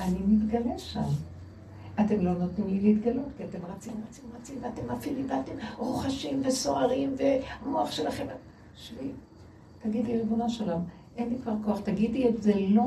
אני 0.00 0.18
מתגלה 0.18 0.78
שם. 0.78 1.08
אתם 2.00 2.20
לא 2.20 2.34
נותנים 2.34 2.68
לי 2.68 2.80
להתגלות, 2.80 3.28
כי 3.36 3.44
אתם 3.44 3.58
רצים, 3.66 3.92
רצים, 4.08 4.24
רצים, 4.40 4.58
ואתם 4.62 4.92
מפעילים, 4.92 5.26
ואתם 5.30 5.52
רוחשים 5.78 6.42
וסוערים, 6.44 7.14
והמוח 7.18 7.90
שלכם... 7.90 8.26
שבי, 8.76 9.10
תגידי, 9.82 10.18
ריבונו 10.18 10.50
של 10.50 10.64
עולם, 10.64 10.80
אין 11.16 11.28
לי 11.28 11.38
כבר 11.42 11.52
כוח, 11.64 11.80
תגידי 11.80 12.28
את 12.28 12.42
זה 12.42 12.52
לא. 12.68 12.82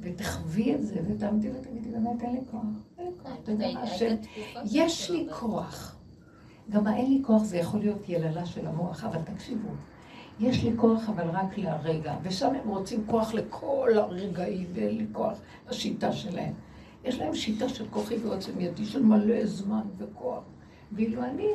ותחווי 0.00 0.74
את 0.74 0.86
זה, 0.86 1.00
ותעמדי 1.08 1.50
ותגידי, 1.50 1.90
באמת 1.90 2.22
אין 2.22 2.32
לי 2.32 2.40
כוח. 2.50 2.62
אין 2.98 3.06
לי 3.06 3.12
כוח, 3.22 3.32
אתה 3.42 3.52
יודע 3.52 3.68
מה, 3.74 3.82
השם, 3.82 4.14
יש 4.64 5.10
לי 5.10 5.26
כוח. 5.30 5.96
גם 6.70 6.86
האין 6.86 7.10
לי 7.10 7.22
כוח 7.26 7.42
זה 7.42 7.56
יכול 7.56 7.80
להיות 7.80 8.08
יללה 8.08 8.46
של 8.46 8.66
המוח, 8.66 9.04
אבל 9.04 9.18
תקשיבו, 9.34 9.68
יש 10.40 10.64
לי 10.64 10.72
כוח 10.76 11.08
אבל 11.08 11.30
רק 11.30 11.58
לרגע, 11.58 12.16
ושם 12.22 12.54
הם 12.54 12.68
רוצים 12.68 13.04
כוח 13.06 13.34
לכל 13.34 13.90
הרגעים, 13.94 14.66
ואין 14.72 14.96
לי 14.96 15.06
כוח 15.12 15.38
לשיטה 15.70 16.12
שלהם. 16.12 16.52
יש 17.04 17.18
להם 17.18 17.34
שיטה 17.34 17.68
של 17.68 17.84
כוחי 17.90 18.16
ועוצם 18.16 18.60
ידי, 18.60 18.84
של 18.84 19.02
מלא 19.02 19.46
זמן 19.46 19.82
וכוח. 19.98 20.42
ואילו 20.92 21.24
אני, 21.24 21.48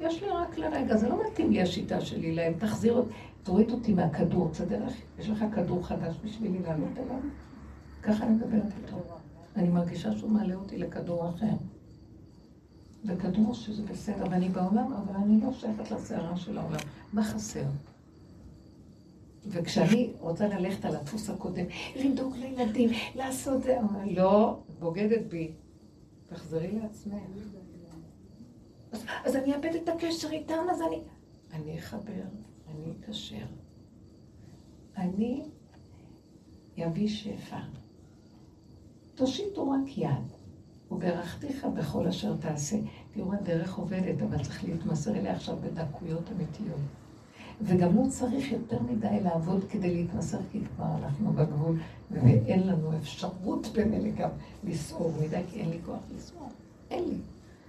יש 0.00 0.22
לי 0.22 0.28
רק 0.28 0.58
לרגע, 0.58 0.96
זה 0.96 1.08
לא 1.08 1.22
מתאים 1.26 1.50
לי 1.50 1.62
השיטה 1.62 2.00
שלי 2.00 2.34
להם, 2.34 2.52
תחזיר 2.58 2.92
אותי, 2.92 3.12
תוריד 3.42 3.70
אותי 3.70 3.94
מהכדור, 3.94 4.48
תסדר 4.50 4.86
לך, 4.86 4.94
יש 5.18 5.28
לך 5.28 5.44
כדור 5.54 5.86
חדש 5.86 6.14
בשבילי 6.24 6.58
לעלות 6.58 6.98
אליו? 6.98 7.20
ככה 8.02 8.24
אני 8.24 8.34
מדברת 8.34 8.72
איתו. 8.82 8.96
אני 9.56 9.68
מרגישה 9.68 10.12
שהוא 10.16 10.30
מעלה 10.30 10.54
אותי 10.54 10.78
לכדור 10.78 11.28
אחר. 11.28 11.54
וכדור 13.04 13.54
שזה 13.54 13.82
בסדר, 13.82 14.24
ואני 14.30 14.48
בעולם, 14.48 14.92
אבל 14.92 15.16
אני 15.16 15.40
לא 15.40 15.52
שייכת 15.52 15.90
לסערה 15.90 16.36
של 16.36 16.58
העולם. 16.58 16.80
מה 17.12 17.24
חסר? 17.24 17.64
וכשאני 19.46 20.12
רוצה 20.20 20.48
ללכת 20.48 20.84
על 20.84 20.96
הדפוס 20.96 21.30
הקודם, 21.30 21.64
לדאוג 21.96 22.36
לילדים, 22.36 22.90
לעשות 23.14 23.62
זה, 23.62 23.78
אומר, 23.80 24.00
לא, 24.10 24.58
בוגדת 24.78 25.26
בי. 25.28 25.50
תחזרי 26.28 26.70
לעצמך. 26.72 27.14
אז, 28.92 29.04
אז 29.24 29.36
אני 29.36 29.54
אאבד 29.54 29.74
את 29.82 29.88
הקשר 29.88 30.30
איתם, 30.30 30.64
אז 30.70 30.82
אני... 30.82 31.00
אני 31.52 31.78
אחבר, 31.78 32.22
אני 32.70 32.92
אקשר. 33.00 33.46
אני 34.96 35.42
אביא 36.86 37.08
שפע. 37.08 37.60
תושיטו 39.14 39.70
רק 39.70 39.98
יד, 39.98 40.32
וברכתיך 40.90 41.64
בכל 41.64 42.06
אשר 42.06 42.36
תעשה. 42.36 42.76
תראו, 43.14 43.32
הדרך 43.32 43.74
עובדת, 43.74 44.22
אבל 44.22 44.42
צריך 44.42 44.64
להתמסר 44.64 45.16
אליה 45.16 45.32
עכשיו 45.32 45.56
בדקויות 45.56 46.30
אמיתיות. 46.32 46.80
וגם 47.62 47.96
לא 47.96 48.08
צריך 48.08 48.52
יותר 48.52 48.82
מדי 48.82 49.20
לעבוד 49.22 49.64
כדי 49.70 49.94
להתמסר, 49.94 50.38
כי 50.52 50.60
כבר 50.76 50.96
אנחנו 50.96 51.32
בגבול, 51.32 51.78
ואין 52.10 52.66
לנו 52.66 52.98
אפשרות 52.98 53.66
במילא 53.74 54.10
גם 54.10 54.30
לסעור 54.64 55.12
מדי, 55.20 55.42
כי 55.50 55.60
אין 55.60 55.70
לי 55.70 55.78
כוח 55.86 56.00
לסעור. 56.16 56.48
אין 56.90 57.04
לי. 57.08 57.16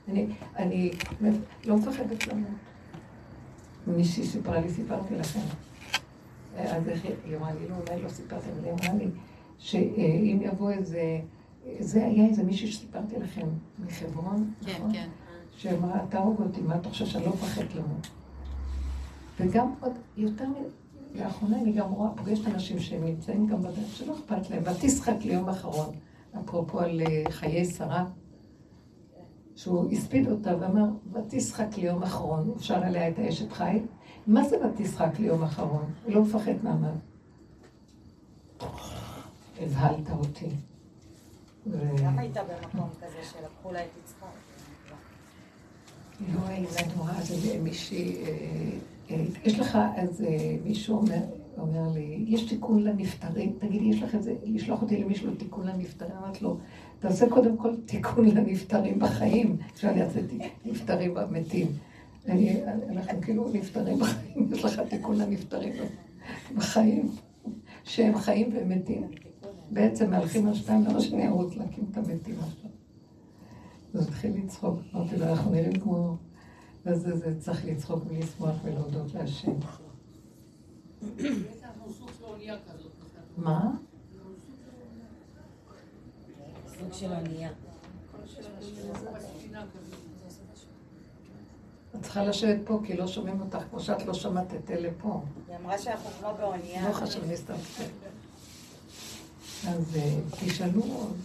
אני, 0.07 0.27
אני 0.55 0.91
לא 1.65 1.77
מפחדת 1.77 2.27
למות. 2.27 2.70
מישהי 3.87 4.23
סיפרה 4.25 4.59
לי, 4.59 4.69
סיפרתי 4.69 5.15
לכם. 5.15 5.39
אז 6.57 6.87
איך 6.89 7.05
היא 7.25 7.37
אמרה 7.37 7.53
לי, 7.53 7.67
לא, 7.69 7.75
אולי 7.87 8.01
לא 8.03 8.09
סיפרתי, 8.09 8.45
אבל 8.51 8.65
היא 8.65 8.73
אמרה 8.73 8.93
לי, 9.03 9.07
שאם 9.59 10.39
יבוא 10.41 10.71
איזה, 10.71 11.19
זה 11.79 12.05
היה 12.05 12.25
איזה 12.27 12.43
מישהי 12.43 12.71
שסיפרתי 12.71 13.15
לכם 13.19 13.47
מחברון, 13.85 14.51
כן, 14.65 14.71
נכון? 14.73 14.93
כן. 14.93 15.07
שאמרה, 15.57 15.99
תהרוג 16.09 16.41
אותי, 16.41 16.61
מה 16.61 16.75
אתה 16.75 16.89
חושב 16.89 17.05
שאני 17.05 17.25
לא 17.25 17.29
מפחד 17.33 17.63
למות? 17.75 18.07
וגם 19.39 19.73
עוד 19.81 19.91
יותר, 20.17 20.45
מ- 20.47 20.81
לאחרונה 21.19 21.57
אני 21.61 21.71
גם 21.71 21.91
רואה, 21.91 22.09
פוגשת 22.15 22.47
אנשים 22.47 22.79
שהם 22.79 23.05
נמצאים 23.05 23.47
גם 23.47 23.61
בדרך 23.61 23.95
שלא 23.95 24.13
אכפת 24.13 24.49
להם, 24.49 24.63
ותשחק 24.65 25.15
ליום 25.21 25.49
אחרון, 25.49 25.89
אפרופו 26.39 26.79
על 26.79 27.01
אה, 27.01 27.23
חיי 27.31 27.65
שרה, 27.65 28.05
שהוא 29.55 29.91
הספיד 29.91 30.31
אותה 30.31 30.57
ואמר, 30.59 30.85
ותשחק 31.13 31.77
ליום 31.77 32.03
אחרון, 32.03 32.47
הוא 32.47 32.59
שר 32.59 32.83
עליה 32.83 33.09
את 33.09 33.19
האשת 33.19 33.51
חי, 33.51 33.79
מה 34.27 34.43
זה 34.43 34.57
ותשחק 34.65 35.19
ליום 35.19 35.43
אחרון? 35.43 35.93
הוא 36.05 36.13
לא 36.13 36.21
מפחד 36.21 36.53
מהמוות. 36.63 36.93
הבהלת 39.59 40.09
אותי. 40.09 40.49
גם 42.03 42.19
הייתה 42.19 42.41
במקום 42.43 42.89
כזה 42.97 43.17
שלקחו 43.31 43.71
לה 43.71 43.85
את 43.85 43.89
יצחק. 44.03 44.27
לא, 46.33 46.69
זה 46.69 46.79
נורא, 46.97 47.13
זה 47.21 47.59
מישהי, 47.59 48.15
אה, 48.23 48.31
אה, 49.11 49.23
יש 49.43 49.59
לך, 49.59 49.77
אז 49.95 50.21
אה, 50.21 50.55
מישהו 50.63 50.97
אומר, 50.97 51.21
אומר 51.57 51.89
לי, 51.93 52.25
יש 52.27 52.41
תיקון 52.49 52.83
לנפטרים, 52.83 53.55
תגידי, 53.59 53.85
יש 53.85 54.01
לך 54.01 54.15
את 54.15 54.23
זה, 54.23 54.35
לשלוח 54.43 54.81
אותי 54.81 55.03
למישהו 55.03 55.31
לתיקון 55.31 55.67
לנפטרים? 55.67 56.11
אמרת 56.11 56.41
לו, 56.41 56.57
תעשה 57.01 57.29
קודם 57.29 57.57
כל 57.57 57.75
תיקון 57.85 58.25
לנפטרים 58.25 58.99
בחיים, 58.99 59.57
שאני 59.75 60.01
אעשה 60.01 60.19
נפטרים 60.65 61.13
במתים. 61.13 61.67
אני, 62.27 62.61
אנחנו 62.89 63.21
כאילו 63.21 63.49
נפטרים 63.53 63.99
בחיים, 63.99 64.47
יש 64.53 64.65
לך 64.65 64.81
תיקון 64.89 65.17
לנפטרים 65.17 65.73
בחיים, 66.55 67.11
שהם 67.83 68.17
חיים 68.17 68.49
ומתים. 68.53 69.07
בעצם 69.71 70.09
מהלכים 70.09 70.47
על 70.47 70.53
שתיים, 70.53 70.83
למה 70.85 71.01
שאני 71.01 71.27
ארוץ 71.27 71.55
להקים 71.55 71.85
את 71.91 71.97
המתים 71.97 72.35
עכשיו? 72.39 72.69
אז 73.93 74.07
התחיל 74.07 74.31
לצחוק, 74.43 74.79
אמרתי 74.95 75.17
לו, 75.17 75.25
אנחנו 75.25 75.51
נראים 75.51 75.79
כמו... 75.79 76.17
אז 76.85 77.01
זה, 77.01 77.39
צריך 77.39 77.65
לצחוק 77.65 78.03
ולשמוח 78.07 78.55
ולהודות 78.63 79.13
להשם. 79.13 79.51
מה? 83.37 83.71
סוג 86.81 86.93
של 86.93 88.43
כזאת. 88.79 90.01
את 91.95 92.01
צריכה 92.01 92.23
לשבת 92.23 92.59
פה, 92.65 92.79
כי 92.85 92.97
לא 92.97 93.07
שומעים 93.07 93.41
אותך, 93.41 93.57
כמו 93.69 93.79
שאת 93.79 94.05
לא 94.05 94.13
שמעת 94.13 94.53
את 94.53 94.71
אלה 94.71 94.89
פה. 95.01 95.21
היא 95.47 95.55
אמרה 95.57 95.77
שאנחנו 95.77 96.09
כמו 96.09 96.29
באונייה. 96.39 96.87
לא 96.87 96.93
חשוב, 96.93 97.23
חושבת. 97.23 97.49
אז 99.67 99.97
אה, 99.97 100.19
תשאלו 100.45 100.81
עוד. 100.83 101.17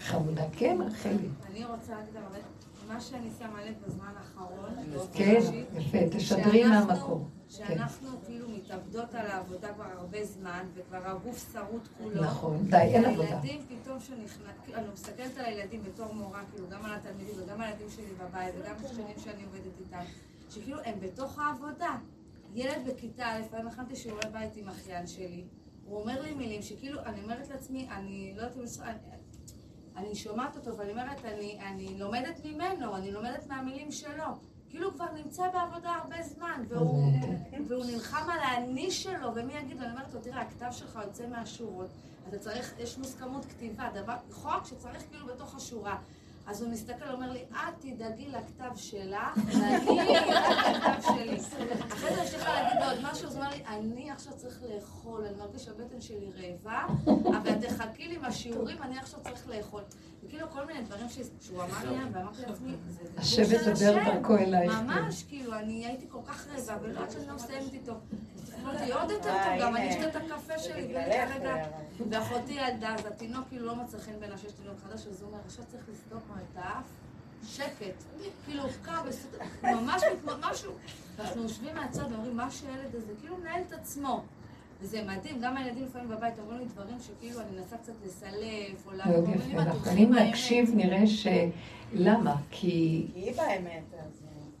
חמודה, 0.00 0.44
כן, 0.52 0.78
רחלי. 0.86 1.28
אני 1.50 1.64
רוצה 1.64 1.92
להגיד 1.92 2.16
אבל 2.16 2.40
מה 2.88 3.00
שאני 3.00 3.30
שמה 3.38 3.64
לב 3.64 3.74
בזמן 3.86 4.12
האחרון, 4.18 4.74
כן, 5.12 5.40
יפה, 5.76 5.98
תשדרי 6.10 6.64
מהמקום. 6.64 7.28
כן, 7.56 7.66
שאנחנו 7.66 8.08
כאילו 8.24 8.48
מתאבדות 8.48 9.14
על 9.14 9.26
העבודה 9.26 9.74
כבר 9.74 9.84
הרבה 9.84 10.24
זמן, 10.24 10.66
וכבר 10.74 11.00
הגוף 11.04 11.52
שרוט 11.52 11.88
כולו. 11.98 12.22
נכון, 12.22 12.66
די, 12.70 12.76
אין 12.76 13.04
עבודה. 13.04 13.28
הילדים 13.28 13.60
פתאום 13.68 14.00
שנכנס, 14.00 14.54
כאילו, 14.64 14.78
אני 14.78 14.86
מסתכלת 14.92 15.38
על 15.38 15.44
הילדים 15.44 15.82
בתור 15.84 16.14
מורה, 16.14 16.42
כאילו 16.52 16.68
גם 16.70 16.84
על 16.84 16.94
התלמידים 16.94 17.34
וגם 17.36 17.60
על 17.60 17.66
הילדים 17.66 17.88
שלי 17.90 18.12
בבית 18.18 18.54
וגם 18.58 18.74
השכנים 18.84 19.18
שאני 19.24 19.44
עובדת 19.44 19.80
איתם, 19.80 20.02
שכאילו 20.50 20.78
הם 20.84 20.94
בתוך 21.00 21.38
העבודה. 21.38 21.96
ילד 22.54 22.78
בכיתה 22.86 23.26
א', 23.26 23.42
היום 23.52 23.66
הכנתי 23.66 23.96
שיעורי 23.96 24.28
בית 24.32 24.56
עם 24.56 24.68
אחיין 24.68 25.06
שלי, 25.06 25.44
הוא 25.84 26.00
אומר 26.00 26.22
לי 26.22 26.34
מילים 26.34 26.62
שכאילו, 26.62 27.00
אני 27.02 27.22
אומרת 27.22 27.48
לעצמי, 27.48 27.88
אני 27.90 28.32
לא 28.36 28.42
יודעת 28.42 28.56
אם... 28.56 28.64
אני- 29.98 30.14
שומעת 30.14 30.56
אותו 30.56 30.76
ואני 30.76 30.90
אומרת, 30.90 31.24
אני, 31.24 31.58
אני 31.66 31.98
לומדת 31.98 32.40
ממנו, 32.44 32.96
אני 32.96 33.12
לומדת 33.12 33.46
מהמילים 33.46 33.92
שלו. 33.92 34.24
כאילו 34.70 34.86
הוא 34.86 34.94
כבר 34.94 35.06
נמצא 35.24 35.42
בעבודה 35.52 35.90
הרבה 35.90 36.22
זמן, 36.22 36.62
והוא, 36.68 37.12
והוא 37.68 37.84
נלחם 37.84 38.30
על 38.30 38.38
האני 38.38 38.90
שלו, 38.90 39.34
ומי 39.34 39.52
יגיד 39.52 39.82
אני 39.82 39.90
אומרת 39.90 40.14
לו, 40.14 40.20
תראה, 40.20 40.40
הכתב 40.40 40.66
שלך 40.70 40.98
יוצא 41.04 41.26
מהשורות, 41.26 41.88
אתה 42.28 42.38
צריך, 42.38 42.74
יש 42.78 42.98
מוסכמות 42.98 43.44
כתיבה, 43.44 43.88
דבר, 43.94 44.14
חוק 44.32 44.64
שצריך 44.66 45.02
כאילו 45.10 45.26
בתוך 45.26 45.54
השורה. 45.56 45.96
אז 46.48 46.62
הוא 46.62 46.70
מסתכל, 46.70 47.04
אומר 47.12 47.32
לי, 47.32 47.44
את 47.52 47.74
תדאגי 47.80 48.28
לכתב 48.28 48.76
שלך, 48.76 49.36
ואני 49.46 50.08
לכתב 50.14 51.02
שלי. 51.02 51.36
אחרי 51.92 52.14
זה 52.14 52.22
יש 52.22 52.34
לך 52.34 52.48
להגיד 52.48 52.80
לו 52.80 52.90
עוד 52.90 52.98
משהו, 53.12 53.26
אז 53.28 53.36
הוא 53.36 53.44
אומר 53.44 53.56
לי, 53.56 53.62
אני 53.66 54.10
עכשיו 54.10 54.32
צריך 54.36 54.62
לאכול, 54.74 55.24
אני 55.24 55.36
מרגיש 55.36 55.64
שהבטן 55.64 56.00
שלי 56.00 56.30
רעבה, 56.36 56.86
אבל 57.06 57.54
תחכי 57.54 58.08
לי 58.08 58.16
עם 58.16 58.24
השיעורים, 58.24 58.82
אני 58.82 58.98
עכשיו 58.98 59.20
צריך 59.22 59.48
לאכול. 59.48 59.82
וכאילו 60.24 60.50
כל 60.50 60.66
מיני 60.66 60.82
דברים 60.82 61.06
שהוא 61.40 61.62
אמר 61.62 61.90
לי, 61.90 61.96
ואמרתי 62.12 62.42
לעצמי, 62.46 62.72
זה 62.88 63.02
דיבור 63.02 63.20
השם 63.20 63.44
של 63.44 63.54
ידבר. 63.54 64.12
דרכו 64.14 64.36
אלייך. 64.36 64.72
כן. 64.72 64.86
ממש, 64.86 65.22
כאילו, 65.22 65.54
אני 65.54 65.86
הייתי 65.86 66.06
כל 66.08 66.20
כך 66.26 66.46
רעבה, 66.46 66.76
ולא 66.82 66.92
יודעת 66.92 67.12
שאני 67.12 67.26
לא 67.26 67.34
מסיימת 67.34 67.72
איתו. 67.72 67.94
אמרתי, 68.62 68.92
עוד 68.92 69.10
יותר 69.10 69.32
טוב, 69.44 69.60
גם. 69.60 69.76
אני 69.76 69.90
אשתה 69.90 70.08
את 70.08 70.16
הקפה 70.16 70.58
שלי, 70.58 70.94
ואחותי 72.10 72.52
ילדה, 72.52 72.94
אז 72.94 73.06
התינוק 73.06 73.48
כאילו 73.48 73.66
לא 73.66 73.76
מצא 73.76 73.98
חן 73.98 74.12
בעיניו 74.20 74.38
שיש 74.38 74.52
תינוק 74.52 74.78
חדש, 74.88 75.06
אז 75.06 75.22
הוא 75.22 75.30
אומר, 75.30 75.40
עכשיו 75.46 75.64
צריך 75.64 75.82
לסדוק 75.92 76.22
לו 76.28 76.34
את 76.34 76.56
האף, 76.56 76.84
שקט. 77.46 78.04
כאילו, 78.44 78.62
קם, 78.82 78.92
בסדר, 79.08 79.38
ממש 79.62 80.02
משהו. 80.40 80.72
ואנחנו 81.16 81.42
יושבים 81.42 81.74
מהצד 81.74 82.12
ואומרים, 82.12 82.36
מה 82.36 82.50
שהילד 82.50 82.94
הזה, 82.94 83.12
כאילו 83.20 83.36
מנהל 83.36 83.62
את 83.68 83.72
עצמו. 83.72 84.22
וזה 84.80 85.02
מדהים, 85.02 85.40
גם 85.40 85.56
הילדים 85.56 85.84
לפעמים 85.84 86.08
בבית 86.08 86.38
אומרים 86.38 86.58
לי 86.58 86.64
דברים 86.64 86.96
שכאילו 87.00 87.40
אני 87.40 87.50
מנסה 87.56 87.76
קצת 87.76 87.92
לסלף, 88.06 88.86
או 88.86 88.90
מאוד 88.90 89.16
אומרים 89.16 89.40
לי, 89.40 89.46
יפה. 89.46 89.56
"מה, 89.56 89.62
אנחנו 89.62 89.80
תלכי 89.84 90.04
אם 90.04 90.10
מהאמת." 90.10 90.28
נקשיב 90.28 90.70
נראה 90.74 91.06
ש... 91.06 91.26
למה? 91.92 92.34
כי 92.50 93.06
כי 93.14 93.20
היא 93.20 93.32
באמת. 93.36 93.82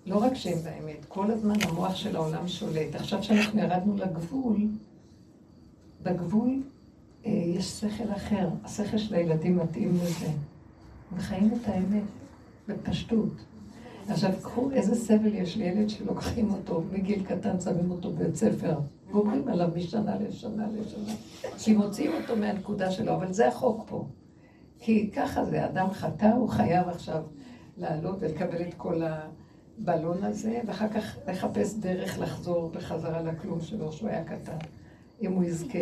לא 0.08 0.16
רק 0.16 0.34
שהם 0.34 0.58
באמת, 0.64 1.04
כל 1.08 1.30
הזמן 1.30 1.54
המוח 1.62 1.96
של 1.96 2.16
העולם 2.16 2.48
שולט. 2.48 2.94
עכשיו 2.94 3.22
שאנחנו 3.22 3.60
ירדנו 3.60 3.96
לגבול, 3.96 4.56
בגבול 6.02 6.62
אה, 7.26 7.30
יש 7.30 7.80
שכל 7.80 8.12
אחר. 8.16 8.48
השכל 8.64 8.98
של 8.98 9.14
הילדים 9.14 9.56
מתאים 9.56 9.94
לזה. 9.94 10.26
הם 11.12 11.18
חיים 11.18 11.50
את 11.52 11.68
האמת, 11.68 12.02
בפשטות. 12.68 13.32
עכשיו, 14.08 14.30
קחו 14.42 14.70
איזה 14.70 14.94
סבל 14.94 15.34
יש 15.34 15.56
לילד 15.56 15.88
שלוקחים 15.88 16.50
אותו 16.50 16.82
מגיל 16.92 17.24
קטן, 17.24 17.60
שמים 17.60 17.90
אותו 17.90 18.10
בבית 18.10 18.36
ספר, 18.36 18.78
גומרים 19.10 19.48
עליו 19.48 19.68
משנה 19.76 20.16
לשנה 20.20 20.66
לשנה, 20.80 21.12
כי 21.58 21.74
מוציאים 21.74 22.12
אותו 22.22 22.36
מהנקודה 22.36 22.90
שלו, 22.90 23.14
אבל 23.14 23.32
זה 23.32 23.48
החוק 23.48 23.84
פה. 23.88 24.06
כי 24.78 25.10
ככה 25.10 25.44
זה, 25.44 25.66
אדם 25.66 25.90
חטא, 25.90 26.26
הוא 26.26 26.48
חייב 26.48 26.88
עכשיו 26.88 27.22
לעלות 27.76 28.16
ולקבל 28.20 28.62
את 28.62 28.74
כל 28.76 29.02
הבלון 29.80 30.24
הזה, 30.24 30.60
ואחר 30.66 30.88
כך 30.88 31.16
לחפש 31.28 31.74
דרך 31.74 32.18
לחזור 32.18 32.70
בחזרה 32.74 33.22
לכלום 33.22 33.60
שלו, 33.60 33.92
שהוא 33.92 34.08
היה 34.08 34.24
קטן, 34.24 34.56
אם 35.22 35.32
הוא 35.32 35.44
יזכה. 35.44 35.78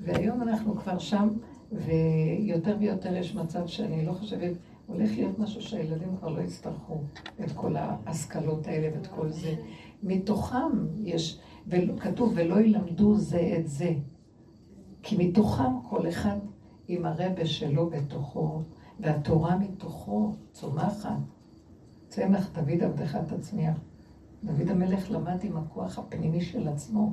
והיום 0.00 0.42
אנחנו 0.42 0.76
כבר 0.76 0.98
שם, 0.98 1.28
ויותר 1.72 2.76
ויותר 2.80 3.16
יש 3.16 3.34
מצב 3.34 3.66
שאני 3.66 4.06
לא 4.06 4.12
חושבת, 4.12 4.52
הולך 4.86 5.10
להיות 5.10 5.38
משהו 5.38 5.62
שהילדים 5.62 6.16
כבר 6.16 6.28
לא 6.28 6.40
יצטרכו 6.40 7.00
את 7.44 7.52
כל 7.52 7.76
ההשכלות 7.76 8.66
האלה 8.66 8.96
ואת 8.96 9.06
כל 9.06 9.28
זה. 9.30 9.54
מתוכם 10.02 10.86
יש, 10.96 11.38
וכתוב, 11.68 12.32
ולא 12.36 12.60
ילמדו 12.60 13.14
זה 13.14 13.54
את 13.58 13.68
זה. 13.68 13.94
כי 15.02 15.28
מתוכם 15.28 15.80
כל 15.88 16.08
אחד 16.08 16.38
עם 16.88 17.06
הרבה 17.06 17.46
שלו 17.46 17.90
בתוכו, 17.90 18.62
והתורה 19.00 19.56
מתוכו 19.58 20.32
צומחת. 20.52 21.37
צמח 22.18 22.48
דוד 22.54 22.82
עבדך 22.82 23.18
תצמיח. 23.28 23.76
דוד 24.44 24.68
המלך 24.68 25.10
למד 25.10 25.38
עם 25.42 25.56
הכוח 25.56 25.98
הפנימי 25.98 26.40
של 26.40 26.68
עצמו, 26.68 27.12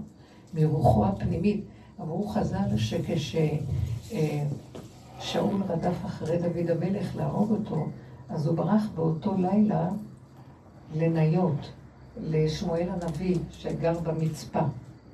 מרוחו 0.53 1.05
הפנימית. 1.05 1.65
אמרו 2.01 2.27
חז"ל 2.27 2.77
שכששאול 2.77 3.41
אה, 5.33 5.67
רדף 5.67 6.05
אחרי 6.05 6.37
דוד 6.37 6.69
המלך 6.69 7.15
להרוג 7.15 7.51
אותו, 7.51 7.87
אז 8.29 8.47
הוא 8.47 8.57
ברח 8.57 8.83
באותו 8.95 9.37
לילה 9.37 9.89
לניות, 10.95 11.71
לשמואל 12.17 12.89
הנביא 12.89 13.37
שגר 13.51 13.99
במצפה, 13.99 14.61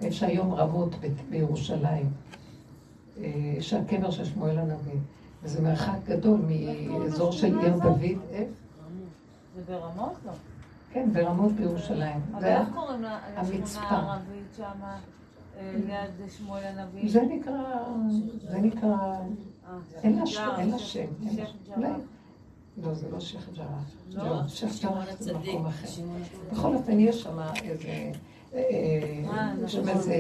איפה 0.02 0.16
שהיום 0.16 0.54
רמות 0.54 0.96
בירושלים. 1.30 2.10
יש 3.18 3.74
אה, 3.74 3.80
הקבר 3.80 4.12
של 4.12 4.26
שמואל 4.26 4.58
הנביא, 4.58 5.00
וזה 5.44 5.62
מרחק 5.62 5.98
גדול 6.06 6.40
מאזור 6.48 7.32
של 7.32 7.60
עיר 7.60 7.78
דוד. 7.78 8.02
זה 9.68 9.74
ברמות? 9.74 10.14
לא. 10.26 10.32
כן, 10.94 11.10
ברמות 11.14 11.52
בירושלים. 11.52 12.22
אבל 12.34 12.44
איך 12.44 12.68
קוראים 12.74 13.04
לשכונה 13.64 13.88
הערבית 13.88 14.56
שם, 14.58 14.64
אה, 15.58 15.72
ליד 15.88 16.30
שמואל 16.38 16.64
הנביא? 16.64 17.12
זה 17.12 17.22
נקרא, 17.22 17.84
זה 18.52 18.58
נקרא, 18.58 18.90
אה, 18.90 19.78
אין 20.04 20.20
לה 20.20 20.26
שם. 20.26 21.06
לא, 22.78 22.94
זה 22.94 23.10
לא 23.12 23.20
שייח' 23.20 23.50
ג'ראח. 23.56 23.68
לא, 24.14 24.24
לא 24.24 24.48
שייח' 24.48 24.82
ג'ראח 24.82 25.06
זה 25.20 25.34
מקום 25.38 25.66
אחר. 25.66 25.88
בכל 26.52 26.76
אופן, 26.76 27.00
יש 27.00 27.22
שם 27.22 27.40
איזה... 27.64 28.12
יש 29.66 29.74
שם 29.74 29.90
איזה 29.90 30.16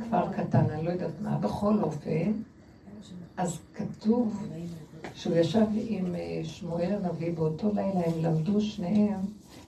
כפר 0.00 0.32
קטן, 0.32 0.64
אני 0.70 0.82
לא 0.84 0.90
יודעת 0.90 1.20
מה. 1.20 1.38
בכל 1.38 1.78
אופן, 1.82 2.32
אז 3.36 3.58
כתוב 3.74 4.48
שהוא 5.14 5.36
ישב 5.36 5.66
עם 5.88 6.14
אה, 6.14 6.40
שמואל 6.44 6.92
הנביא 6.92 7.32
באותו 7.32 7.68
לילה, 7.74 8.00
הם 8.06 8.12
למדו 8.22 8.60
שניהם 8.60 9.20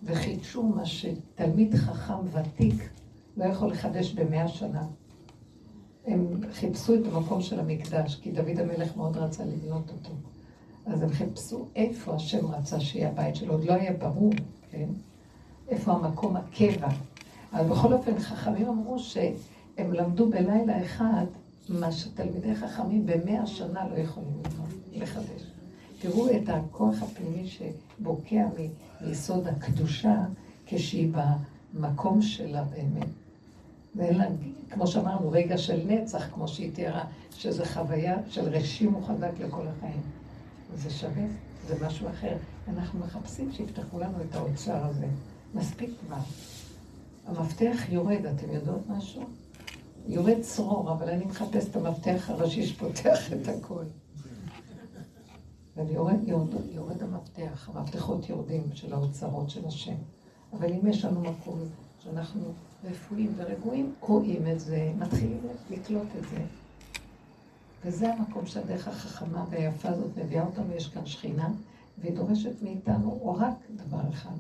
וחידשו 0.04 0.62
מה 0.62 0.86
שתלמיד 0.86 1.74
חכם 1.74 2.14
ותיק 2.32 2.90
לא 3.36 3.44
יכול 3.44 3.70
לחדש 3.70 4.12
במאה 4.12 4.48
שנה. 4.48 4.86
הם 6.06 6.40
חיפשו 6.52 6.94
את 6.94 7.00
המקום 7.12 7.40
של 7.40 7.60
המקדש, 7.60 8.14
כי 8.22 8.30
דוד 8.30 8.58
המלך 8.58 8.96
מאוד 8.96 9.16
רצה 9.16 9.44
לבנות 9.44 9.90
אותו. 9.90 10.10
אז 10.86 11.02
הם 11.02 11.08
חיפשו 11.08 11.66
איפה 11.76 12.14
השם 12.14 12.46
רצה 12.46 12.80
שיהיה 12.80 13.08
הבית 13.08 13.36
שלו, 13.36 13.52
עוד 13.52 13.64
לא 13.64 13.72
היה 13.72 13.92
ברור, 13.92 14.32
כן? 14.70 14.88
איפה 15.68 15.92
המקום 15.92 16.36
הקבע. 16.36 16.88
אבל 17.52 17.68
בכל 17.68 17.92
אופן, 17.92 18.18
חכמים 18.18 18.68
אמרו 18.68 18.98
שהם 18.98 19.92
למדו 19.92 20.30
בלילה 20.30 20.82
אחד 20.82 21.26
מה 21.68 21.92
שתלמידי 21.92 22.54
חכמים 22.54 23.06
במאה 23.06 23.46
שנה 23.46 23.88
לא 23.88 23.98
יכולים 23.98 24.28
ללמוד, 24.28 24.81
לחדש. 24.94 25.42
תראו 26.00 26.30
את 26.30 26.48
הכוח 26.48 27.02
הפנימי 27.02 27.48
שבוקע 27.48 28.46
מיסוד 29.00 29.46
הקדושה 29.48 30.24
כשהיא 30.66 31.12
במקום 31.74 32.22
שלה 32.22 32.64
באמת. 32.64 33.08
ואין 33.96 34.18
לה, 34.18 34.24
כמו 34.70 34.86
שאמרנו, 34.86 35.30
רגע 35.30 35.58
של 35.58 35.80
נצח, 35.86 36.26
כמו 36.34 36.48
שהיא 36.48 36.72
תיארה, 36.74 37.04
שזה 37.30 37.66
חוויה 37.66 38.16
של 38.28 38.48
רשימו 38.48 39.02
חזק 39.02 39.30
לכל 39.40 39.66
החיים. 39.66 40.00
זה 40.76 40.90
שווה, 40.90 41.24
זה 41.66 41.86
משהו 41.86 42.08
אחר. 42.10 42.36
אנחנו 42.68 43.00
מחפשים 43.00 43.52
שיפתחו 43.52 43.98
לנו 43.98 44.18
את 44.20 44.34
האוצר 44.34 44.84
הזה. 44.84 45.06
מספיק 45.54 45.90
כבר. 46.06 46.16
המפתח 47.26 47.76
יורד, 47.88 48.26
אתם 48.26 48.52
יודעות 48.52 48.80
משהו? 48.88 49.22
יורד 50.06 50.40
צרור, 50.40 50.92
אבל 50.92 51.08
אני 51.08 51.24
מחפש 51.24 51.68
את 51.68 51.76
המפתח 51.76 52.30
הראשי 52.30 52.66
שפותח 52.66 53.32
את 53.32 53.48
הכל. 53.48 53.84
ואני 55.76 55.92
יורד, 55.92 56.28
יורד, 56.72 57.02
המפתח, 57.02 57.70
המפתחות 57.74 58.28
יורדים 58.28 58.62
של 58.74 58.92
האוצרות 58.92 59.50
של 59.50 59.66
השם. 59.66 59.94
אבל 60.52 60.72
אם 60.72 60.86
יש 60.86 61.04
לנו 61.04 61.20
מקום 61.20 61.58
שאנחנו 61.98 62.42
רפואיים 62.84 63.32
ורגועים, 63.36 63.94
רואים 64.00 64.46
את 64.46 64.60
זה, 64.60 64.92
מתחילים 64.98 65.40
לקלוט 65.70 66.08
את 66.18 66.28
זה. 66.28 66.44
וזה 67.84 68.14
המקום 68.14 68.46
שהדרך 68.46 68.88
החכמה 68.88 69.44
והיפה 69.50 69.88
הזאת 69.88 70.18
מביאה 70.18 70.44
אותנו, 70.44 70.74
יש 70.74 70.88
כאן 70.88 71.06
שכינה, 71.06 71.50
והיא 71.98 72.16
דורשת 72.16 72.62
מאיתנו 72.62 73.18
או 73.22 73.34
רק 73.34 73.54
דבר 73.70 74.00
אחד. 74.10 74.36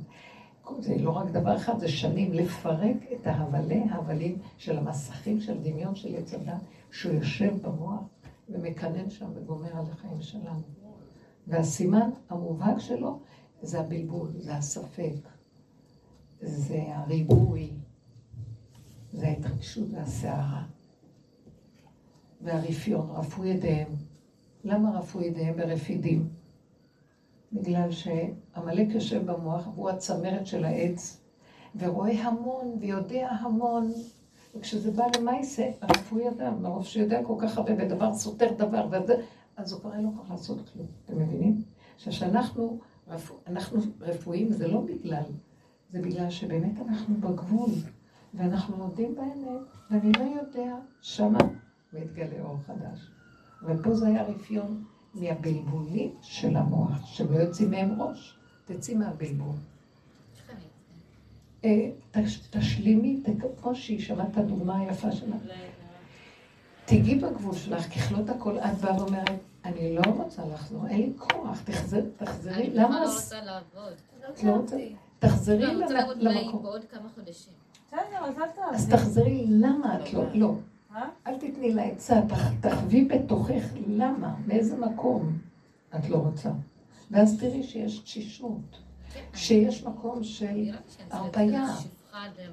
זה 0.78 0.98
לא 0.98 1.10
רק 1.10 1.30
דבר 1.30 1.56
אחד, 1.56 1.78
זה 1.78 1.88
שנים 1.88 2.32
לפרק 2.32 2.96
את 3.12 3.26
ההבלי 3.26 3.82
ההבלים 3.90 4.38
של 4.58 4.78
המסכים 4.78 5.40
של 5.40 5.58
דמיון 5.62 5.94
של 5.94 6.14
הדת, 6.16 6.60
שהוא 6.90 7.12
יושב 7.12 7.66
במוח 7.66 8.00
ומקנן 8.48 9.10
שם 9.10 9.26
וגומר 9.34 9.76
על 9.76 9.84
החיים 9.92 10.22
שלנו. 10.22 10.81
והסימן 11.46 12.10
המובהק 12.30 12.78
שלו 12.78 13.20
זה 13.62 13.80
הבלבול, 13.80 14.28
זה 14.38 14.54
הספק, 14.54 15.12
זה 16.40 16.82
הריבוי, 16.86 17.70
זה 19.12 19.26
ההתרגשות 19.26 19.88
והסערה. 19.92 20.62
והרפיון, 22.40 23.10
רפו 23.10 23.44
ידיהם. 23.44 23.88
למה 24.64 24.98
רפו 24.98 25.20
ידיהם 25.20 25.56
ברפידים? 25.56 26.28
בגלל 27.52 27.90
שעמלק 27.90 28.94
יושב 28.94 29.30
במוח 29.30 29.66
והוא 29.74 29.90
הצמרת 29.90 30.46
של 30.46 30.64
העץ, 30.64 31.20
ורואה 31.76 32.22
המון 32.22 32.76
ויודע 32.80 33.28
המון, 33.28 33.92
וכשזה 34.54 34.90
בא 34.90 35.04
למעשה, 35.18 35.70
רפו 35.82 36.18
ידיו, 36.18 36.52
מרוב 36.60 36.86
שיודע 36.86 37.20
כל 37.24 37.34
כך 37.38 37.58
הרבה, 37.58 37.72
ודבר 37.78 38.14
סותר 38.14 38.52
דבר, 38.56 38.86
וזה, 38.90 39.14
אז 39.56 39.72
הוא 39.72 39.80
כבר 39.80 39.94
אין 39.94 40.04
לו 40.04 40.10
כוח 40.16 40.30
לעשות 40.30 40.70
כלום. 40.72 40.86
אתם 41.04 41.18
מבינים? 41.18 41.62
עכשיו, 41.94 42.12
שאנחנו 42.12 42.80
רפו, 43.08 43.34
אנחנו 43.46 43.80
רפואיים, 44.00 44.52
זה 44.52 44.68
לא 44.68 44.80
בגלל, 44.80 45.22
זה 45.90 46.02
בגלל 46.02 46.30
שבאמת 46.30 46.80
אנחנו 46.88 47.14
בגבול, 47.14 47.70
ואנחנו 48.34 48.76
מודים 48.76 49.14
באמת, 49.14 49.60
ואני 49.90 50.12
לא 50.12 50.40
יודע, 50.40 50.76
שמה 51.00 51.38
מתגלה 51.92 52.42
אור 52.42 52.58
חדש. 52.66 53.10
אבל 53.62 53.82
פה 53.82 53.94
זה 53.94 54.06
היה 54.06 54.22
רפיון 54.22 54.84
מהבלבולים 55.14 56.14
של 56.22 56.56
המוח, 56.56 57.06
שלא 57.06 57.36
יוצאים 57.36 57.70
מהם 57.70 58.02
ראש. 58.02 58.38
תצאי 58.64 58.94
מהבלבול. 58.94 59.56
אה, 61.64 61.90
תשלימי, 62.50 63.22
כמו 63.56 63.74
שהיא 63.74 64.00
שמעה 64.00 64.26
את 64.28 64.36
הדוגמה 64.36 64.78
היפה 64.78 65.12
שלה. 65.12 65.36
תיגעי 66.84 67.14
בגבול 67.14 67.54
שלך, 67.54 67.94
ככלות 67.94 68.28
הכל, 68.28 68.58
את 68.58 68.74
באה 68.80 68.96
ואומרת, 68.96 69.40
אני 69.64 69.96
לא 69.96 70.02
רוצה 70.16 70.42
לחזור, 70.46 70.86
אין 70.86 71.00
לי 71.00 71.12
כוח, 71.18 71.62
תחזרי, 72.16 72.70
למה... 72.70 72.96
אני 72.98 73.06
לא 73.06 73.14
רוצה 73.14 73.40
לעבוד. 73.40 73.92
את 74.30 74.42
לא 74.44 74.52
רוצה? 74.52 74.76
תחזרי 75.18 75.58
למקום. 75.58 75.76
אני 75.76 75.82
רוצה 75.82 75.94
לעבוד 75.94 76.62
בעוד 76.62 76.84
כמה 76.90 77.08
חודשים. 77.14 77.52
אז 78.72 78.88
תחזרי, 78.88 79.44
למה 79.48 80.00
את 80.00 80.12
לא? 80.12 80.24
לא. 80.34 80.54
אה? 80.94 81.08
אל 81.26 81.38
תתני 81.38 81.74
לה 81.74 81.82
עצה, 81.82 82.20
תחווי 82.60 83.04
בתוכך 83.04 83.64
למה, 83.86 84.34
מאיזה 84.46 84.76
מקום 84.76 85.38
את 85.96 86.08
לא 86.08 86.16
רוצה. 86.16 86.50
ואז 87.10 87.40
תראי 87.40 87.62
שיש 87.62 87.98
תשישות, 87.98 88.80
שיש 89.34 89.84
מקום 89.84 90.24
של 90.24 90.70
הרפאיה. 91.10 91.66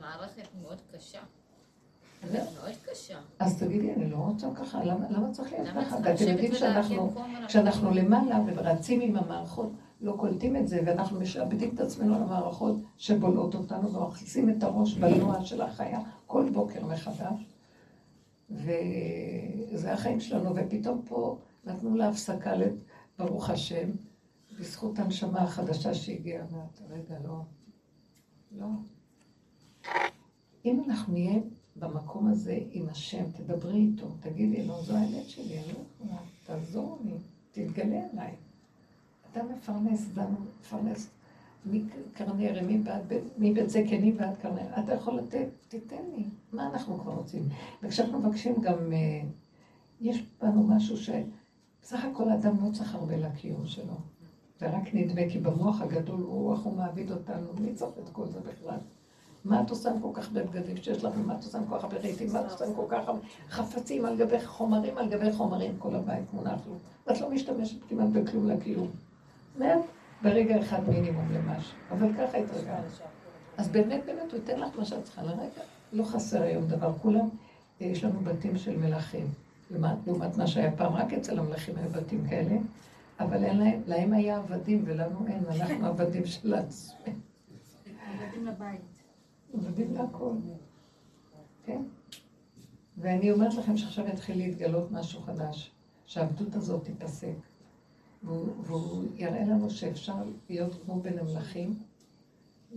מערכת 0.02 0.48
מאוד 0.62 0.78
קשה. 0.92 1.20
מאוד 1.20 1.22
קשה. 1.22 1.39
אז 3.40 3.60
תגידי, 3.60 3.94
אני 3.94 4.10
לא 4.10 4.18
רוצה 4.18 4.48
ככה, 4.56 4.84
למה 4.84 5.32
צריך 5.32 5.54
להיות 5.54 5.68
ככה? 5.68 5.98
ואתם 6.04 6.28
יודעים 6.28 6.56
שאנחנו, 6.56 7.14
כשאנחנו 7.48 7.92
למעלה 7.92 8.40
ורצים 8.46 9.02
עם 9.02 9.16
המערכות, 9.16 9.72
לא 10.02 10.16
קולטים 10.18 10.56
את 10.56 10.68
זה, 10.68 10.80
ואנחנו 10.86 11.20
משעבדים 11.20 11.72
את 11.76 11.80
עצמנו 11.80 12.16
למערכות 12.16 12.76
שבולעות 12.98 13.56
אותנו 13.56 13.94
ומכניסים 13.94 14.50
את 14.50 14.64
הראש 14.64 14.94
בנוע 14.94 15.46
של 15.46 15.62
החיה 15.62 16.00
כל 16.28 16.50
בוקר 16.54 16.86
מחדש. 16.86 17.46
וזה 18.50 19.94
החיים 19.94 20.20
שלנו, 20.20 20.56
ופתאום 20.56 21.02
פה 21.06 21.38
נתנו 21.66 21.96
לה 21.96 22.10
הפסקה, 22.10 22.54
ברוך 23.20 23.50
השם, 23.50 23.90
בזכות 24.60 25.00
הנשמה 25.00 25.40
החדשה 25.42 25.94
שהגיעה, 25.94 26.46
אמרת, 26.52 26.82
רגע, 26.90 27.16
לא, 27.24 27.42
לא. 28.52 28.68
אם 30.66 30.84
אנחנו 30.88 31.14
נהיה 31.14 31.40
במקום 31.80 32.28
הזה 32.28 32.60
עם 32.72 32.90
השם, 32.90 33.24
תדברי 33.32 33.78
איתו, 33.78 34.08
תגידי 34.20 34.66
לו, 34.66 34.82
זו 34.84 34.96
האמת 34.96 35.30
שלי, 35.30 35.60
אני 35.60 35.68
לא 35.74 35.80
יכולה, 35.96 36.20
תעזור 36.46 37.00
לי, 37.06 37.14
תתגלה 37.52 38.02
עליי. 38.12 38.36
אתה 39.32 39.44
מפרנס, 39.44 40.08
דנו 40.14 40.38
מפרנס 40.62 41.10
מקרנר, 41.66 42.60
מבית 43.38 43.70
זקנים 43.70 44.16
ועד 44.20 44.36
קרנר. 44.42 44.80
אתה 44.84 44.94
יכול 44.94 45.18
לתת, 45.18 45.48
תיתן 45.68 46.04
לי. 46.16 46.24
מה 46.54 46.68
אנחנו 46.68 47.00
כבר 47.00 47.14
רוצים? 47.14 47.44
וכשאנחנו 47.84 48.20
מבקשים 48.20 48.62
גם, 48.62 48.94
אה, 48.94 49.22
יש 50.02 50.24
בנו 50.42 50.64
משהו 50.64 50.98
שבסך 50.98 52.06
הכל 52.06 52.30
האדם 52.30 52.66
לא 52.66 52.72
צריך 52.72 52.96
הרבה 52.96 53.18
לקיום 53.18 53.68
שלו. 53.68 53.94
זה 54.60 54.70
רק 54.70 54.94
נדמה, 54.94 55.22
כי 55.30 55.40
במוח 55.40 55.82
הגדול 55.82 56.22
הוא, 56.22 56.54
איך 56.54 56.62
הוא 56.62 56.78
מעביד 56.78 57.12
אותנו, 57.12 57.54
מי 57.60 57.74
צריך 57.76 57.92
את 58.04 58.10
כל 58.12 58.28
זה 58.28 58.40
בכלל? 58.40 58.78
מה 59.46 59.62
את 59.62 59.70
עושה 59.70 59.92
עם 59.92 60.02
כל 60.02 60.10
כך 60.14 60.28
הרבה 60.28 60.44
בגדים 60.44 60.78
שיש 60.78 61.04
לך, 61.04 61.14
ומה 61.18 61.36
את 61.36 61.44
עושה 61.44 61.58
עם 61.58 61.66
כל 61.66 61.78
כך 61.78 61.84
הרבה 61.84 61.98
רהיטים, 61.98 62.34
מה 62.34 62.42
את 62.42 62.52
עושה 62.52 62.66
עם 62.66 62.74
כל 62.76 62.86
כך 62.90 63.08
הרבה 63.08 63.20
חפצים 63.50 64.06
על 64.06 64.18
גבי 64.18 64.46
חומרים 64.46 64.98
על 64.98 65.10
גבי 65.10 65.32
חומרים, 65.32 65.76
כל 65.80 65.96
הבית 65.96 66.34
מונח 66.34 66.60
לו. 66.68 66.76
ואת 67.08 67.22
לא 67.22 67.30
משתמשת 67.30 67.78
כמעט 67.90 68.08
בכלום 68.14 68.50
לקיום. 68.50 68.88
מעט, 69.58 69.80
ברגע 70.22 70.62
אחד 70.62 70.90
מינימום 70.90 71.26
למשהו. 71.34 71.78
אבל 71.92 72.14
ככה 72.14 72.38
התרגלת. 72.38 73.00
אז 73.58 73.70
באמת, 73.70 74.02
באמת, 74.06 74.32
הוא 74.32 74.40
ייתן 74.40 74.60
לך 74.60 74.70
מה 74.78 74.86
שאת 74.86 75.04
צריכה 75.04 75.24
לרגע. 75.24 75.62
לא 75.94 76.04
חסר 76.04 76.42
היום 76.42 76.68
דבר. 76.68 76.92
כולם, 77.02 77.30
יש 77.80 78.04
לנו 78.04 78.20
בתים 78.20 78.58
של 78.58 78.78
מלכים. 78.78 79.28
לעומת 79.72 80.38
מה 80.38 80.48
שהיה 80.48 80.72
פעם, 80.72 80.94
רק 80.94 81.14
אצל 81.14 81.40
המלכים 81.40 81.76
היו 81.78 81.90
בתים 81.90 82.28
כאלה. 82.30 82.56
אבל 83.20 83.44
אין 83.44 83.58
להם, 83.58 83.82
להם 83.88 84.14
היה 84.14 84.38
עבדים 84.38 84.84
ולנו 84.86 85.28
אין, 85.28 85.44
אנחנו 85.62 85.88
עבדים 85.88 86.26
של 86.26 86.54
עצמנו. 86.54 87.16
עבדים 87.86 88.46
לבית. 88.46 88.99
עבדים 89.54 89.94
להכל. 89.94 90.32
כן? 91.66 91.82
ואני 92.98 93.32
אומרת 93.32 93.54
לכם 93.54 93.78
שעכשיו 93.78 94.08
יתחיל 94.08 94.38
להתגלות 94.38 94.92
משהו 94.92 95.22
חדש, 95.22 95.72
שהעבדות 96.06 96.56
הזאת 96.56 96.84
תיפסק. 96.86 97.36
והוא, 98.24 98.48
והוא 98.64 99.06
יראה 99.16 99.44
לנו 99.44 99.70
שאפשר 99.70 100.14
להיות 100.50 100.74
כמו 100.86 101.00
בין 101.00 101.20
המלכים, 101.20 101.76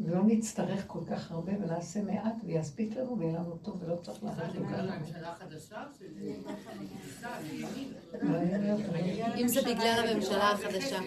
ולא 0.05 0.23
נצטרך 0.27 0.85
כל 0.87 1.01
כך 1.11 1.31
הרבה, 1.33 1.53
ונעשה 1.61 2.03
מעט, 2.03 2.35
ויספיק 2.45 2.97
לנו, 2.97 3.19
ויהיה 3.19 3.39
לנו 3.39 3.57
טוב, 3.57 3.83
ולא 3.83 3.97
צריך 3.97 4.25
לעבוד 4.25 4.45
כל 4.45 4.65
כך 4.65 4.79
הרבה. 4.79 4.99
ממשלה 4.99 5.35
חדשה? 5.35 5.85
אם 9.37 9.49
זה 9.49 9.61
בגלל 9.63 10.05
הממשלה 10.09 10.51
החדשה. 10.51 10.99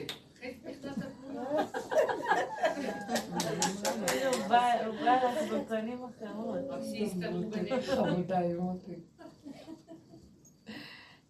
הוא 4.34 4.45
בא 4.60 5.16
לך 5.16 5.52
בפנים 5.54 6.04
אחרות. 6.04 6.58
חמודה, 7.86 8.40
מותי. 8.60 8.96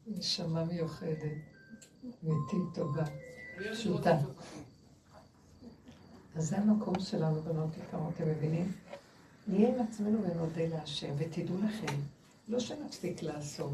נשמה 0.08 0.64
מיוחדת, 0.64 1.22
אמיתית 2.04 2.74
טובה, 2.74 3.04
פשוטה. 3.72 4.18
אז 6.36 6.50
זה 6.50 6.58
המקום 6.58 7.00
שלנו, 7.00 7.42
בנות 7.42 7.70
יקרות, 7.78 8.14
אתם 8.16 8.30
מבינים? 8.30 8.72
נהיה 9.48 9.70
עם 9.70 9.82
עצמנו 9.82 10.24
ונודה 10.24 10.68
להשם, 10.68 11.14
ותדעו 11.18 11.56
לכם, 11.58 11.96
לא 12.48 12.60
שנפסיק 12.60 13.24
לעשות, 13.24 13.74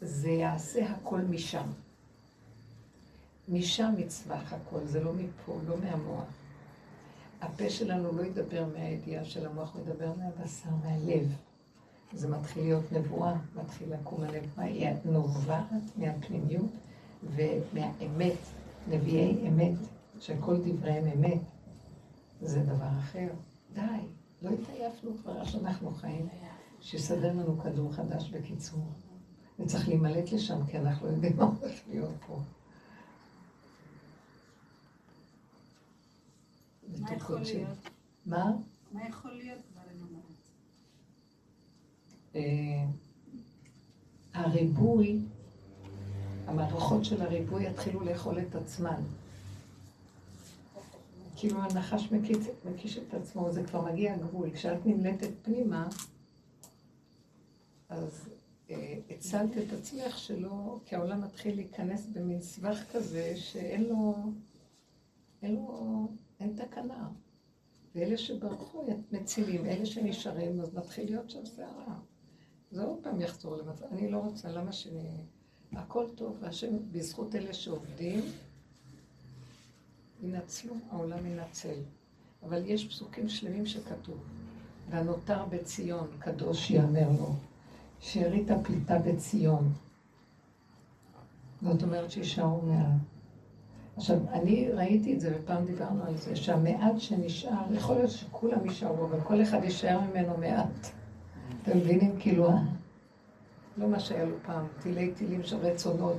זה 0.00 0.30
יעשה 0.30 0.90
הכל 0.90 1.20
משם. 1.20 1.66
משם 3.48 3.94
יצמח 3.98 4.52
הכל, 4.52 4.86
זה 4.86 5.00
לא 5.04 5.12
מפה, 5.12 5.58
לא 5.68 5.76
מהמוח. 5.78 6.41
הפה 7.42 7.70
שלנו 7.70 8.12
לא 8.12 8.22
ידבר 8.22 8.66
מהידיעה 8.72 9.24
של 9.24 9.46
המוח, 9.46 9.74
הוא 9.74 9.82
ידבר 9.82 10.12
מהבשר, 10.18 10.70
מהלב. 10.84 11.32
זה 12.12 12.28
מתחיל 12.28 12.62
להיות 12.62 12.92
נבואה, 12.92 13.34
מתחיל 13.56 13.94
לקום 13.94 14.22
הלב, 14.22 14.44
מה 14.56 14.62
היא 14.62 14.88
נובעת 15.04 15.66
מהפנימיות 15.96 16.70
ומהאמת, 17.22 18.38
נביאי 18.88 19.48
אמת, 19.48 19.74
שכל 20.20 20.56
דבריהם 20.64 21.04
אמת. 21.16 21.40
זה 22.40 22.60
דבר 22.60 22.88
אחר. 22.98 23.28
די, 23.72 23.80
לא 24.42 24.50
התעייפנו 24.50 25.10
כבר 25.22 25.40
איך 25.40 25.48
שאנחנו 25.48 25.90
חיים, 25.90 26.28
שיסדר 26.80 27.32
לנו 27.32 27.58
כדור 27.58 27.92
חדש 27.92 28.30
בקיצור. 28.30 28.80
וצריך 29.58 29.88
להימלט 29.88 30.32
לשם, 30.32 30.66
כי 30.66 30.78
אנחנו 30.78 31.08
יודעים 31.08 31.36
מה 31.36 31.44
הולך 31.44 31.80
להיות 31.88 32.14
פה. 32.26 32.38
מה 37.00 37.14
יכול 37.14 37.40
להיות? 37.40 37.78
מה? 38.26 38.52
מה 38.92 39.08
יכול 39.08 39.32
להיות? 39.32 39.58
אה, 42.34 42.84
הריבוי, 44.34 45.18
המערכות 46.46 47.04
של 47.04 47.22
הריבוי 47.22 47.66
יתחילו 47.66 48.00
לאכול 48.00 48.38
את 48.38 48.54
עצמן. 48.54 49.02
כאילו 51.36 51.62
הנחש 51.62 52.12
מקיש, 52.12 52.36
מקיש 52.64 52.98
את 52.98 53.14
עצמו, 53.14 53.52
זה 53.52 53.64
כבר 53.64 53.92
מגיע 53.92 54.14
הגבול. 54.14 54.50
כשאת 54.50 54.86
נמלטת 54.86 55.30
פנימה, 55.42 55.88
אז 57.88 58.28
אה, 58.70 58.98
הצלת 59.10 59.58
את 59.58 59.72
עצמך 59.72 60.18
שלא, 60.18 60.78
כי 60.86 60.96
העולם 60.96 61.20
מתחיל 61.20 61.56
להיכנס 61.56 62.06
במין 62.06 62.40
סבך 62.40 62.78
כזה 62.92 63.32
שאין 63.36 63.84
לו, 63.84 64.14
אין 65.42 65.54
לו, 65.54 66.08
אין 66.42 66.56
תקנה. 66.56 67.08
ואלה 67.94 68.18
שברחו 68.18 68.86
מצילים, 69.12 69.66
אלה 69.66 69.86
שנשארים, 69.86 70.60
אז 70.60 70.74
מתחיל 70.74 71.04
להיות 71.04 71.30
שם 71.30 71.46
סערה. 71.46 71.94
זה 72.70 72.82
עוד 72.82 72.98
פעם 73.02 73.20
יחזור 73.20 73.56
למצב, 73.56 73.84
אני 73.92 74.10
לא 74.10 74.18
רוצה, 74.18 74.52
למה 74.52 74.72
שאני... 74.72 75.24
הכל 75.72 76.06
טוב, 76.14 76.36
והשם, 76.40 76.92
בזכות 76.92 77.34
אלה 77.34 77.52
שעובדים, 77.54 78.20
ינצלו, 80.22 80.74
העולם 80.90 81.26
ינצל. 81.26 81.74
אבל 82.42 82.62
יש 82.66 82.88
פסוקים 82.88 83.28
שלמים 83.28 83.66
שכתוב, 83.66 84.24
והנותר 84.90 85.44
בציון, 85.44 86.08
קדוש 86.18 86.70
יאמר 86.70 87.08
לו, 87.08 87.34
שארית 88.00 88.50
הפליטה 88.50 88.98
בציון. 88.98 89.72
זאת 91.62 91.82
אומרת 91.82 92.10
שישארו 92.10 92.62
מעט. 92.62 93.11
עכשיו, 93.96 94.18
אני 94.32 94.68
ראיתי 94.72 95.14
את 95.14 95.20
זה, 95.20 95.36
ופעם 95.36 95.66
דיברנו 95.66 96.04
על 96.04 96.16
זה, 96.16 96.36
שהמעט 96.36 96.98
שנשאר, 96.98 97.74
יכול 97.74 97.96
להיות 97.96 98.10
שכולם 98.10 98.64
יישארו, 98.64 99.04
אבל 99.04 99.20
כל 99.20 99.42
אחד 99.42 99.64
יישאר 99.64 100.00
ממנו 100.00 100.36
מעט. 100.36 100.90
אתם 101.62 101.78
מבינים? 101.78 102.16
כאילו, 102.18 102.50
לא 103.76 103.88
מה 103.88 104.00
שהיה 104.00 104.24
לו 104.24 104.36
פעם, 104.46 104.66
טילי 104.82 105.12
טילים 105.14 105.42
של 105.42 105.56
רצונות 105.56 106.16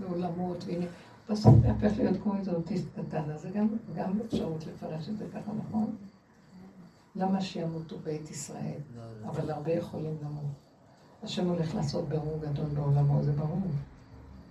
ועולמות, 0.00 0.64
והנה, 0.66 0.86
בסוף 1.30 1.54
זה 1.62 1.70
הפך 1.70 1.92
להיות 1.98 2.16
כמו 2.22 2.36
איזה 2.36 2.52
אוטיסט 2.52 2.86
קטן, 2.96 3.30
אז 3.30 3.40
זה 3.40 3.50
גם, 3.50 3.68
גם 3.94 4.20
אפשרות 4.26 4.66
לפרש 4.66 5.08
את 5.08 5.18
זה 5.18 5.24
ככה, 5.34 5.50
נכון? 5.68 5.96
למה 7.16 7.40
שימותו 7.40 7.98
בית 7.98 8.30
ישראל? 8.30 8.80
אבל 9.26 9.50
הרבה 9.50 9.72
יכולים 9.72 10.16
למות. 10.22 10.44
השם 11.22 11.48
הולך 11.48 11.74
לעשות 11.74 12.08
ברור 12.08 12.38
גדול 12.40 12.66
בעולמו, 12.66 13.22
זה 13.22 13.32
ברור. 13.32 13.60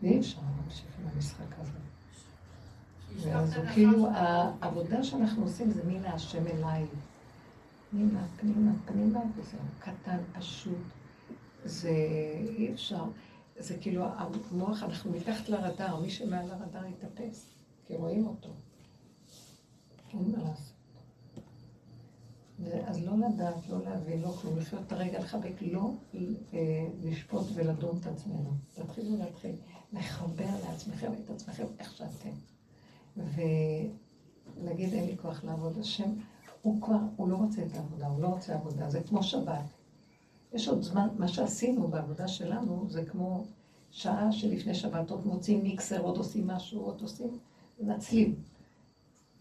ואי 0.01 0.19
אפשר 0.19 0.41
להמשיך 0.57 0.87
עם 0.99 1.07
המשחק 1.15 1.59
הזה. 1.59 1.92
הוא 3.21 3.65
כאילו, 3.73 4.07
העבודה 4.61 5.03
שאנחנו 5.03 5.43
עושים 5.43 5.71
זה 5.71 5.83
מן 5.83 6.05
השם 6.05 6.47
אליי. 6.47 6.85
פנימה, 7.91 8.27
פנימה, 8.37 8.71
פנימה, 8.85 9.19
וזה 9.35 9.57
קטן, 9.79 10.17
פשוט. 10.33 10.77
זה 11.65 11.89
אי 12.57 12.73
אפשר. 12.73 13.03
זה 13.59 13.77
כאילו, 13.77 14.05
המוח, 14.05 14.83
אנחנו 14.83 15.11
מתחת 15.11 15.49
לרדאר, 15.49 15.99
מי 15.99 16.09
שמעל 16.09 16.51
הרדאר 16.51 16.85
יתאפס, 16.85 17.49
כי 17.85 17.95
רואים 17.95 18.27
אותו. 18.27 18.49
אין 20.13 20.31
מה 20.31 20.43
לעשות. 20.43 20.73
אז 22.85 23.03
לא 23.03 23.13
לדעת, 23.17 23.69
לא 23.69 23.83
להבין, 23.83 24.21
לא 24.21 24.27
כלום, 24.27 24.57
לחיות 24.57 24.81
את 24.87 24.91
הרגע, 24.91 25.19
לחבק, 25.19 25.61
לא 25.61 25.91
אה, 26.13 26.59
לשפוט 27.03 27.47
ולדון 27.53 27.97
את 28.01 28.07
עצמנו. 28.07 28.53
תתחילו 28.73 29.17
להתחיל 29.17 29.55
לחבר 29.93 30.49
לעצמכם 30.67 31.11
את 31.13 31.29
עצמכם 31.29 31.65
איך 31.79 31.93
שאתם. 31.93 32.29
ולהגיד, 33.17 34.93
אין 34.93 35.05
לי 35.05 35.17
כוח 35.17 35.43
לעבוד. 35.43 35.77
השם, 35.79 36.09
הוא 36.61 36.81
כבר, 36.81 36.99
הוא 37.15 37.29
לא 37.29 37.35
רוצה 37.35 37.61
את 37.61 37.75
העבודה, 37.75 38.07
הוא 38.07 38.21
לא 38.21 38.27
רוצה 38.27 38.53
עבודה, 38.53 38.89
זה 38.89 39.01
כמו 39.03 39.23
שבת. 39.23 39.65
יש 40.53 40.67
עוד 40.67 40.81
זמן, 40.81 41.07
מה 41.17 41.27
שעשינו 41.27 41.87
בעבודה 41.87 42.27
שלנו, 42.27 42.85
זה 42.89 43.05
כמו 43.05 43.43
שעה 43.91 44.31
שלפני 44.31 44.75
שבת, 44.75 45.09
עוד 45.11 45.27
מוצאים 45.27 45.63
מיקסר, 45.63 46.01
עוד 46.01 46.17
עושים 46.17 46.47
משהו, 46.47 46.81
עוד 46.81 47.01
עושים, 47.01 47.39
מנצלים. 47.79 48.35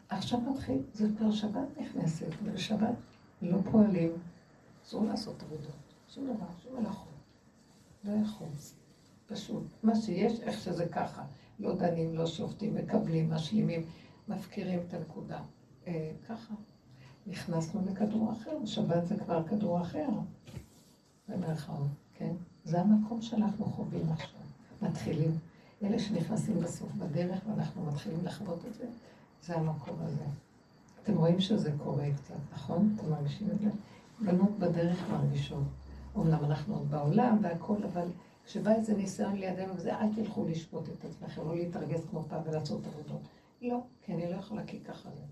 עכשיו 0.08 0.40
מתחיל, 0.40 0.82
זה 0.94 1.08
כבר 1.18 1.30
שבת 1.30 1.68
נכנסת, 1.80 2.26
ובשבת 2.44 2.94
לא 3.42 3.58
פועלים, 3.70 4.12
אסור 4.84 5.04
לעשות 5.04 5.42
עבודות, 5.42 5.76
שום 6.08 6.24
דבר, 6.24 6.46
שום 6.62 6.80
מלאכות. 6.80 7.08
לא 8.04 8.12
יכול, 8.22 8.46
פשוט. 9.26 9.62
מה 9.82 9.96
שיש, 9.96 10.40
איך 10.40 10.60
שזה 10.60 10.86
ככה. 10.86 11.24
לא 11.58 11.74
דנים, 11.74 12.14
לא 12.14 12.26
שופטים, 12.26 12.74
מקבלים, 12.74 13.30
משלימים, 13.30 13.84
מפקירים 14.28 14.80
את 14.88 14.94
הנקודה. 14.94 15.38
אה, 15.86 16.10
ככה. 16.28 16.54
נכנסנו 17.26 17.80
לכדור 17.90 18.32
אחר, 18.32 18.64
שבת 18.64 19.06
זה 19.06 19.16
כבר 19.16 19.42
כדור 19.48 19.80
אחר, 19.80 20.08
במרכאות, 21.28 21.88
כן? 22.14 22.32
זה 22.64 22.80
המקום 22.80 23.22
שאנחנו 23.22 23.64
חווים 23.64 24.12
עכשיו, 24.12 24.40
מתחילים. 24.82 25.30
אלה 25.82 25.98
שנכנסים 25.98 26.60
בסוף 26.60 26.92
בדרך 26.92 27.40
ואנחנו 27.48 27.86
מתחילים 27.86 28.18
לחוות 28.24 28.58
את 28.68 28.74
זה, 28.74 28.84
זה 29.46 29.56
המקום 29.56 29.96
הזה. 30.00 30.24
אתם 31.02 31.16
רואים 31.16 31.40
שזה 31.40 31.72
קורה 31.84 32.06
קצת, 32.16 32.34
נכון? 32.54 32.96
אתם 32.98 33.10
מרגישים 33.10 33.48
את 33.54 33.60
זה? 33.60 33.70
בנות 34.20 34.58
בדרך 34.58 34.98
מרגישות. 35.10 35.64
אומנם 36.14 36.44
אנחנו 36.44 36.74
עוד 36.74 36.90
בעולם 36.90 37.38
והכול, 37.42 37.78
אבל 37.92 38.06
כשבא 38.44 38.74
איזה 38.74 38.94
ניסיון 38.94 39.36
לידינו 39.36 39.76
וזה, 39.76 39.96
אל 39.96 40.14
תלכו 40.14 40.44
לשפוט 40.44 40.88
את 40.88 41.04
עצמכם, 41.04 41.48
לא 41.48 41.54
להתרגז 41.54 42.04
כמו 42.10 42.22
פעם 42.28 42.42
ולעשות 42.46 42.86
עבודות. 42.86 43.20
לא, 43.62 43.80
כי 44.02 44.14
אני 44.14 44.30
לא 44.30 44.36
יכולה 44.36 44.64
כי 44.66 44.80
ככה 44.80 45.10
זה. 45.10 45.22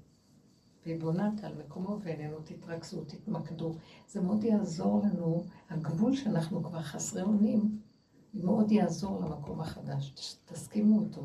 והיא 0.87 1.01
בונה 1.01 1.31
על 1.43 1.53
מקומו 1.67 1.99
ואיננו, 2.03 2.37
תתרכזו, 2.45 3.05
תתמקדו. 3.05 3.73
זה 4.09 4.21
מאוד 4.21 4.45
יעזור 4.45 5.03
לנו, 5.05 5.45
הגבול 5.71 6.17
שאנחנו 6.17 6.63
כבר 6.65 6.83
חסרי 6.83 7.23
אונים, 7.23 7.79
מאוד 8.35 8.73
יעזור 8.73 9.21
למקום 9.21 9.61
החדש. 9.61 10.37
תסכימו 10.45 10.99
אותו. 10.99 11.23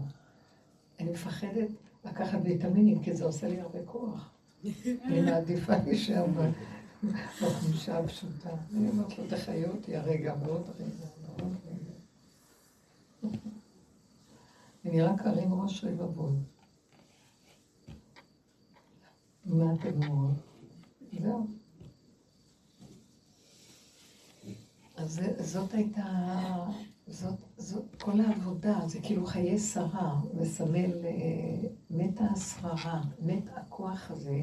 אני 1.00 1.12
מפחדת 1.12 1.68
לקחת 2.06 2.40
ויטמינים, 2.44 3.04
כי 3.04 3.16
זה 3.16 3.26
עושה 3.26 3.48
לי 3.48 3.62
הרבה 3.62 3.80
כוח. 3.86 4.30
אני 5.04 5.22
מעדיפה 5.22 5.74
להישאר 5.86 6.26
בחמישה 7.42 8.00
הפשוטה. 8.00 8.50
אני 8.76 8.90
אומרת 8.90 9.18
לו, 9.20 9.24
תחיו 9.30 9.72
אותי 9.72 9.96
הרגע, 9.96 10.34
ועוד 10.40 10.70
רגע. 10.80 11.15
אני 14.86 15.02
רק 15.02 15.22
ארים 15.22 15.54
ראש 15.54 15.84
רבבות. 15.84 16.34
מה 19.46 19.74
אתם 19.74 20.04
אומרות? 20.04 20.34
זהו. 21.20 21.48
אז 24.96 25.22
זאת 25.40 25.74
הייתה, 25.74 26.04
זאת, 27.08 27.40
זאת 27.58 28.02
כל 28.02 28.22
העבודה, 28.22 28.80
זה 28.88 29.02
כאילו 29.02 29.26
חיי 29.26 29.60
שרה, 29.60 30.22
מסמל, 30.34 31.06
אה, 31.06 31.70
מתה 31.90 32.24
השררה, 32.24 33.02
מת 33.22 33.44
הכוח 33.56 34.12
הזה 34.12 34.42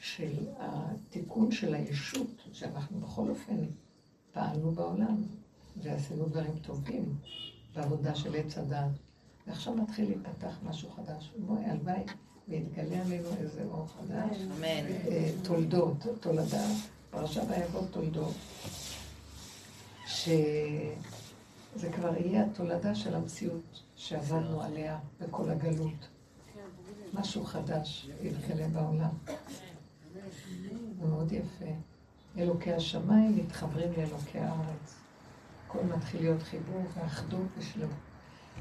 של 0.00 0.48
התיקון 0.58 1.52
של 1.52 1.74
הישות, 1.74 2.42
שאנחנו 2.52 3.00
בכל 3.00 3.30
אופן 3.30 3.56
פעלנו 4.32 4.70
בעולם, 4.70 5.22
ועשינו 5.82 6.26
דברים 6.26 6.58
טובים 6.62 7.16
בעבודה 7.74 8.14
של 8.14 8.34
עץ 8.34 8.58
הדת, 8.58 8.90
ועכשיו 9.46 9.74
מתחיל 9.74 10.04
להיפתח 10.04 10.58
משהו 10.64 10.90
חדש. 10.90 11.32
בואי, 11.38 11.64
הלוואי. 11.64 12.02
ויתגלה 12.48 13.02
עלינו 13.02 13.28
איזה 13.38 13.64
אור 13.64 13.86
חדש. 13.88 14.36
אמן. 14.42 14.64
אה, 14.64 15.30
תולדות, 15.42 15.96
תולדה, 16.20 16.66
פרשה 17.10 17.42
ויבוא 17.48 17.86
תולדות. 17.90 18.34
שזה 20.06 21.92
כבר 21.92 22.16
יהיה 22.16 22.44
התולדה 22.44 22.94
של 22.94 23.14
המציאות 23.14 23.82
שעבדנו 23.96 24.62
עליה 24.62 24.98
בכל 25.20 25.50
הגלות. 25.50 26.08
משהו 27.14 27.44
חדש 27.44 28.08
יתגלה 28.22 28.68
בעולם. 28.68 29.10
זה 31.00 31.06
מאוד 31.06 31.32
יפה. 31.32 31.70
אלוקי 32.38 32.72
השמיים 32.72 33.36
מתחברים 33.36 33.92
לאלוקי 33.96 34.38
הארץ. 34.38 35.03
הכל 35.74 35.96
מתחיל 35.96 36.20
להיות 36.20 36.42
חיבור 36.42 36.82
ואחדות 36.94 37.46
ושלום. 37.58 37.90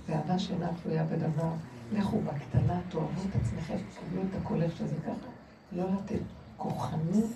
ואהבה 0.07 0.39
שאינה 0.39 0.70
תלויה 0.84 1.03
בדבר. 1.03 1.51
לכו 1.91 2.22
בקטנה, 2.22 2.82
תאהבו 2.89 3.22
את 3.30 3.36
עצמכם, 3.36 3.78
תקבלו 3.78 4.22
את 4.22 4.41
הכל 4.41 4.61
איך 4.61 4.78
שזה 4.78 4.95
ככה. 4.95 5.30
לא 5.72 5.84
לתת 5.93 6.22
כוחנות 6.57 7.30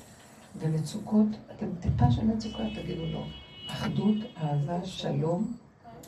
ומצוקות. 0.59 1.27
אתם 1.55 1.65
טיפה 1.79 2.11
של 2.11 2.25
מצוקה, 2.25 2.63
תגידו 2.75 3.05
לא. 3.05 3.25
אחדות, 3.67 4.15
אהבה, 4.37 4.85
שלום, 4.85 5.53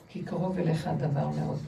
כי 0.10 0.24
קרוב 0.24 0.58
אליך 0.58 0.88
הדבר 0.88 1.30
מאוד. 1.30 1.60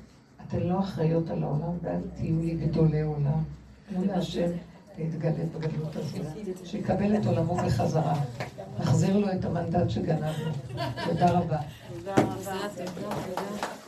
אתן 0.48 0.60
לא 0.60 0.80
אחראיות 0.80 1.30
על 1.30 1.44
העולם, 1.44 1.78
ואל 1.82 2.02
תהיו 2.16 2.40
לי 2.40 2.56
גדולי 2.56 3.02
עולם. 3.02 3.44
תנו 3.90 4.06
להשם 4.06 4.52
להתגלה 5.04 5.46
בגדלות 5.60 5.96
הזאת, 5.96 6.26
שיקבל 6.66 7.16
את 7.16 7.26
עולמו 7.26 7.56
בחזרה. 7.56 8.14
נחזיר 8.80 9.18
לו 9.18 9.32
את 9.32 9.46
המנדט 9.46 9.90
שגנבנו. 9.90 10.52
תודה 11.06 11.32
רבה. 11.32 11.58
תודה 11.90 12.14
רבה. 12.16 13.68